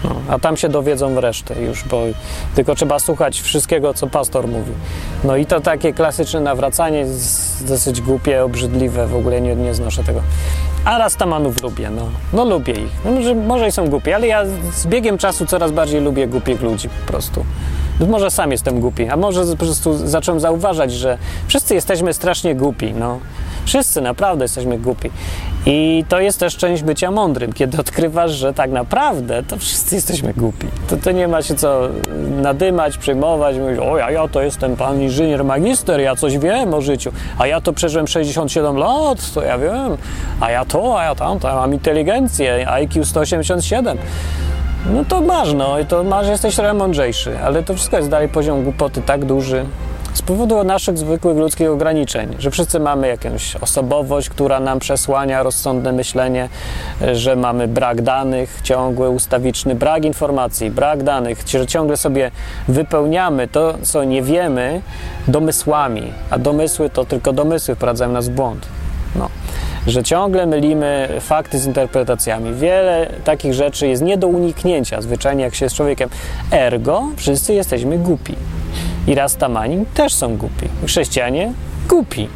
No, 0.04 0.16
a 0.30 0.39
tam 0.39 0.58
się 0.58 0.70
dowiedzą 0.70 1.22
resztę 1.22 1.62
już, 1.62 1.84
bo 1.84 2.04
tylko 2.56 2.76
trzeba 2.76 3.00
słuchać 3.00 3.41
wszystkiego, 3.41 3.93
co 3.93 4.08
pastor 4.08 4.48
mówi. 4.48 4.72
No 5.24 5.36
i 5.36 5.45
to 5.45 5.62
takie 5.62 5.93
klasyczne 5.93 6.39
nawracanie 6.39 7.06
dosyć 7.62 8.02
głupie, 8.02 8.43
obrzydliwe, 8.43 9.08
w 9.08 9.16
ogóle 9.16 9.41
nie, 9.41 9.56
nie 9.56 9.74
znoszę 9.74 10.04
tego. 10.04 10.22
A 10.86 10.98
Rastamanów 10.98 11.64
lubię, 11.64 11.89
no. 11.89 12.10
No 12.34 12.45
lubię 12.45 12.74
ich. 12.74 12.91
No, 13.06 13.12
może, 13.12 13.36
może 13.36 13.68
i 13.68 13.72
są 13.72 13.89
głupi, 13.89 14.14
ale 14.14 14.28
ja 14.28 14.45
z 14.74 14.88
biegiem 14.88 15.18
czasu 15.18 15.45
coraz 15.45 15.72
bardziej 15.72 16.02
lubię 16.02 16.28
głupich 16.28 16.62
ludzi 16.62 16.89
po 16.89 17.12
prostu. 17.12 17.45
Może 18.00 18.32
sam 18.32 18.52
jestem 18.52 18.80
głupi, 18.80 19.08
a 19.10 19.18
może 19.18 19.45
po 19.45 19.56
prostu 19.56 20.08
zacząłem 20.08 20.39
zauważać, 20.39 20.91
że 20.91 21.18
wszyscy 21.48 21.76
jesteśmy 21.76 22.14
strasznie 22.14 22.56
głupi, 22.56 22.93
no. 22.93 23.20
Wszyscy 23.66 24.02
naprawdę 24.02 24.43
jesteśmy 24.43 24.80
głupi. 24.80 25.12
I 25.66 26.06
to 26.10 26.20
jest 26.20 26.39
też 26.39 26.58
część 26.58 26.84
bycia 26.84 27.12
mądrym, 27.12 27.54
kiedy 27.54 27.78
odkrywasz, 27.82 28.32
że 28.32 28.54
tak 28.54 28.72
naprawdę 28.72 29.43
to 29.43 29.58
wszyscy 29.58 29.95
jesteśmy 29.95 30.34
głupi. 30.34 30.68
To, 30.89 30.98
to 30.98 31.12
nie 31.12 31.28
ma 31.28 31.41
się 31.41 31.56
co 31.56 31.89
nadymać, 32.41 32.98
przejmować, 32.98 33.58
mówić, 33.58 33.80
o 33.80 33.98
ja, 33.98 34.12
ja 34.12 34.28
to 34.28 34.41
jestem 34.41 34.76
pan 34.76 35.02
inżynier 35.02 35.43
magister, 35.43 36.00
ja 36.00 36.16
coś 36.16 36.38
wiem 36.38 36.74
o 36.74 36.82
życiu, 36.82 37.12
a 37.38 37.48
ja 37.48 37.62
to 37.62 37.74
przeżyłem 37.74 38.08
67 38.08 38.78
lat, 38.78 39.34
to 39.34 39.41
ja 39.41 39.58
wiem, 39.58 39.98
a 40.39 40.52
ja 40.52 40.66
to, 40.66 41.00
a 41.00 41.04
ja 41.04 41.16
tamto, 41.16 41.48
ja 41.48 41.56
mam 41.56 41.74
inteligencję, 41.74 42.70
IQ 42.70 43.06
187. 43.06 43.98
No 44.94 45.06
to 45.06 45.22
masz, 45.22 45.54
no 45.54 45.80
i 45.80 45.86
to 45.86 46.04
masz, 46.04 46.28
jesteś 46.28 46.56
trochę 46.56 46.74
mądrzejszy, 46.74 47.40
ale 47.40 47.64
to 47.64 47.74
wszystko 47.74 47.98
jest 47.98 48.10
dalej 48.10 48.30
poziom 48.30 48.64
głupoty 48.64 49.02
tak 49.02 49.26
duży, 49.26 49.66
z 50.14 50.22
powodu 50.22 50.64
naszych 50.64 50.98
zwykłych 50.98 51.38
ludzkich 51.38 51.70
ograniczeń, 51.70 52.36
że 52.40 52.52
wszyscy 52.52 52.80
mamy 52.80 53.08
jakąś 53.08 53.56
osobowość, 53.56 54.30
która 54.30 54.60
nam 54.60 54.80
przesłania 54.80 55.44
rozsądne 55.44 55.92
myślenie, 55.92 56.50
że 57.14 57.36
mamy 57.36 57.68
brak 57.68 58.02
danych, 58.02 58.60
ciągły, 58.64 59.10
ustawiczny 59.10 59.76
brak 59.76 60.06
informacji, 60.06 60.72
brak 60.72 61.04
danych, 61.04 61.44
że 61.48 61.68
ciągle 61.68 61.98
sobie 61.98 62.32
wypełniamy 62.68 63.48
to, 63.48 63.74
co 63.82 64.04
nie 64.04 64.22
wiemy, 64.22 64.82
domysłami, 65.28 66.14
a 66.30 66.38
domysły 66.38 66.90
to 66.90 67.06
tylko 67.06 67.34
domysły 67.34 67.76
wprowadzają 67.76 68.12
nas 68.12 68.30
w 68.30 68.32
błąd. 68.32 68.77
Że 69.88 70.04
ciągle 70.04 70.46
mylimy 70.46 71.10
fakty 71.20 71.60
z 71.60 71.66
interpretacjami. 71.66 72.54
Wiele 72.54 73.10
takich 73.24 73.54
rzeczy 73.54 73.88
jest 73.88 74.02
nie 74.02 74.18
do 74.18 74.28
uniknięcia 74.28 75.02
zwyczajnie, 75.02 75.44
jak 75.44 75.56
się 75.56 75.66
jest 75.66 75.76
człowiekiem. 75.76 76.10
Ergo, 76.52 77.04
wszyscy 77.16 77.54
jesteśmy 77.54 77.98
głupi. 77.98 78.36
I 79.08 79.16
Rastamani 79.16 79.86
też 79.94 80.14
są 80.14 80.38
głupi. 80.38 80.68
Chrześcijanie 80.86 81.54
głupi. 81.90 82.30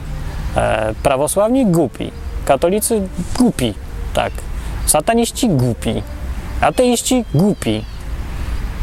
E, 0.58 0.93
prawosławni 1.04 1.66
głupi. 1.66 2.12
Katolicy 2.45 3.02
głupi. 3.38 3.74
Tak. 4.14 4.32
Sataniści 4.86 5.49
głupi. 5.49 6.04
Ateiści 6.62 7.26
głupi. 7.34 7.86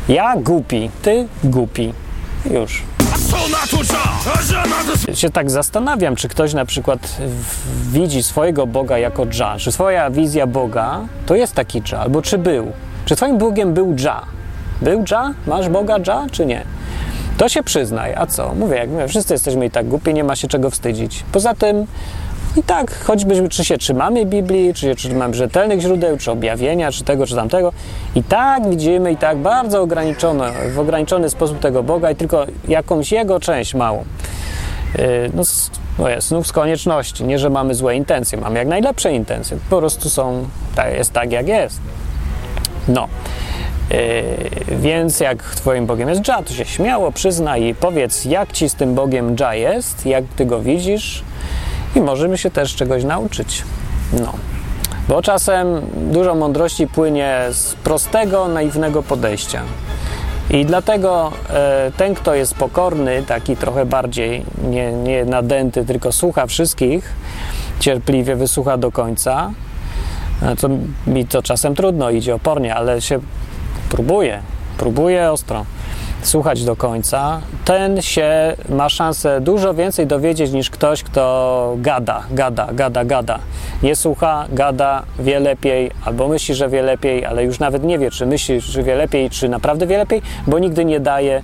Ja 0.09 0.37
głupi. 0.37 0.91
Ty 1.03 1.29
głupi. 1.45 1.93
Już. 2.51 2.83
Się 5.15 5.31
tak 5.31 5.51
zastanawiam, 5.51 6.17
czy 6.17 6.29
ktoś 6.29 6.55
na 6.55 6.65
przykład 6.65 7.17
widzi 7.93 8.23
swojego 8.23 8.67
Boga 8.67 8.99
jako 8.99 9.27
Dża, 9.27 9.57
czy 9.59 9.73
swoja 9.73 10.11
wizja 10.11 10.47
Boga 10.47 11.01
to 11.27 11.35
jest 11.35 11.55
taki 11.55 11.83
Dża, 11.83 12.01
albo 12.01 12.23
czy 12.23 12.39
był. 12.39 12.73
Czy 13.05 13.17
twoim 13.17 13.39
Bogiem 13.39 13.75
był 13.75 13.95
Dża? 13.95 14.23
Był 14.83 15.05
Dża? 15.05 15.35
Masz 15.47 15.69
Boga 15.69 16.01
Dża, 16.01 16.27
czy 16.31 16.47
nie? 16.47 16.65
To 17.39 17.49
się 17.49 17.63
przyznaj, 17.63 18.15
a 18.15 18.27
co? 18.27 18.55
Mówię, 18.55 18.77
jak 18.77 18.91
mówię, 18.91 19.09
wszyscy 19.09 19.35
jesteśmy 19.35 19.67
i 19.67 19.71
tak 19.71 19.89
głupi, 19.89 20.15
nie 20.15 20.25
ma 20.25 20.37
się 20.37 20.49
czego 20.49 20.71
wstydzić. 20.71 21.25
Poza 21.33 21.55
tym 21.55 21.87
i 22.59 22.63
tak, 22.63 23.05
choćbyśmy, 23.05 23.49
czy 23.49 23.65
się 23.65 23.79
trzymamy 23.79 24.27
Biblii, 24.27 24.75
czy 24.75 24.81
się 24.81 24.95
trzymamy 24.95 25.35
rzetelnych 25.35 25.81
źródeł, 25.81 26.17
czy 26.17 26.31
objawienia, 26.31 26.93
czy 26.93 27.05
tego, 27.05 27.27
czy 27.27 27.35
tamtego, 27.35 27.73
i 28.15 28.23
tak 28.23 28.71
widzimy, 28.71 29.13
i 29.13 29.17
tak 29.17 29.39
bardzo 29.39 29.83
ograniczone, 29.83 30.53
w 30.75 30.79
ograniczony 30.79 31.31
sposób 31.31 31.59
tego 31.59 31.83
Boga 31.83 32.11
i 32.11 32.17
tylko 32.17 32.47
jakąś 32.69 33.13
jego 33.13 33.41
część 33.41 33.75
małą. 33.75 34.05
Yy, 34.99 35.31
no, 35.35 35.43
no 35.99 36.09
jest, 36.09 36.29
znów 36.29 36.47
z 36.47 36.53
konieczności. 36.53 37.25
Nie, 37.25 37.39
że 37.39 37.51
mamy 37.51 37.75
złe 37.75 37.97
intencje, 37.97 38.39
mamy 38.39 38.59
jak 38.59 38.69
najlepsze 38.69 39.13
intencje. 39.13 39.59
Po 39.71 39.79
prostu 39.79 40.11
są, 40.11 40.49
jest 40.97 41.13
tak, 41.13 41.33
jak 41.33 41.49
jest. 41.49 41.81
No. 42.89 43.09
Yy, 43.91 44.77
więc 44.77 45.21
jak 45.21 45.43
Twoim 45.43 45.87
Bogiem 45.87 46.09
jest 46.09 46.21
Dża, 46.21 46.43
to 46.43 46.53
się 46.53 46.65
śmiało 46.65 47.13
przyznaj 47.13 47.63
i 47.63 47.75
powiedz, 47.75 48.25
jak 48.25 48.53
Ci 48.53 48.69
z 48.69 48.75
tym 48.75 48.95
Bogiem 48.95 49.37
Dża 49.37 49.55
jest, 49.55 50.07
jak 50.07 50.25
Ty 50.37 50.47
go 50.47 50.61
widzisz 50.61 51.25
i 51.95 52.01
możemy 52.01 52.39
się 52.39 52.51
też 52.51 52.75
czegoś 52.75 53.05
nauczyć. 53.05 53.65
No. 54.13 54.33
Bo 55.09 55.23
czasem 55.23 55.67
dużo 55.97 56.35
mądrości 56.35 56.87
płynie 56.87 57.41
z 57.51 57.75
prostego, 57.75 58.49
naiwnego 58.49 59.03
podejścia. 59.03 59.63
I 60.51 60.65
dlatego 60.67 61.33
e, 61.51 61.93
ten, 61.97 62.15
kto 62.15 62.35
jest 62.35 62.55
pokorny, 62.55 63.23
taki 63.23 63.57
trochę 63.57 63.87
bardziej 63.87 64.45
nie, 64.71 64.93
nie 64.93 65.25
nadęty, 65.25 65.85
tylko 65.85 66.13
słucha 66.13 66.47
wszystkich, 66.47 67.13
cierpliwie 67.81 68.37
wysłucha 68.37 68.77
do 68.77 68.93
końca, 68.93 69.51
to 70.61 70.69
mi 71.07 71.27
to 71.27 71.43
czasem 71.43 71.75
trudno, 71.75 72.11
idzie 72.11 72.35
opornie, 72.35 72.75
ale 72.75 73.01
się 73.01 73.19
próbuje, 73.91 74.41
próbuje 74.79 75.31
ostro 75.31 75.65
słuchać 76.23 76.65
do 76.65 76.77
końca, 76.77 77.41
ten 77.65 78.03
się 78.03 78.57
ma 78.69 78.89
szansę 78.89 79.41
dużo 79.41 79.75
więcej 79.75 80.07
dowiedzieć 80.07 80.53
niż 80.53 80.71
ktoś, 80.71 81.03
kto 81.03 81.75
gada, 81.79 82.23
gada, 82.31 82.69
gada, 82.73 83.05
gada. 83.05 83.39
Nie 83.83 83.97
słucha, 83.97 84.47
gada, 84.53 85.03
wie 85.19 85.41
lepiej, 85.41 85.91
albo 86.05 86.29
myśli, 86.29 86.55
że 86.55 86.69
wie 86.69 86.83
lepiej, 86.83 87.25
ale 87.25 87.45
już 87.45 87.59
nawet 87.59 87.85
nie 87.85 87.99
wie, 87.99 88.11
czy 88.11 88.27
myśli, 88.27 88.61
że 88.61 88.83
wie 88.83 88.95
lepiej, 88.95 89.31
czy 89.31 89.49
naprawdę 89.49 89.87
wie 89.87 89.99
lepiej, 89.99 90.23
bo 90.47 90.59
nigdy 90.59 90.85
nie 90.85 91.01
daje 91.01 91.43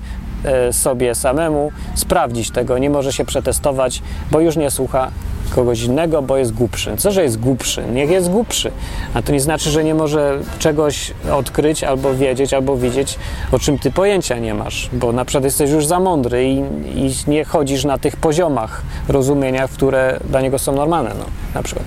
sobie 0.73 1.15
samemu 1.15 1.73
sprawdzić 1.95 2.51
tego, 2.51 2.79
nie 2.79 2.91
może 2.91 3.13
się 3.13 3.25
przetestować, 3.25 4.03
bo 4.31 4.41
już 4.41 4.57
nie 4.57 4.71
słucha 4.71 5.11
kogoś 5.55 5.83
innego, 5.83 6.23
bo 6.23 6.37
jest 6.37 6.53
głupszy. 6.53 6.97
Co, 6.97 7.13
że 7.13 7.23
jest 7.23 7.41
głupszy? 7.41 7.85
Niech 7.93 8.11
jest 8.11 8.31
głupszy. 8.31 8.71
A 9.15 9.23
to 9.23 9.33
nie 9.33 9.41
znaczy, 9.41 9.71
że 9.71 9.85
nie 9.85 9.95
może 9.95 10.39
czegoś 10.59 11.15
odkryć, 11.33 11.85
albo 11.85 12.15
wiedzieć, 12.15 12.55
albo 12.55 12.77
widzieć, 12.77 13.19
o 13.53 13.59
czym 13.59 13.79
ty 13.79 13.91
pojęcia 13.91 14.39
nie 14.39 14.55
masz, 14.55 14.91
bo 14.93 15.13
na 15.13 15.25
przykład 15.25 15.45
jesteś 15.45 15.71
już 15.71 15.87
za 15.87 16.01
mądry 16.01 16.45
i, 16.45 16.59
i 16.95 17.15
nie 17.27 17.45
chodzisz 17.45 17.85
na 17.85 17.99
tych 17.99 18.17
poziomach 18.17 18.83
rozumienia, 19.09 19.69
które 19.69 20.21
dla 20.29 20.41
niego 20.41 20.59
są 20.59 20.73
normalne, 20.73 21.11
no, 21.19 21.25
na 21.55 21.63
przykład. 21.63 21.87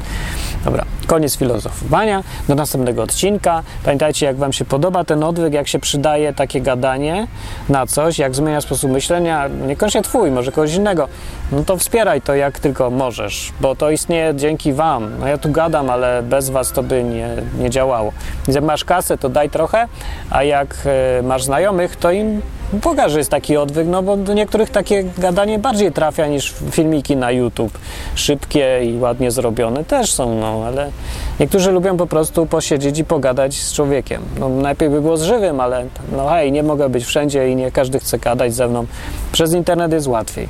Dobra, 0.68 0.86
koniec 1.08 1.38
filozofowania. 1.38 2.24
Do 2.48 2.56
następnego 2.56 3.04
odcinka. 3.04 3.64
Pamiętajcie, 3.84 4.26
jak 4.26 4.38
Wam 4.38 4.54
się 4.54 4.66
podoba 4.66 5.04
ten 5.04 5.24
odwyk, 5.24 5.54
jak 5.54 5.68
się 5.68 5.80
przydaje 5.80 6.34
takie 6.34 6.62
gadanie 6.62 7.28
na 7.70 7.86
coś, 7.86 8.20
jak 8.20 8.36
zmienia 8.36 8.62
sposób 8.62 8.92
myślenia, 8.92 9.48
niekoniecznie 9.68 10.02
Twój, 10.02 10.32
może 10.32 10.52
kogoś 10.52 10.74
innego, 10.74 11.08
no 11.52 11.64
to 11.64 11.78
wspieraj 11.78 12.22
to 12.22 12.36
jak 12.36 12.60
tylko 12.60 12.90
możesz, 12.90 13.54
bo 13.62 13.76
to 13.76 13.90
istnieje 13.90 14.36
dzięki 14.36 14.74
Wam. 14.74 15.20
No 15.20 15.28
ja 15.28 15.38
tu 15.38 15.52
gadam, 15.52 15.90
ale 15.90 16.24
bez 16.24 16.50
Was 16.50 16.72
to 16.72 16.84
by 16.84 17.04
nie, 17.04 17.30
nie 17.60 17.70
działało. 17.70 18.12
Jak 18.48 18.64
masz 18.64 18.86
kasę, 18.86 19.18
to 19.18 19.30
daj 19.30 19.50
trochę, 19.50 19.88
a 20.30 20.44
jak 20.44 20.78
e, 21.20 21.22
masz 21.22 21.44
znajomych, 21.44 21.96
to 21.96 22.12
im 22.12 22.42
Pokaż, 22.82 23.12
że 23.12 23.18
jest 23.18 23.32
taki 23.32 23.58
odwyk, 23.58 23.88
no 23.88 24.04
bo 24.04 24.18
do 24.18 24.34
niektórych 24.34 24.70
takie 24.70 25.04
gadanie 25.18 25.60
bardziej 25.60 25.92
trafia 25.92 26.28
niż 26.28 26.54
filmiki 26.72 27.16
na 27.16 27.32
YouTube. 27.32 27.78
Szybkie 28.16 28.80
i 28.84 29.00
ładnie 29.00 29.32
zrobione 29.32 29.84
też 29.84 30.14
są, 30.14 30.36
no 30.36 30.64
ale 30.66 30.92
niektórzy 31.40 31.72
lubią 31.72 31.98
po 31.98 32.08
prostu 32.08 32.46
posiedzieć 32.46 33.00
i 33.00 33.04
pogadać 33.04 33.56
z 33.56 33.74
człowiekiem. 33.74 34.22
No 34.40 34.50
najpierw 34.50 34.94
by 34.94 35.02
było 35.02 35.18
z 35.18 35.24
żywym, 35.24 35.60
ale 35.60 35.86
no 36.12 36.30
hej, 36.30 36.52
nie 36.52 36.64
mogę 36.64 36.90
być 36.90 37.06
wszędzie 37.06 37.50
i 37.50 37.56
nie 37.56 37.72
każdy 37.72 38.00
chce 38.00 38.20
gadać 38.20 38.54
ze 38.54 38.68
mną. 38.68 38.86
Przez 39.32 39.54
internet 39.54 39.92
jest 39.92 40.08
łatwiej. 40.08 40.48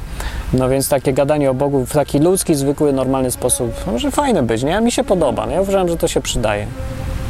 No 0.54 0.70
więc 0.70 0.90
takie 0.90 1.14
gadanie 1.14 1.52
o 1.52 1.54
Bogu 1.54 1.86
w 1.86 1.94
taki 1.94 2.20
ludzki, 2.20 2.56
zwykły, 2.56 2.94
normalny 2.94 3.32
sposób 3.32 3.72
może 3.88 4.12
fajne 4.12 4.44
być, 4.44 4.64
nie? 4.64 4.82
Mi 4.82 4.92
się 4.92 5.04
podoba, 5.04 5.46
no 5.46 5.52
ja 5.52 5.62
uważam, 5.62 5.90
że 5.90 5.98
to 5.98 6.08
się 6.08 6.22
przydaje. 6.22 6.68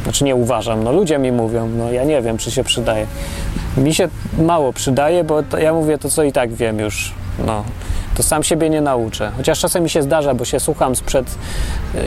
Znaczy 0.02 0.24
nie 0.24 0.34
uważam, 0.34 0.84
no 0.84 0.92
ludzie 0.92 1.18
mi 1.18 1.32
mówią, 1.32 1.68
no 1.68 1.92
ja 1.92 2.04
nie 2.04 2.22
wiem, 2.22 2.38
czy 2.38 2.50
się 2.50 2.64
przydaje. 2.64 3.06
Mi 3.78 3.94
się 3.94 4.08
mało 4.38 4.72
przydaje, 4.72 5.24
bo 5.24 5.42
to, 5.42 5.58
ja 5.58 5.72
mówię 5.72 5.98
to, 5.98 6.10
co 6.10 6.22
i 6.22 6.32
tak 6.32 6.52
wiem 6.52 6.78
już. 6.78 7.12
No, 7.46 7.64
to 8.16 8.22
sam 8.22 8.42
siebie 8.42 8.70
nie 8.70 8.80
nauczę. 8.80 9.32
Chociaż 9.36 9.60
czasem 9.60 9.82
mi 9.82 9.90
się 9.90 10.02
zdarza, 10.02 10.34
bo 10.34 10.44
się 10.44 10.60
słucham 10.60 10.96
sprzed 10.96 11.34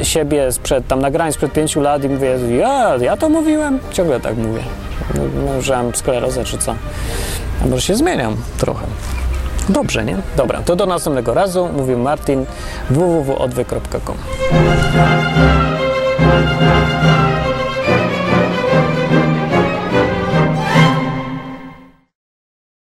e, 0.01 0.05
siebie, 0.05 0.51
sprzed 0.51 0.87
tam 0.87 1.01
nagrań 1.01 1.33
sprzed 1.33 1.53
pięciu 1.53 1.81
lat 1.81 2.03
i 2.03 2.09
mówię, 2.09 2.37
ja, 2.57 2.95
ja 3.01 3.17
to 3.17 3.29
mówiłem? 3.29 3.79
Ciągle 3.91 4.19
tak 4.19 4.37
mówię. 4.37 4.63
Może 5.45 5.75
mam 5.75 5.95
sklerozę 5.95 6.43
czy 6.43 6.57
co. 6.57 6.75
A 7.63 7.67
może 7.67 7.81
się 7.81 7.95
zmieniam 7.95 8.35
trochę. 8.57 8.85
Dobrze, 9.69 10.05
nie? 10.05 10.17
Dobra, 10.37 10.61
to 10.61 10.75
do 10.75 10.85
następnego 10.85 11.33
razu. 11.33 11.69
Mówił 11.77 11.97
Martin 11.97 12.45
www.odwy.com 12.89 14.15